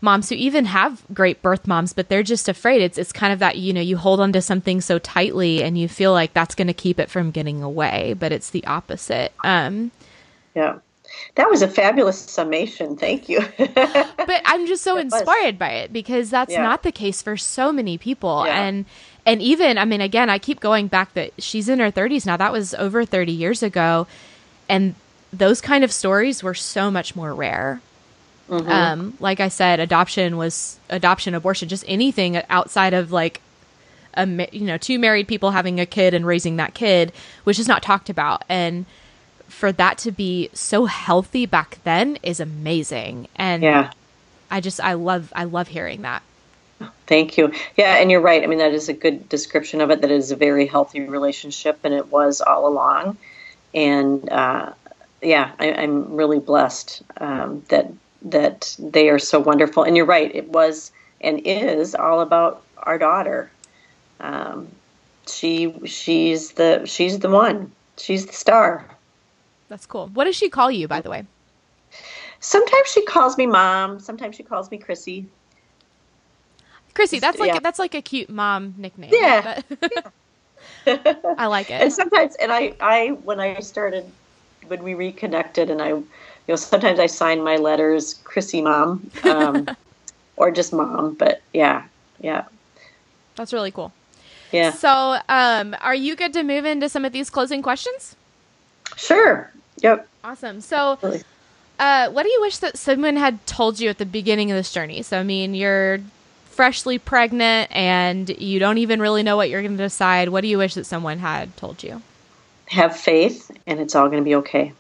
moms 0.02 0.30
who 0.30 0.36
even 0.36 0.66
have 0.66 1.04
great 1.14 1.42
birth 1.42 1.68
moms, 1.68 1.94
but 1.94 2.10
they're 2.10 2.24
just 2.24 2.48
afraid. 2.50 2.82
It's 2.82 2.98
it's 2.98 3.12
kind 3.12 3.34
of 3.34 3.40
that 3.40 3.58
you 3.58 3.74
know 3.74 3.82
you 3.82 3.98
hold 3.98 4.20
onto 4.20 4.42
something 4.42 4.82
so 4.82 5.00
tightly 5.00 5.64
and 5.64 5.78
you 5.78 5.88
feel 5.88 6.12
like 6.12 6.34
that's 6.34 6.56
going 6.56 6.68
to 6.68 6.74
keep 6.74 7.00
it 7.00 7.10
from 7.10 7.32
getting 7.32 7.62
away, 7.62 8.14
but 8.18 8.32
it's 8.32 8.50
the 8.50 8.66
opposite. 8.66 9.34
Um, 9.44 9.92
yeah. 10.56 10.80
That 11.36 11.50
was 11.50 11.62
a 11.64 11.68
fabulous 11.68 12.20
summation. 12.20 12.96
Thank 12.96 13.30
you. 13.30 13.42
but 13.58 14.42
I'm 14.46 14.68
just 14.68 14.84
so 14.84 14.98
inspired 14.98 15.58
by 15.58 15.72
it 15.72 15.92
because 15.92 16.30
that's 16.30 16.52
yeah. 16.52 16.62
not 16.62 16.84
the 16.84 16.92
case 16.92 17.22
for 17.22 17.36
so 17.36 17.72
many 17.72 17.98
people. 17.98 18.46
Yeah. 18.46 18.62
And 18.62 18.86
and 19.26 19.42
even 19.42 19.78
I 19.78 19.86
mean 19.86 20.02
again, 20.02 20.30
I 20.30 20.38
keep 20.38 20.60
going 20.60 20.88
back 20.88 21.14
that 21.16 21.32
she's 21.40 21.68
in 21.68 21.80
her 21.80 21.92
30s 21.92 22.26
now. 22.26 22.38
That 22.38 22.52
was 22.52 22.74
over 22.76 23.06
30 23.06 23.32
years 23.32 23.64
ago 23.64 24.08
and 24.70 24.96
those 25.34 25.62
kind 25.62 25.84
of 25.84 25.92
stories 25.92 26.44
were 26.44 26.54
so 26.54 26.90
much 26.90 27.16
more 27.16 27.34
rare. 27.34 27.82
Mm-hmm. 28.50 28.70
Um, 28.70 29.18
like 29.20 29.40
I 29.40 29.48
said, 29.48 29.80
adoption 29.80 30.38
was 30.38 30.80
adoption, 30.90 31.36
abortion, 31.36 31.70
just 31.70 31.86
anything 31.88 32.42
outside 32.50 32.94
of 32.94 33.12
like 33.12 33.42
a 34.16 34.26
you 34.52 34.66
know 34.66 34.78
two 34.78 34.98
married 34.98 35.28
people 35.28 35.52
having 35.52 35.80
a 35.80 35.86
kid 35.86 36.14
and 36.14 36.26
raising 36.26 36.58
that 36.58 36.74
kid, 36.74 37.12
which 37.44 37.60
is 37.60 37.68
not 37.68 37.84
talked 37.84 38.10
about. 38.10 38.44
And 38.50 38.86
for 39.48 39.72
that 39.74 39.98
to 40.00 40.12
be 40.12 40.50
so 40.54 40.86
healthy 40.86 41.46
back 41.46 41.78
then 41.84 42.18
is 42.24 42.40
amazing. 42.40 43.28
And 43.36 43.62
yeah, 43.62 43.92
I 44.50 44.62
just 44.62 44.82
I 44.82 44.94
love 44.94 45.32
I 45.36 45.44
love 45.44 45.68
hearing 45.68 46.02
that. 46.02 46.24
Thank 47.08 47.38
you. 47.38 47.52
Yeah, 47.76 47.96
and 47.96 48.10
you're 48.10 48.22
right. 48.22 48.42
I 48.42 48.48
mean, 48.48 48.60
that 48.60 48.74
is 48.74 48.88
a 48.90 48.94
good 48.94 49.28
description 49.30 49.82
of 49.82 49.92
it. 49.92 50.02
That 50.02 50.12
it 50.12 50.18
is 50.18 50.32
a 50.32 50.36
very 50.36 50.66
healthy 50.66 51.02
relationship, 51.02 51.80
and 51.84 51.94
it 51.94 52.08
was 52.08 52.42
all 52.42 52.68
along. 52.68 53.18
And 53.74 54.30
uh, 54.30 54.74
yeah, 55.22 55.52
I, 55.60 55.68
am 55.68 56.16
really 56.16 56.40
blessed 56.40 57.04
um, 57.18 57.64
that 57.70 57.92
that 58.24 58.76
they 58.80 59.10
are 59.10 59.20
so 59.20 59.40
wonderful. 59.40 59.84
And 59.84 59.96
you're 59.96 60.06
right, 60.06 60.34
it 60.34 60.50
was 60.50 60.92
and 61.22 61.40
is 61.46 61.96
all 61.96 62.22
about 62.22 62.64
our 62.78 62.98
daughter. 62.98 63.52
Um, 64.20 64.68
she 65.28 65.74
she's 65.86 66.54
the 66.54 66.86
she's 66.86 67.20
the 67.20 67.30
one. 67.30 67.72
She's 67.98 68.26
the 68.26 68.34
star. 68.34 68.86
That's 69.68 69.86
cool. 69.86 70.08
What 70.14 70.26
does 70.26 70.36
she 70.36 70.50
call 70.50 70.72
you, 70.72 70.88
by 70.88 71.02
the 71.02 71.10
way? 71.10 71.26
Sometimes 72.40 72.88
she 72.88 73.04
calls 73.04 73.38
me 73.38 73.46
mom. 73.46 74.00
Sometimes 74.00 74.36
she 74.36 74.44
calls 74.44 74.72
me 74.72 74.78
Chrissy. 74.78 75.28
Chrissy, 76.94 77.20
that's 77.20 77.40
like 77.40 77.54
yeah. 77.54 77.60
that's 77.62 77.80
like 77.80 77.94
a 77.94 78.02
cute 78.02 78.30
mom 78.30 78.74
nickname. 78.78 79.12
Yeah. 79.14 79.62
yeah. 80.86 81.14
I 81.38 81.48
like 81.48 81.70
it. 81.70 81.82
And 81.82 81.94
sometimes, 81.94 82.36
and 82.36 82.52
I, 82.52 82.74
I 82.80 83.10
when 83.24 83.40
I 83.40 83.60
started, 83.60 84.06
when 84.68 84.84
we 84.84 84.94
reconnected, 84.94 85.70
and 85.70 85.82
I 85.82 86.02
know, 86.50 86.56
sometimes 86.56 87.00
I 87.00 87.06
sign 87.08 87.44
my 87.44 87.58
letters 87.58 88.16
Chrissy 88.24 88.62
Mom, 88.62 89.10
um, 89.24 89.68
or 90.38 90.52
just 90.52 90.74
Mom. 90.74 91.16
But 91.16 91.42
yeah, 91.54 91.86
yeah, 92.20 92.46
that's 93.36 93.54
really 93.54 93.72
cool. 93.72 93.94
Yeah. 94.52 94.72
So, 94.72 95.20
um, 95.30 95.76
are 95.82 95.96
you 95.96 96.16
good 96.16 96.34
to 96.34 96.44
move 96.44 96.66
into 96.66 96.90
some 96.90 97.06
of 97.06 97.12
these 97.12 97.30
closing 97.30 97.62
questions? 97.62 98.16
Sure. 98.96 99.52
Yep. 99.82 100.08
Awesome. 100.24 100.62
So, 100.62 100.98
uh, 101.80 102.10
what 102.10 102.24
do 102.24 102.30
you 102.30 102.42
wish 102.42 102.58
that 102.58 102.78
someone 102.78 103.16
had 103.16 103.46
told 103.46 103.80
you 103.80 103.90
at 103.90 103.98
the 103.98 104.06
beginning 104.06 104.52
of 104.52 104.58
this 104.58 104.72
journey? 104.72 105.02
So, 105.04 105.20
I 105.20 105.24
mean, 105.24 105.54
you're 105.54 106.00
freshly 106.46 107.00
pregnant 107.00 107.72
and 107.72 108.30
you 108.30 108.60
don't 108.60 108.80
even 108.80 109.00
really 109.00 109.24
know 109.24 109.38
what 109.38 109.50
you're 109.50 109.62
going 109.62 109.78
to 109.78 109.84
decide. 109.84 110.30
What 110.30 110.42
do 110.42 110.48
you 110.48 110.58
wish 110.58 110.74
that 110.74 110.86
someone 110.86 111.20
had 111.20 111.56
told 111.56 111.84
you? 111.84 112.02
Have 112.66 112.96
faith, 112.98 113.50
and 113.66 113.80
it's 113.80 113.96
all 113.96 114.10
going 114.10 114.22
to 114.22 114.26
be 114.26 114.36
okay. 114.36 114.74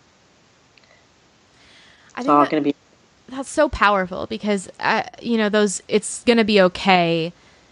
I 2.19 2.21
it's 2.21 2.29
all 2.29 2.45
going 2.45 2.61
to 2.63 2.69
be. 2.69 2.75
That's 3.29 3.49
so 3.49 3.69
powerful 3.69 4.27
because 4.27 4.69
uh, 4.79 5.03
you 5.21 5.37
know 5.37 5.49
those. 5.49 5.81
It's 5.87 6.23
going 6.25 6.37
to 6.37 6.43
be 6.43 6.61
okay. 6.61 7.31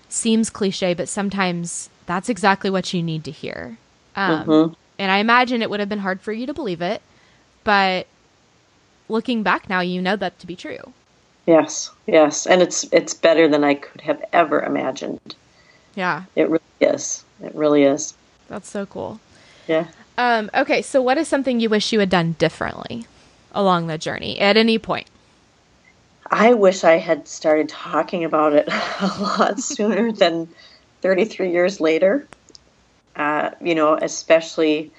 Seems 0.09 0.49
cliche, 0.49 0.93
but 0.93 1.09
sometimes 1.09 1.89
that's 2.05 2.29
exactly 2.29 2.69
what 2.69 2.93
you 2.93 3.03
need 3.03 3.25
to 3.25 3.31
hear. 3.31 3.77
Um, 4.15 4.45
mm-hmm. 4.45 4.73
And 4.97 5.11
I 5.11 5.17
imagine 5.17 5.61
it 5.61 5.69
would 5.69 5.81
have 5.81 5.89
been 5.89 5.99
hard 5.99 6.21
for 6.21 6.31
you 6.31 6.45
to 6.47 6.53
believe 6.53 6.81
it, 6.81 7.01
but 7.65 8.07
looking 9.09 9.43
back 9.43 9.67
now, 9.67 9.81
you 9.81 10.01
know 10.01 10.15
that 10.15 10.39
to 10.39 10.47
be 10.47 10.55
true. 10.55 10.93
Yes, 11.45 11.91
yes, 12.05 12.45
and 12.45 12.61
it's 12.61 12.85
it's 12.93 13.13
better 13.13 13.49
than 13.49 13.65
I 13.65 13.75
could 13.75 14.01
have 14.01 14.23
ever 14.31 14.61
imagined. 14.61 15.35
Yeah, 15.95 16.23
it 16.35 16.49
really 16.49 16.63
is. 16.79 17.25
It 17.43 17.53
really 17.53 17.83
is. 17.83 18.13
That's 18.47 18.69
so 18.69 18.85
cool. 18.85 19.19
Yeah. 19.67 19.87
Um, 20.17 20.49
okay, 20.55 20.81
so 20.81 21.01
what 21.01 21.17
is 21.17 21.27
something 21.27 21.59
you 21.59 21.69
wish 21.69 21.91
you 21.91 21.99
had 21.99 22.09
done 22.09 22.35
differently 22.39 23.05
along 23.51 23.87
the 23.87 23.97
journey 23.97 24.39
at 24.39 24.57
any 24.57 24.77
point? 24.77 25.07
I 26.29 26.53
wish 26.53 26.83
I 26.83 26.97
had 26.97 27.27
started 27.27 27.69
talking 27.69 28.23
about 28.23 28.53
it 28.53 28.67
a 29.01 29.15
lot 29.19 29.59
sooner 29.59 30.11
than 30.13 30.49
33 31.01 31.51
years 31.51 31.79
later. 31.79 32.27
Uh, 33.15 33.51
you 33.61 33.75
know, 33.75 33.95
especially 33.95 34.91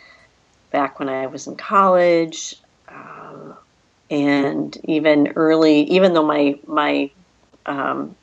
back 0.71 0.99
when 0.99 1.09
I 1.09 1.27
was 1.27 1.47
in 1.47 1.57
college, 1.57 2.57
um, 2.89 3.57
and 4.11 4.77
even 4.85 5.29
early, 5.37 5.83
even 5.83 6.15
though 6.15 6.27
my 6.27 6.59
my 6.67 7.11
um, 7.67 8.17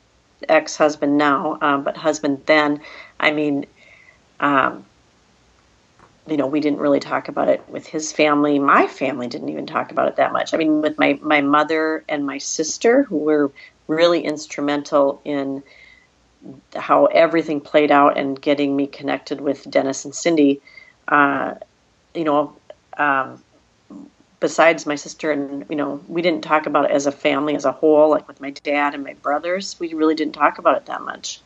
ex 0.48 0.76
husband 0.76 1.16
now, 1.16 1.58
um, 1.60 1.82
but 1.82 1.96
husband 1.96 2.42
then, 2.46 2.80
I 3.18 3.30
mean, 3.30 3.66
um, 4.40 4.84
you 6.28 6.36
know, 6.36 6.46
we 6.46 6.60
didn't 6.60 6.80
really 6.80 7.00
talk 7.00 7.28
about 7.28 7.48
it 7.48 7.68
with 7.68 7.86
his 7.86 8.12
family. 8.12 8.58
My 8.58 8.86
family 8.86 9.28
didn't 9.28 9.48
even 9.48 9.66
talk 9.66 9.90
about 9.92 10.08
it 10.08 10.16
that 10.16 10.32
much. 10.32 10.54
I 10.54 10.56
mean, 10.56 10.82
with 10.82 10.98
my 10.98 11.18
my 11.22 11.40
mother 11.40 12.04
and 12.08 12.26
my 12.26 12.38
sister, 12.38 13.04
who 13.04 13.18
were 13.18 13.52
really 13.86 14.22
instrumental 14.24 15.20
in 15.24 15.62
how 16.74 17.06
everything 17.06 17.60
played 17.60 17.90
out 17.90 18.18
and 18.18 18.40
getting 18.40 18.76
me 18.76 18.86
connected 18.86 19.40
with 19.40 19.68
Dennis 19.70 20.04
and 20.04 20.14
Cindy. 20.14 20.60
Uh, 21.08 21.54
you 22.14 22.24
know, 22.24 22.56
um, 22.96 23.42
besides 24.40 24.86
my 24.86 24.96
sister 24.96 25.30
and 25.30 25.64
you 25.68 25.76
know, 25.76 26.00
we 26.08 26.22
didn't 26.22 26.42
talk 26.42 26.66
about 26.66 26.86
it 26.86 26.90
as 26.90 27.06
a 27.06 27.12
family 27.12 27.54
as 27.54 27.64
a 27.64 27.72
whole. 27.72 28.10
Like 28.10 28.26
with 28.26 28.40
my 28.40 28.50
dad 28.50 28.94
and 28.94 29.04
my 29.04 29.14
brothers, 29.14 29.78
we 29.78 29.94
really 29.94 30.14
didn't 30.14 30.34
talk 30.34 30.58
about 30.58 30.76
it 30.76 30.86
that 30.86 31.02
much. 31.02 31.40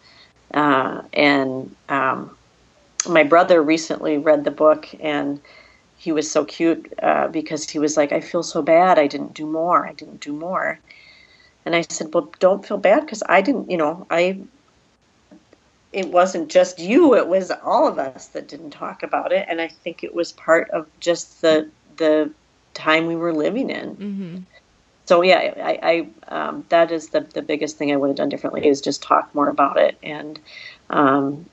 Uh, 0.52 1.02
and 1.12 1.74
um, 1.88 2.36
my 3.08 3.22
brother 3.22 3.62
recently 3.62 4.18
read 4.18 4.44
the 4.44 4.50
book 4.50 4.88
and 5.00 5.40
he 5.96 6.12
was 6.12 6.30
so 6.30 6.44
cute 6.44 6.92
uh, 7.02 7.28
because 7.28 7.68
he 7.68 7.78
was 7.78 7.96
like, 7.96 8.12
I 8.12 8.20
feel 8.20 8.42
so 8.42 8.62
bad. 8.62 8.98
I 8.98 9.06
didn't 9.06 9.34
do 9.34 9.46
more. 9.46 9.86
I 9.86 9.92
didn't 9.92 10.20
do 10.20 10.32
more. 10.32 10.78
And 11.64 11.76
I 11.76 11.82
said, 11.82 12.12
Well, 12.12 12.32
don't 12.38 12.66
feel 12.66 12.78
bad 12.78 13.00
because 13.00 13.22
I 13.28 13.42
didn't, 13.42 13.70
you 13.70 13.76
know, 13.76 14.06
I 14.10 14.40
it 15.92 16.08
wasn't 16.08 16.48
just 16.50 16.78
you 16.78 17.16
it 17.16 17.26
was 17.26 17.50
all 17.64 17.88
of 17.88 17.98
us 17.98 18.28
that 18.28 18.48
didn't 18.48 18.70
talk 18.70 19.02
about 19.02 19.32
it 19.32 19.46
and 19.48 19.60
i 19.60 19.68
think 19.68 20.04
it 20.04 20.14
was 20.14 20.32
part 20.32 20.70
of 20.70 20.86
just 21.00 21.40
the 21.40 21.68
the 21.96 22.30
time 22.74 23.06
we 23.06 23.16
were 23.16 23.34
living 23.34 23.70
in 23.70 23.96
mm-hmm. 23.96 24.36
so 25.04 25.22
yeah 25.22 25.52
i, 25.62 26.06
I 26.30 26.34
um, 26.34 26.64
that 26.68 26.92
is 26.92 27.08
the, 27.08 27.20
the 27.20 27.42
biggest 27.42 27.76
thing 27.76 27.92
i 27.92 27.96
would 27.96 28.08
have 28.08 28.16
done 28.16 28.28
differently 28.28 28.66
is 28.66 28.80
just 28.80 29.02
talk 29.02 29.34
more 29.34 29.48
about 29.48 29.78
it 29.78 29.98
and 30.02 30.38
um, 30.90 31.46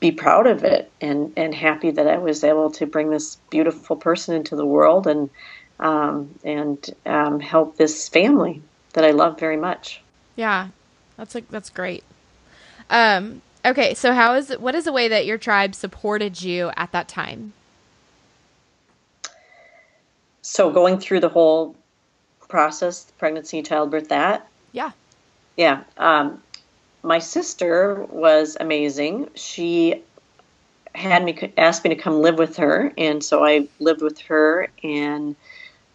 be 0.00 0.12
proud 0.12 0.46
of 0.46 0.62
it 0.64 0.90
and 1.00 1.32
and 1.36 1.54
happy 1.54 1.90
that 1.90 2.06
i 2.06 2.18
was 2.18 2.44
able 2.44 2.70
to 2.70 2.86
bring 2.86 3.10
this 3.10 3.36
beautiful 3.50 3.96
person 3.96 4.34
into 4.34 4.56
the 4.56 4.66
world 4.66 5.06
and 5.06 5.30
um, 5.78 6.34
and 6.42 6.94
um, 7.04 7.38
help 7.38 7.76
this 7.76 8.08
family 8.08 8.62
that 8.94 9.04
i 9.04 9.10
love 9.10 9.38
very 9.38 9.56
much 9.56 10.00
yeah 10.36 10.68
that's 11.16 11.34
like 11.34 11.48
that's 11.50 11.70
great 11.70 12.04
um 12.90 13.42
Okay, 13.66 13.94
so 13.94 14.12
how 14.12 14.34
is 14.34 14.50
what 14.60 14.76
is 14.76 14.84
the 14.84 14.92
way 14.92 15.08
that 15.08 15.26
your 15.26 15.38
tribe 15.38 15.74
supported 15.74 16.40
you 16.40 16.70
at 16.76 16.92
that 16.92 17.08
time? 17.08 17.52
So 20.42 20.70
going 20.70 21.00
through 21.00 21.18
the 21.18 21.28
whole 21.28 21.74
process, 22.48 23.10
pregnancy, 23.18 23.62
childbirth, 23.62 24.08
that. 24.10 24.46
Yeah. 24.70 24.92
Yeah. 25.56 25.82
Um, 25.96 26.40
my 27.06 27.20
sister 27.20 28.04
was 28.10 28.56
amazing. 28.58 29.30
She 29.36 30.02
had 30.94 31.24
me 31.24 31.52
asked 31.56 31.84
me 31.84 31.90
to 31.90 32.02
come 32.02 32.20
live 32.20 32.36
with 32.36 32.56
her, 32.56 32.92
and 32.98 33.22
so 33.22 33.44
I 33.44 33.68
lived 33.78 34.02
with 34.02 34.18
her 34.22 34.68
and 34.82 35.36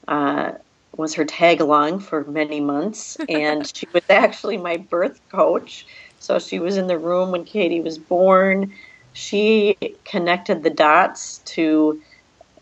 uh, 0.07 0.53
was 0.95 1.13
her 1.15 1.25
tag 1.25 1.59
along 1.59 1.99
for 1.99 2.23
many 2.23 2.61
months. 2.61 3.17
And 3.29 3.69
she 3.75 3.87
was 3.93 4.03
actually 4.09 4.57
my 4.57 4.77
birth 4.77 5.19
coach. 5.31 5.85
So 6.19 6.39
she 6.39 6.59
was 6.59 6.77
in 6.77 6.87
the 6.87 6.97
room 6.97 7.31
when 7.31 7.43
Katie 7.43 7.81
was 7.81 7.97
born. 7.97 8.73
She 9.13 9.77
connected 10.05 10.63
the 10.63 10.69
dots 10.69 11.39
to 11.55 12.01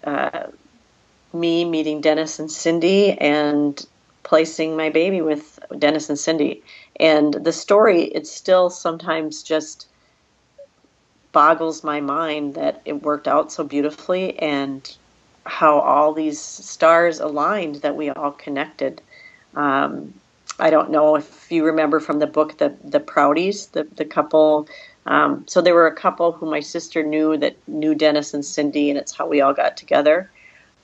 uh, 0.03 0.47
me 1.33 1.65
meeting 1.65 2.01
Dennis 2.01 2.39
and 2.39 2.51
Cindy 2.51 3.11
and 3.11 3.85
placing 4.23 4.75
my 4.75 4.89
baby 4.89 5.21
with 5.21 5.59
Dennis 5.77 6.09
and 6.09 6.19
Cindy. 6.19 6.63
And 6.99 7.33
the 7.33 7.53
story, 7.53 8.03
it 8.03 8.27
still 8.27 8.69
sometimes 8.69 9.43
just 9.43 9.87
boggles 11.31 11.83
my 11.83 12.01
mind 12.01 12.55
that 12.55 12.81
it 12.85 13.03
worked 13.03 13.27
out 13.27 13.51
so 13.51 13.63
beautifully 13.63 14.37
and 14.39 14.95
how 15.45 15.79
all 15.79 16.13
these 16.13 16.39
stars 16.39 17.19
aligned 17.19 17.75
that 17.75 17.95
we 17.95 18.09
all 18.09 18.31
connected. 18.31 19.01
Um, 19.55 20.13
I 20.59 20.69
don't 20.69 20.91
know 20.91 21.15
if 21.15 21.51
you 21.51 21.65
remember 21.65 21.99
from 21.99 22.19
the 22.19 22.27
book 22.27 22.57
the 22.57 22.75
the 22.83 22.99
Prouties, 22.99 23.71
the 23.71 23.83
the 23.95 24.05
couple. 24.05 24.67
Um, 25.05 25.45
so 25.47 25.61
there 25.61 25.73
were 25.73 25.87
a 25.87 25.95
couple 25.95 26.33
who 26.33 26.49
my 26.49 26.59
sister 26.59 27.01
knew 27.01 27.37
that 27.37 27.55
knew 27.67 27.95
Dennis 27.95 28.33
and 28.33 28.45
Cindy, 28.45 28.89
and 28.89 28.99
it's 28.99 29.15
how 29.15 29.27
we 29.27 29.41
all 29.41 29.53
got 29.53 29.77
together. 29.77 30.29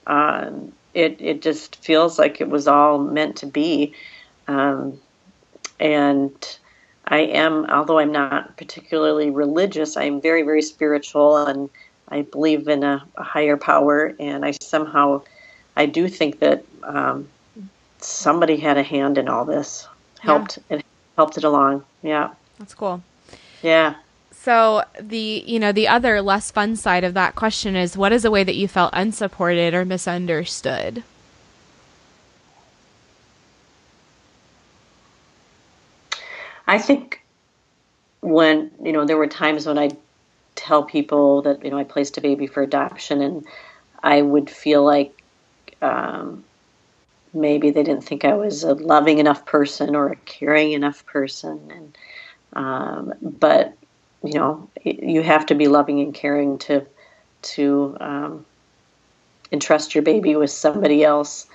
Um, 0.06 0.72
it 0.96 1.18
it 1.20 1.42
just 1.42 1.76
feels 1.76 2.18
like 2.18 2.40
it 2.40 2.48
was 2.48 2.66
all 2.66 2.98
meant 2.98 3.36
to 3.36 3.46
be, 3.46 3.94
um, 4.48 4.98
and 5.78 6.58
I 7.06 7.18
am, 7.18 7.66
although 7.66 7.98
I'm 7.98 8.12
not 8.12 8.56
particularly 8.56 9.30
religious, 9.30 9.96
I 9.96 10.04
am 10.04 10.20
very 10.20 10.42
very 10.42 10.62
spiritual, 10.62 11.36
and 11.36 11.68
I 12.08 12.22
believe 12.22 12.66
in 12.66 12.82
a, 12.82 13.06
a 13.16 13.22
higher 13.22 13.58
power, 13.58 14.14
and 14.18 14.44
I 14.44 14.52
somehow 14.62 15.22
I 15.76 15.84
do 15.84 16.08
think 16.08 16.40
that 16.40 16.64
um, 16.82 17.28
somebody 17.98 18.56
had 18.56 18.78
a 18.78 18.82
hand 18.82 19.18
in 19.18 19.28
all 19.28 19.44
this. 19.44 19.86
Helped 20.20 20.58
yeah. 20.70 20.78
it 20.78 20.86
helped 21.16 21.36
it 21.36 21.44
along. 21.44 21.84
Yeah. 22.02 22.30
That's 22.58 22.74
cool. 22.74 23.02
Yeah. 23.62 23.96
So 24.46 24.84
the 25.00 25.42
you 25.44 25.58
know 25.58 25.72
the 25.72 25.88
other 25.88 26.22
less 26.22 26.52
fun 26.52 26.76
side 26.76 27.02
of 27.02 27.14
that 27.14 27.34
question 27.34 27.74
is 27.74 27.96
what 27.96 28.12
is 28.12 28.24
a 28.24 28.30
way 28.30 28.44
that 28.44 28.54
you 28.54 28.68
felt 28.68 28.90
unsupported 28.92 29.74
or 29.74 29.84
misunderstood? 29.84 31.02
I 36.64 36.78
think 36.78 37.24
when 38.20 38.70
you 38.80 38.92
know 38.92 39.04
there 39.04 39.16
were 39.16 39.26
times 39.26 39.66
when 39.66 39.80
I 39.80 39.90
tell 40.54 40.84
people 40.84 41.42
that 41.42 41.64
you 41.64 41.72
know 41.72 41.78
I 41.78 41.82
placed 41.82 42.16
a 42.16 42.20
baby 42.20 42.46
for 42.46 42.62
adoption 42.62 43.22
and 43.22 43.44
I 44.00 44.22
would 44.22 44.48
feel 44.48 44.84
like 44.84 45.24
um, 45.82 46.44
maybe 47.34 47.70
they 47.70 47.82
didn't 47.82 48.04
think 48.04 48.24
I 48.24 48.34
was 48.34 48.62
a 48.62 48.74
loving 48.74 49.18
enough 49.18 49.44
person 49.44 49.96
or 49.96 50.12
a 50.12 50.16
caring 50.18 50.70
enough 50.70 51.04
person. 51.04 51.68
And 51.74 51.98
um, 52.52 53.12
but 53.20 53.76
you 54.22 54.34
know, 54.34 54.68
you 54.84 55.22
have 55.22 55.46
to 55.46 55.54
be 55.54 55.68
loving 55.68 56.00
and 56.00 56.14
caring 56.14 56.58
to 56.58 56.86
to 57.42 57.96
um, 58.00 58.46
entrust 59.52 59.94
your 59.94 60.02
baby 60.02 60.34
with 60.36 60.50
somebody 60.50 61.04
else 61.04 61.46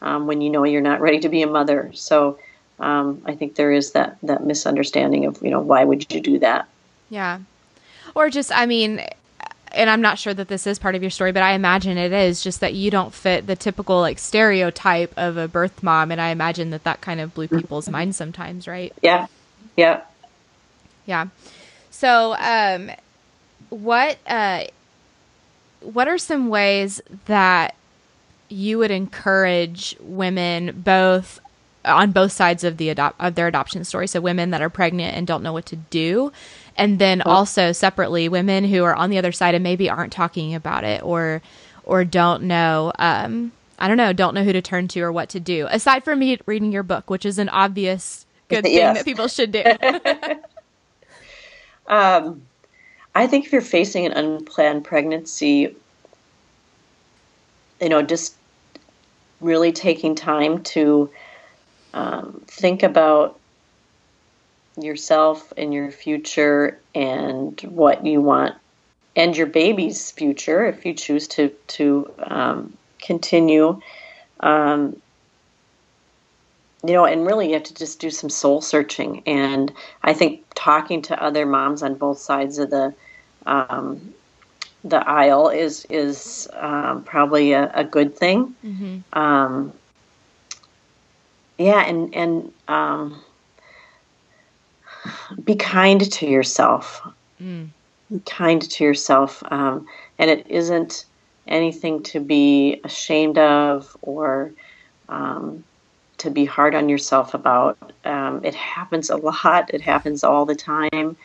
um, 0.00 0.26
when 0.26 0.40
you 0.40 0.50
know 0.50 0.64
you're 0.64 0.80
not 0.80 1.00
ready 1.00 1.20
to 1.20 1.28
be 1.28 1.42
a 1.42 1.46
mother. 1.46 1.90
So 1.94 2.38
um, 2.78 3.22
I 3.26 3.34
think 3.34 3.56
there 3.56 3.72
is 3.72 3.92
that 3.92 4.18
that 4.22 4.44
misunderstanding 4.44 5.26
of 5.26 5.42
you 5.42 5.50
know 5.50 5.60
why 5.60 5.84
would 5.84 6.12
you 6.12 6.20
do 6.20 6.38
that? 6.38 6.68
Yeah, 7.08 7.40
or 8.14 8.30
just 8.30 8.52
I 8.52 8.66
mean 8.66 9.02
and 9.72 9.88
I'm 9.88 10.00
not 10.00 10.18
sure 10.18 10.34
that 10.34 10.48
this 10.48 10.66
is 10.66 10.78
part 10.78 10.94
of 10.94 11.02
your 11.02 11.10
story, 11.10 11.32
but 11.32 11.42
I 11.42 11.52
imagine 11.52 11.96
it 11.96 12.12
is 12.12 12.42
just 12.42 12.60
that 12.60 12.74
you 12.74 12.90
don't 12.90 13.14
fit 13.14 13.46
the 13.46 13.56
typical 13.56 14.00
like 14.00 14.18
stereotype 14.18 15.12
of 15.16 15.36
a 15.36 15.48
birth 15.48 15.82
mom, 15.82 16.10
and 16.10 16.20
I 16.20 16.30
imagine 16.30 16.70
that 16.70 16.84
that 16.84 17.00
kind 17.00 17.20
of 17.20 17.34
blew 17.34 17.48
people's 17.48 17.84
mm-hmm. 17.84 17.92
minds 17.92 18.16
sometimes, 18.16 18.66
right? 18.66 18.92
Yeah, 19.02 19.26
yeah, 19.76 20.02
yeah. 21.06 21.28
So, 21.90 22.34
um, 22.38 22.90
what 23.68 24.18
uh, 24.26 24.64
what 25.80 26.08
are 26.08 26.18
some 26.18 26.48
ways 26.48 27.00
that 27.26 27.74
you 28.48 28.78
would 28.78 28.90
encourage 28.90 29.96
women 30.00 30.82
both 30.82 31.40
on 31.84 32.10
both 32.10 32.32
sides 32.32 32.64
of 32.64 32.76
the 32.76 32.88
adopt 32.90 33.20
of 33.20 33.34
their 33.34 33.46
adoption 33.46 33.84
story? 33.84 34.06
So, 34.06 34.20
women 34.20 34.50
that 34.50 34.62
are 34.62 34.70
pregnant 34.70 35.16
and 35.16 35.26
don't 35.26 35.42
know 35.42 35.52
what 35.52 35.66
to 35.66 35.76
do, 35.76 36.32
and 36.76 36.98
then 36.98 37.22
also 37.22 37.72
separately 37.72 38.28
women 38.28 38.64
who 38.64 38.84
are 38.84 38.94
on 38.94 39.10
the 39.10 39.18
other 39.18 39.32
side 39.32 39.54
and 39.54 39.62
maybe 39.62 39.90
aren't 39.90 40.12
talking 40.12 40.54
about 40.54 40.84
it 40.84 41.02
or 41.02 41.42
or 41.84 42.04
don't 42.04 42.44
know 42.44 42.92
um, 42.98 43.52
I 43.80 43.88
don't 43.88 43.96
know, 43.96 44.12
don't 44.12 44.34
know 44.34 44.44
who 44.44 44.52
to 44.52 44.60
turn 44.60 44.88
to 44.88 45.00
or 45.00 45.10
what 45.10 45.30
to 45.30 45.40
do. 45.40 45.66
Aside 45.70 46.04
from 46.04 46.18
me 46.18 46.38
reading 46.44 46.70
your 46.70 46.82
book, 46.82 47.08
which 47.08 47.24
is 47.24 47.38
an 47.38 47.48
obvious 47.48 48.26
good 48.48 48.64
thing 48.64 48.74
yes. 48.74 48.98
that 48.98 49.04
people 49.06 49.26
should 49.26 49.52
do. 49.52 49.62
um, 51.90 52.42
I 53.14 53.26
think 53.26 53.44
if 53.44 53.52
you're 53.52 53.60
facing 53.60 54.06
an 54.06 54.12
unplanned 54.12 54.84
pregnancy, 54.84 55.76
you 57.80 57.88
know, 57.88 58.00
just 58.00 58.36
really 59.40 59.72
taking 59.72 60.14
time 60.14 60.62
to 60.62 61.10
um, 61.92 62.42
think 62.46 62.82
about 62.82 63.38
yourself 64.80 65.52
and 65.56 65.74
your 65.74 65.90
future 65.90 66.78
and 66.94 67.60
what 67.62 68.06
you 68.06 68.20
want 68.20 68.54
and 69.16 69.36
your 69.36 69.46
baby's 69.46 70.10
future 70.12 70.64
if 70.64 70.86
you 70.86 70.94
choose 70.94 71.26
to 71.26 71.48
to 71.66 72.12
um, 72.18 72.72
continue. 73.02 73.80
Um, 74.38 75.00
you 76.84 76.92
know, 76.94 77.04
and 77.04 77.26
really 77.26 77.48
you 77.48 77.54
have 77.54 77.64
to 77.64 77.74
just 77.74 78.00
do 78.00 78.10
some 78.10 78.30
soul 78.30 78.60
searching. 78.60 79.22
And 79.26 79.72
I 80.02 80.14
think 80.14 80.44
talking 80.54 81.02
to 81.02 81.22
other 81.22 81.44
moms 81.44 81.82
on 81.82 81.94
both 81.94 82.18
sides 82.18 82.58
of 82.58 82.70
the 82.70 82.94
um, 83.46 84.14
the 84.84 85.06
aisle 85.08 85.48
is 85.48 85.86
is 85.90 86.48
um, 86.54 87.04
probably 87.04 87.52
a, 87.52 87.70
a, 87.74 87.84
good 87.84 88.16
thing. 88.16 88.54
Mm-hmm. 88.64 89.18
Um, 89.18 89.72
yeah, 91.58 91.84
and 91.86 92.14
and 92.14 92.52
um, 92.68 93.22
be 95.44 95.54
kind 95.56 96.00
to 96.12 96.26
yourself. 96.26 97.06
Mm. 97.42 97.68
Be 98.10 98.20
kind 98.20 98.62
to 98.62 98.84
yourself, 98.84 99.42
um, 99.50 99.86
and 100.18 100.30
it 100.30 100.46
isn't 100.48 101.04
anything 101.46 102.02
to 102.04 102.20
be 102.20 102.80
ashamed 102.84 103.38
of 103.38 103.96
or 104.02 104.52
um, 105.08 105.64
to 106.20 106.30
be 106.30 106.44
hard 106.44 106.74
on 106.74 106.88
yourself 106.88 107.34
about. 107.34 107.92
Um, 108.04 108.44
it 108.44 108.54
happens 108.54 109.10
a 109.10 109.16
lot. 109.16 109.72
It 109.74 109.80
happens 109.80 110.22
all 110.24 110.46
the 110.46 110.54
time, 110.54 111.16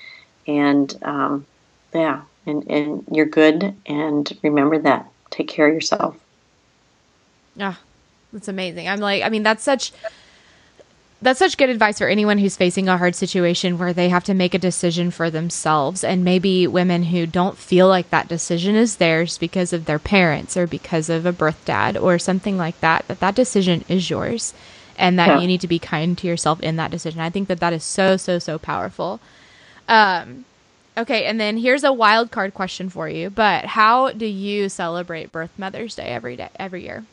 and 0.48 0.98
um, 1.04 1.46
yeah, 1.94 2.22
and 2.46 2.70
and 2.70 3.06
you're 3.12 3.26
good. 3.26 3.76
And 3.86 4.38
remember 4.42 4.80
that. 4.80 5.10
Take 5.32 5.48
care 5.48 5.68
of 5.68 5.74
yourself. 5.74 6.18
Yeah, 7.56 7.76
that's 8.32 8.48
amazing. 8.48 8.88
I'm 8.88 9.00
like, 9.00 9.24
I 9.24 9.30
mean, 9.30 9.44
that's 9.44 9.64
such 9.64 9.92
that's 11.22 11.40
such 11.40 11.58
good 11.58 11.70
advice 11.70 11.98
for 11.98 12.08
anyone 12.08 12.38
who's 12.38 12.58
facing 12.58 12.88
a 12.88 12.98
hard 12.98 13.16
situation 13.16 13.78
where 13.78 13.94
they 13.94 14.10
have 14.10 14.24
to 14.26 14.34
make 14.34 14.54
a 14.54 14.60
decision 14.60 15.10
for 15.10 15.30
themselves 15.30 16.04
and 16.04 16.24
maybe 16.24 16.68
women 16.68 17.04
who 17.04 17.26
don't 17.26 17.58
feel 17.58 17.88
like 17.88 18.10
that 18.10 18.28
decision 18.28 18.76
is 18.76 18.98
theirs 18.98 19.38
because 19.38 19.74
of 19.74 19.86
their 19.86 19.98
parents 19.98 20.56
or 20.56 20.68
because 20.68 21.10
of 21.10 21.26
a 21.26 21.32
birth 21.32 21.64
dad 21.66 21.98
or 21.98 22.20
something 22.20 22.58
like 22.58 22.80
that 22.82 23.08
that 23.08 23.20
that 23.22 23.34
decision 23.34 23.84
is 23.88 24.10
yours 24.10 24.54
and 24.98 25.20
that 25.20 25.28
yeah. 25.28 25.40
you 25.40 25.48
need 25.48 25.62
to 25.62 25.68
be 25.68 25.80
kind 25.80 26.18
to 26.18 26.28
yourself 26.28 26.60
in 26.62 26.76
that 26.76 26.92
decision 26.92 27.20
i 27.22 27.30
think 27.30 27.48
that 27.48 27.60
that 27.60 27.74
is 27.74 27.84
so 27.84 28.18
so 28.18 28.40
so 28.40 28.58
powerful 28.58 29.20
um 29.88 30.46
okay 30.98 31.26
and 31.26 31.40
then 31.40 31.58
here's 31.58 31.84
a 31.84 31.94
wild 31.94 32.32
card 32.32 32.54
question 32.54 32.90
for 32.90 33.08
you 33.08 33.30
but 33.30 33.66
how 33.66 34.12
do 34.12 34.26
you 34.26 34.70
celebrate 34.70 35.32
birth 35.32 35.52
mother's 35.58 35.96
day 35.96 36.08
every 36.08 36.36
day 36.36 36.50
every 36.58 36.84
year 36.84 37.04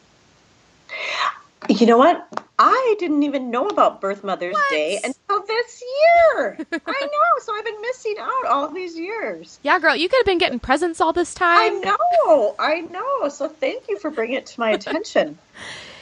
you 1.69 1.87
know 1.87 1.99
what? 1.99 2.27
I 2.59 2.97
didn't 2.99 3.23
even 3.23 3.51
know 3.51 3.69
about 3.69 4.01
Birth 4.01 4.25
Mother's 4.25 4.55
what? 4.55 4.71
Day 4.71 4.99
until 5.03 5.47
this 5.47 5.83
year. 5.83 6.59
I 6.87 7.01
know. 7.01 7.41
So 7.41 7.55
I've 7.57 7.65
been 7.65 7.81
missing 7.81 8.17
out 8.19 8.47
all 8.47 8.69
these 8.69 8.99
years. 8.99 9.59
Yeah, 9.63 9.79
girl, 9.79 9.95
you 9.95 10.09
could 10.09 10.19
have 10.19 10.27
been 10.27 10.39
getting 10.39 10.59
presents 10.59 11.01
all 11.01 11.13
this 11.13 11.35
time. 11.35 11.73
I 11.87 11.95
know. 12.25 12.55
I 12.59 12.81
know. 12.81 13.29
So 13.29 13.49
thank 13.49 13.89
you 13.89 13.99
for 13.99 14.11
bringing 14.11 14.37
it 14.37 14.47
to 14.47 14.61
my 14.61 14.71
attention. 14.71 15.39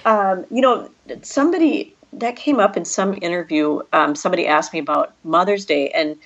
um, 0.05 0.45
you 0.51 0.61
know, 0.61 0.91
somebody 1.23 1.95
that 2.13 2.37
came 2.37 2.59
up 2.59 2.77
in 2.77 2.85
some 2.85 3.19
interview, 3.21 3.81
um, 3.93 4.15
somebody 4.15 4.47
asked 4.47 4.73
me 4.73 4.79
about 4.79 5.15
Mother's 5.25 5.65
Day. 5.65 5.91
And 5.91 6.17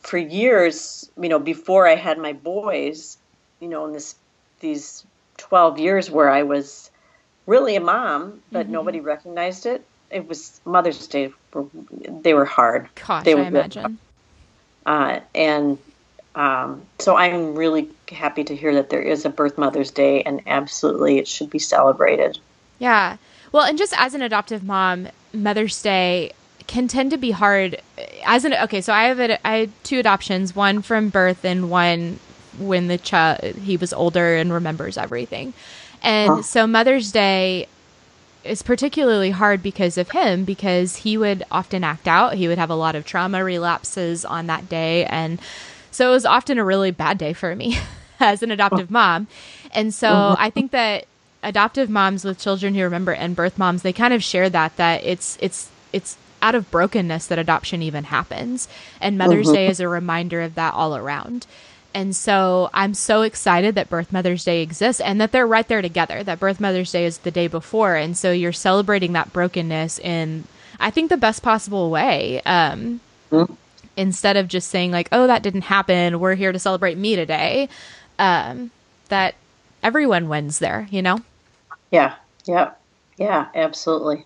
for 0.00 0.18
years, 0.18 1.10
you 1.20 1.28
know, 1.28 1.38
before 1.38 1.86
I 1.86 1.96
had 1.96 2.18
my 2.18 2.32
boys, 2.32 3.18
you 3.60 3.68
know, 3.68 3.86
in 3.86 3.92
this 3.92 4.14
these 4.60 5.04
12 5.36 5.78
years 5.78 6.10
where 6.10 6.30
I 6.30 6.42
was 6.42 6.90
really 7.46 7.76
a 7.76 7.80
mom, 7.80 8.42
but 8.50 8.64
mm-hmm. 8.64 8.72
nobody 8.72 9.00
recognized 9.00 9.66
it. 9.66 9.84
It 10.10 10.26
was 10.26 10.60
Mother's 10.64 11.06
Day. 11.06 11.32
They 12.08 12.34
were 12.34 12.44
hard. 12.44 12.88
Gosh, 13.06 13.24
they 13.24 13.34
were 13.34 13.42
I 13.42 13.46
imagine. 13.46 13.98
Uh, 14.86 15.20
and 15.34 15.78
um, 16.34 16.82
so 16.98 17.16
I'm 17.16 17.54
really 17.54 17.88
happy 18.10 18.44
to 18.44 18.56
hear 18.56 18.74
that 18.74 18.90
there 18.90 19.02
is 19.02 19.24
a 19.24 19.28
Birth 19.28 19.58
Mother's 19.58 19.90
Day, 19.90 20.22
and 20.22 20.40
absolutely 20.46 21.18
it 21.18 21.28
should 21.28 21.50
be 21.50 21.58
celebrated. 21.58 22.38
Yeah. 22.78 23.16
Well, 23.52 23.64
and 23.64 23.78
just 23.78 23.94
as 23.96 24.14
an 24.14 24.22
adoptive 24.22 24.62
mom, 24.62 25.08
Mother's 25.32 25.80
Day 25.80 26.32
can 26.66 26.86
tend 26.88 27.10
to 27.10 27.16
be 27.16 27.30
hard. 27.30 27.80
As 28.24 28.44
an 28.44 28.54
okay, 28.54 28.80
so 28.80 28.92
I 28.92 29.04
have 29.04 29.18
a, 29.20 29.46
I 29.46 29.56
had 29.56 29.84
two 29.84 29.98
adoptions, 29.98 30.54
one 30.54 30.82
from 30.82 31.08
birth 31.08 31.44
and 31.44 31.70
one 31.70 32.18
when 32.58 32.88
the 32.88 32.98
child 32.98 33.40
he 33.42 33.76
was 33.76 33.92
older 33.92 34.36
and 34.36 34.52
remembers 34.52 34.98
everything. 34.98 35.54
And 36.02 36.44
so 36.44 36.66
Mother's 36.66 37.10
Day 37.10 37.66
is 38.44 38.62
particularly 38.62 39.30
hard 39.30 39.62
because 39.62 39.98
of 39.98 40.10
him 40.10 40.44
because 40.44 40.96
he 40.96 41.18
would 41.18 41.42
often 41.50 41.82
act 41.82 42.06
out. 42.06 42.34
He 42.34 42.46
would 42.46 42.58
have 42.58 42.70
a 42.70 42.74
lot 42.74 42.94
of 42.94 43.04
trauma 43.04 43.42
relapses 43.42 44.24
on 44.24 44.46
that 44.46 44.68
day 44.68 45.04
and 45.06 45.40
so 45.90 46.10
it 46.10 46.12
was 46.12 46.26
often 46.26 46.58
a 46.58 46.64
really 46.64 46.92
bad 46.92 47.18
day 47.18 47.32
for 47.32 47.56
me 47.56 47.76
as 48.20 48.42
an 48.42 48.52
adoptive 48.52 48.90
mom. 48.90 49.26
And 49.72 49.92
so 49.92 50.08
mm-hmm. 50.08 50.40
I 50.42 50.50
think 50.50 50.70
that 50.70 51.06
adoptive 51.42 51.88
moms 51.88 52.24
with 52.24 52.38
children 52.38 52.74
who 52.74 52.82
remember 52.82 53.12
and 53.12 53.36
birth 53.36 53.58
moms 53.58 53.82
they 53.82 53.92
kind 53.92 54.12
of 54.12 54.22
share 54.22 54.50
that 54.50 54.76
that 54.76 55.02
it's 55.04 55.38
it's 55.40 55.70
it's 55.92 56.16
out 56.40 56.54
of 56.54 56.70
brokenness 56.70 57.26
that 57.26 57.38
adoption 57.38 57.82
even 57.82 58.04
happens 58.04 58.68
and 59.00 59.18
mother's 59.18 59.46
mm-hmm. 59.46 59.54
day 59.54 59.66
is 59.68 59.80
a 59.80 59.88
reminder 59.88 60.40
of 60.40 60.54
that 60.54 60.74
all 60.74 60.96
around 60.96 61.46
and 61.94 62.14
so 62.14 62.70
I'm 62.74 62.94
so 62.94 63.22
excited 63.22 63.74
that 63.74 63.88
Birth 63.88 64.12
Mother's 64.12 64.44
Day 64.44 64.62
exists 64.62 65.00
and 65.00 65.20
that 65.20 65.32
they're 65.32 65.46
right 65.46 65.66
there 65.66 65.82
together, 65.82 66.22
that 66.22 66.38
Birth 66.38 66.60
Mother's 66.60 66.92
Day 66.92 67.06
is 67.06 67.18
the 67.18 67.30
day 67.30 67.48
before. 67.48 67.96
And 67.96 68.16
so 68.16 68.30
you're 68.30 68.52
celebrating 68.52 69.14
that 69.14 69.32
brokenness 69.32 69.98
in, 69.98 70.44
I 70.78 70.90
think, 70.90 71.08
the 71.08 71.16
best 71.16 71.42
possible 71.42 71.90
way. 71.90 72.42
Um, 72.42 73.00
mm-hmm. 73.32 73.52
Instead 73.96 74.36
of 74.36 74.46
just 74.46 74.68
saying, 74.68 74.92
like, 74.92 75.08
oh, 75.10 75.26
that 75.26 75.42
didn't 75.42 75.62
happen, 75.62 76.20
we're 76.20 76.36
here 76.36 76.52
to 76.52 76.58
celebrate 76.58 76.96
me 76.96 77.16
today. 77.16 77.68
Um, 78.18 78.70
that 79.08 79.34
everyone 79.82 80.28
wins 80.28 80.58
there, 80.58 80.86
you 80.90 81.02
know? 81.02 81.20
Yeah, 81.90 82.14
yeah, 82.44 82.72
yeah, 83.16 83.48
absolutely. 83.54 84.24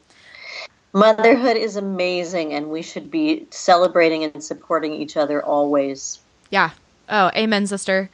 Motherhood 0.93 1.57
is 1.57 1.77
amazing, 1.77 2.53
and 2.53 2.71
we 2.71 2.83
should 2.83 3.11
be 3.11 3.47
celebrating 3.51 4.25
and 4.25 4.45
supporting 4.45 4.93
each 4.93 5.17
other 5.17 5.43
always. 5.43 6.19
Yeah, 6.51 6.73
Oh, 7.13 7.31
amen, 7.37 7.67
sister. 7.67 8.09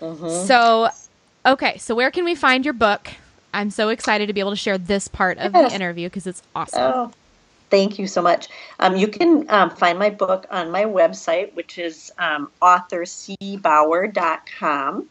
Mm-hmm. 0.00 0.46
So, 0.46 0.90
okay, 1.44 1.76
so 1.78 1.94
where 1.94 2.10
can 2.10 2.24
we 2.24 2.34
find 2.34 2.64
your 2.64 2.74
book? 2.74 3.10
I'm 3.54 3.70
so 3.70 3.88
excited 3.88 4.26
to 4.26 4.34
be 4.34 4.40
able 4.40 4.50
to 4.50 4.56
share 4.56 4.76
this 4.76 5.08
part 5.08 5.38
of 5.38 5.54
yes. 5.54 5.70
the 5.70 5.74
interview 5.74 6.08
because 6.08 6.26
it's 6.26 6.42
awesome. 6.54 6.82
Oh, 6.82 7.10
thank 7.70 7.98
you 7.98 8.06
so 8.06 8.20
much. 8.20 8.48
Um, 8.78 8.96
you 8.96 9.08
can 9.08 9.46
um, 9.48 9.70
find 9.70 9.98
my 9.98 10.10
book 10.10 10.46
on 10.50 10.70
my 10.70 10.84
website, 10.84 11.54
which 11.54 11.78
is 11.78 12.12
um, 12.18 12.50
authorcbauer.com. 12.60 15.08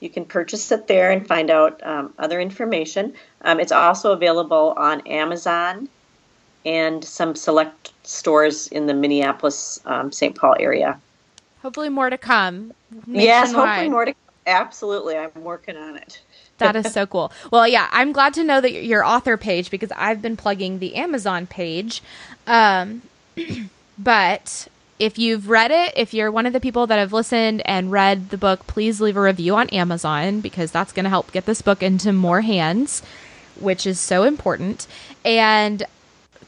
You 0.00 0.08
can 0.10 0.24
purchase 0.24 0.72
it 0.72 0.86
there 0.86 1.10
and 1.10 1.26
find 1.26 1.50
out 1.50 1.80
um, 1.86 2.14
other 2.18 2.40
information. 2.40 3.14
Um, 3.42 3.60
it's 3.60 3.72
also 3.72 4.12
available 4.12 4.74
on 4.76 5.06
Amazon 5.06 5.88
and 6.64 7.04
some 7.04 7.34
select 7.34 7.92
stores 8.02 8.66
in 8.68 8.86
the 8.86 8.94
Minneapolis, 8.94 9.80
um, 9.84 10.10
St. 10.12 10.34
Paul 10.34 10.56
area. 10.58 10.98
Hopefully, 11.62 11.90
more 11.90 12.10
to 12.10 12.18
come. 12.18 12.72
Yes, 13.06 13.52
hopefully 13.52 13.88
more 13.88 14.06
to. 14.06 14.12
Come. 14.12 14.20
Absolutely, 14.46 15.16
I'm 15.16 15.32
working 15.42 15.76
on 15.76 15.96
it. 15.96 16.20
that 16.58 16.76
is 16.76 16.92
so 16.92 17.06
cool. 17.06 17.32
Well, 17.50 17.68
yeah, 17.68 17.88
I'm 17.92 18.12
glad 18.12 18.34
to 18.34 18.44
know 18.44 18.60
that 18.60 18.72
your 18.84 19.04
author 19.04 19.36
page 19.36 19.70
because 19.70 19.92
I've 19.96 20.22
been 20.22 20.36
plugging 20.36 20.78
the 20.78 20.96
Amazon 20.96 21.46
page. 21.46 22.02
Um, 22.46 23.02
but 23.98 24.68
if 25.00 25.18
you've 25.18 25.48
read 25.48 25.70
it, 25.70 25.94
if 25.96 26.12
you're 26.12 26.30
one 26.30 26.44
of 26.44 26.52
the 26.52 26.60
people 26.60 26.86
that 26.86 26.98
have 26.98 27.12
listened 27.12 27.62
and 27.64 27.90
read 27.90 28.28
the 28.28 28.36
book, 28.36 28.66
please 28.66 29.00
leave 29.00 29.16
a 29.16 29.20
review 29.20 29.56
on 29.56 29.70
Amazon 29.70 30.42
because 30.42 30.70
that's 30.70 30.92
going 30.92 31.04
to 31.04 31.10
help 31.10 31.32
get 31.32 31.46
this 31.46 31.62
book 31.62 31.82
into 31.82 32.12
more 32.12 32.42
hands, 32.42 33.02
which 33.58 33.86
is 33.86 33.98
so 33.98 34.24
important. 34.24 34.86
And 35.24 35.82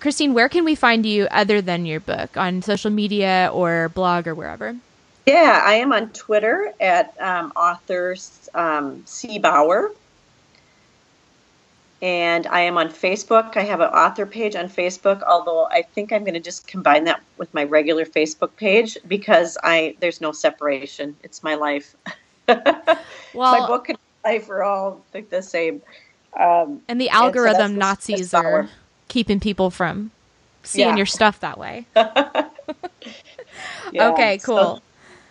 Christine, 0.00 0.34
where 0.34 0.50
can 0.50 0.66
we 0.66 0.74
find 0.74 1.06
you 1.06 1.26
other 1.30 1.62
than 1.62 1.86
your 1.86 2.00
book 2.00 2.36
on 2.36 2.60
social 2.60 2.90
media 2.90 3.50
or 3.54 3.88
blog 3.88 4.26
or 4.26 4.34
wherever? 4.34 4.76
Yeah, 5.24 5.62
I 5.64 5.74
am 5.74 5.94
on 5.94 6.10
Twitter 6.10 6.74
at 6.78 7.18
um, 7.20 7.52
author 7.56 8.14
um, 8.54 9.02
C. 9.06 9.38
Bauer. 9.38 9.92
And 12.02 12.48
I 12.48 12.60
am 12.62 12.76
on 12.76 12.88
Facebook. 12.88 13.56
I 13.56 13.62
have 13.62 13.80
an 13.80 13.90
author 13.90 14.26
page 14.26 14.56
on 14.56 14.68
Facebook, 14.68 15.22
although 15.22 15.66
I 15.66 15.82
think 15.82 16.12
I'm 16.12 16.24
going 16.24 16.34
to 16.34 16.40
just 16.40 16.66
combine 16.66 17.04
that 17.04 17.22
with 17.38 17.54
my 17.54 17.62
regular 17.62 18.04
Facebook 18.04 18.50
page 18.56 18.98
because 19.06 19.56
I 19.62 19.96
there's 20.00 20.20
no 20.20 20.32
separation. 20.32 21.16
It's 21.22 21.44
my 21.44 21.54
life. 21.54 21.94
well, 22.48 22.66
my 23.34 23.66
book 23.68 23.88
and 23.88 23.98
life 24.24 24.50
are 24.50 24.64
all 24.64 25.00
like 25.14 25.30
the 25.30 25.42
same. 25.42 25.80
Um, 26.38 26.82
and 26.88 27.00
the 27.00 27.08
algorithm 27.10 27.60
and 27.60 27.74
so 27.74 27.78
Nazis 27.78 28.34
are 28.34 28.68
keeping 29.06 29.38
people 29.38 29.70
from 29.70 30.10
seeing 30.64 30.88
yeah. 30.88 30.96
your 30.96 31.06
stuff 31.06 31.38
that 31.40 31.56
way. 31.56 31.86
yeah, 33.92 34.08
okay, 34.10 34.38
cool. 34.38 34.82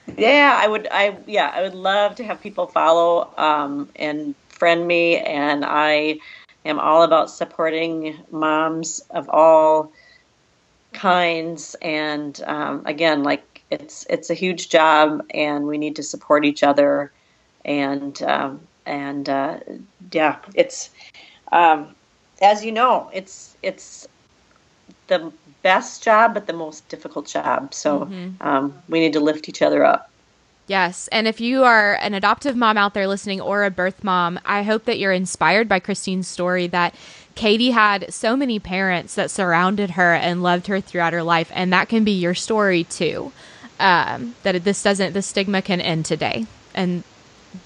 So, 0.07 0.13
yeah, 0.17 0.57
I 0.61 0.67
would. 0.67 0.88
I 0.89 1.17
yeah, 1.28 1.51
I 1.53 1.61
would 1.63 1.76
love 1.76 2.15
to 2.15 2.24
have 2.24 2.41
people 2.41 2.67
follow 2.67 3.34
um, 3.38 3.89
and 3.97 4.36
friend 4.49 4.88
me, 4.88 5.17
and 5.17 5.65
I 5.65 6.19
am 6.66 6.80
all 6.80 7.03
about 7.03 7.30
supporting 7.30 8.18
moms 8.32 9.01
of 9.09 9.30
all 9.30 9.91
kinds. 10.93 11.76
And 11.82 12.41
um, 12.45 12.84
again, 12.86 13.24
like 13.24 13.64
it's 13.70 14.05
it's 14.09 14.30
a 14.30 14.34
huge 14.34 14.70
job, 14.70 15.26
and 15.34 15.66
we 15.66 15.78
need 15.78 15.95
to 15.95 16.03
support 16.03 16.45
each 16.45 16.64
other. 16.64 17.12
And 17.66 18.22
um, 18.24 18.62
and 18.86 19.30
uh, 19.30 19.59
yeah, 20.12 20.38
it's 20.53 20.89
um, 21.51 21.95
as 22.41 22.66
you 22.66 22.72
know, 22.72 23.09
it's 23.14 23.55
it's 23.62 24.07
the 25.07 25.32
best 25.62 26.03
job, 26.03 26.34
but 26.34 26.47
the 26.47 26.53
most 26.53 26.88
difficult 26.89 27.28
job. 27.28 27.74
So 27.74 28.01
mm-hmm. 28.01 28.47
um, 28.47 28.82
we 28.89 28.99
need 28.99 29.14
to 29.14 29.20
lift 29.20 29.47
each 29.47 29.62
other 29.62 29.86
up. 29.86 30.11
Yes. 30.68 31.09
And 31.09 31.28
if 31.28 31.41
you 31.41 31.64
are 31.64 31.95
an 31.95 32.14
adoptive 32.14 32.55
mom 32.55 32.78
out 32.78 32.93
there 32.93 33.07
listening 33.07 33.41
or 33.41 33.64
a 33.64 33.72
birth 33.72 34.03
mom, 34.03 34.39
I 34.45 34.64
hope 34.64 34.86
that 34.86 34.99
you're 34.99 35.12
inspired 35.12 35.68
by 35.68 35.80
Christine's 35.80 36.28
story 36.28 36.68
that 36.68 36.95
Katie 37.36 37.72
had 37.72 38.14
so 38.14 38.36
many 38.36 38.59
parents 38.59 39.16
that 39.16 39.32
surrounded 39.32 39.91
her 39.91 40.14
and 40.14 40.43
loved 40.43 40.68
her 40.68 40.80
throughout 40.80 41.14
her 41.14 41.24
life. 41.24 41.51
And 41.53 41.74
that 41.74 41.89
can 41.89 42.03
be 42.03 42.12
your 42.12 42.36
story 42.36 42.84
too. 42.86 43.32
Um, 43.80 44.36
that 44.43 44.64
this 44.64 44.82
doesn't, 44.84 45.14
the 45.14 45.22
stigma 45.22 45.62
can 45.62 45.82
end 45.82 46.05
today. 46.05 46.45
And 46.74 47.03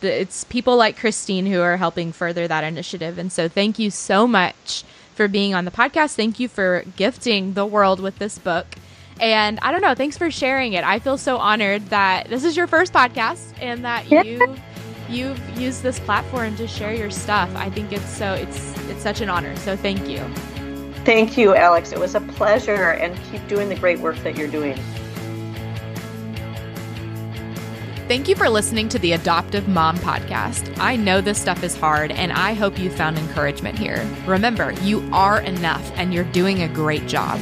the, 0.02 0.22
it's 0.22 0.44
people 0.46 0.78
like 0.78 0.98
Christine 0.98 1.46
who 1.46 1.62
are 1.62 1.78
helping 1.78 2.12
further 2.12 2.48
that 2.48 2.64
initiative. 2.64 3.18
And 3.18 3.32
so 3.32 3.48
thank 3.48 3.78
you 3.78 3.92
so 3.92 4.26
much 4.26 4.84
for 5.14 5.28
being 5.28 5.54
on 5.54 5.66
the 5.66 5.72
podcast. 5.72 6.16
Thank 6.16 6.40
you 6.40 6.48
for 6.48 6.84
gifting 6.96 7.54
the 7.54 7.66
world 7.66 8.00
with 8.00 8.18
this 8.18 8.40
book. 8.40 8.76
And 9.20 9.60
I 9.62 9.72
don't 9.72 9.82
know, 9.82 9.96
thanks 9.96 10.18
for 10.18 10.30
sharing 10.30 10.74
it. 10.74 10.84
I 10.84 11.00
feel 11.00 11.18
so 11.18 11.38
honored 11.38 11.86
that 11.88 12.28
this 12.30 12.44
is 12.44 12.58
your 12.58 12.68
first 12.68 12.92
podcast 12.94 13.54
and 13.62 13.86
that 13.86 14.12
you 14.12 14.58
you've 15.10 15.60
used 15.60 15.84
this 15.84 16.00
platform 16.00 16.56
to 16.58 16.68
share 16.68 16.94
your 16.94 17.12
stuff. 17.12 17.50
I 17.56 17.70
think 17.70 17.92
it's 17.94 18.10
so 18.10 18.34
it's 18.34 18.78
it's 18.90 19.02
such 19.02 19.22
an 19.22 19.30
honor. 19.30 19.56
So 19.58 19.78
thank 19.78 20.10
you. 20.10 20.20
Thank 21.06 21.38
you, 21.38 21.56
Alex. 21.56 21.92
It 21.92 22.00
was 22.00 22.16
a 22.16 22.22
pleasure 22.22 22.92
and 22.92 23.16
keep 23.32 23.48
doing 23.48 23.70
the 23.70 23.76
great 23.76 24.00
work 24.00 24.18
that 24.18 24.38
you're 24.38 24.50
doing. 24.50 24.78
Thank 28.08 28.28
you 28.28 28.36
for 28.36 28.50
listening 28.50 28.88
to 28.90 29.00
the 29.00 29.14
Adoptive 29.14 29.68
Mom 29.68 29.98
Podcast. 29.98 30.78
I 30.80 30.96
know 30.96 31.22
this 31.22 31.42
stuff 31.42 31.64
is 31.64 31.76
hard, 31.76 32.12
and 32.12 32.32
I 32.32 32.54
hope 32.54 32.78
you 32.78 32.92
found 32.92 33.18
encouragement 33.18 33.80
here. 33.80 34.08
Remember, 34.28 34.74
you 34.84 35.08
are 35.12 35.42
enough 35.42 35.92
and 35.96 36.14
you're 36.14 36.24
doing 36.26 36.62
a 36.62 36.68
great 36.68 37.08
job. 37.08 37.40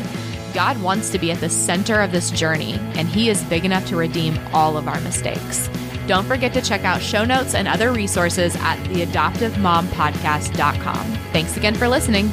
God 0.53 0.81
wants 0.81 1.09
to 1.11 1.19
be 1.19 1.31
at 1.31 1.39
the 1.39 1.49
center 1.49 2.01
of 2.01 2.11
this 2.11 2.31
journey, 2.31 2.73
and 2.95 3.07
He 3.07 3.29
is 3.29 3.43
big 3.45 3.63
enough 3.65 3.85
to 3.87 3.95
redeem 3.95 4.39
all 4.53 4.77
of 4.77 4.87
our 4.87 5.01
mistakes. 5.01 5.69
Don't 6.07 6.25
forget 6.25 6.53
to 6.53 6.61
check 6.61 6.83
out 6.83 7.01
show 7.01 7.25
notes 7.25 7.55
and 7.55 7.67
other 7.67 7.91
resources 7.91 8.55
at 8.57 8.77
theadoptivemompodcast.com. 8.89 11.11
Thanks 11.31 11.57
again 11.57 11.73
for 11.75 11.87
listening. 11.87 12.29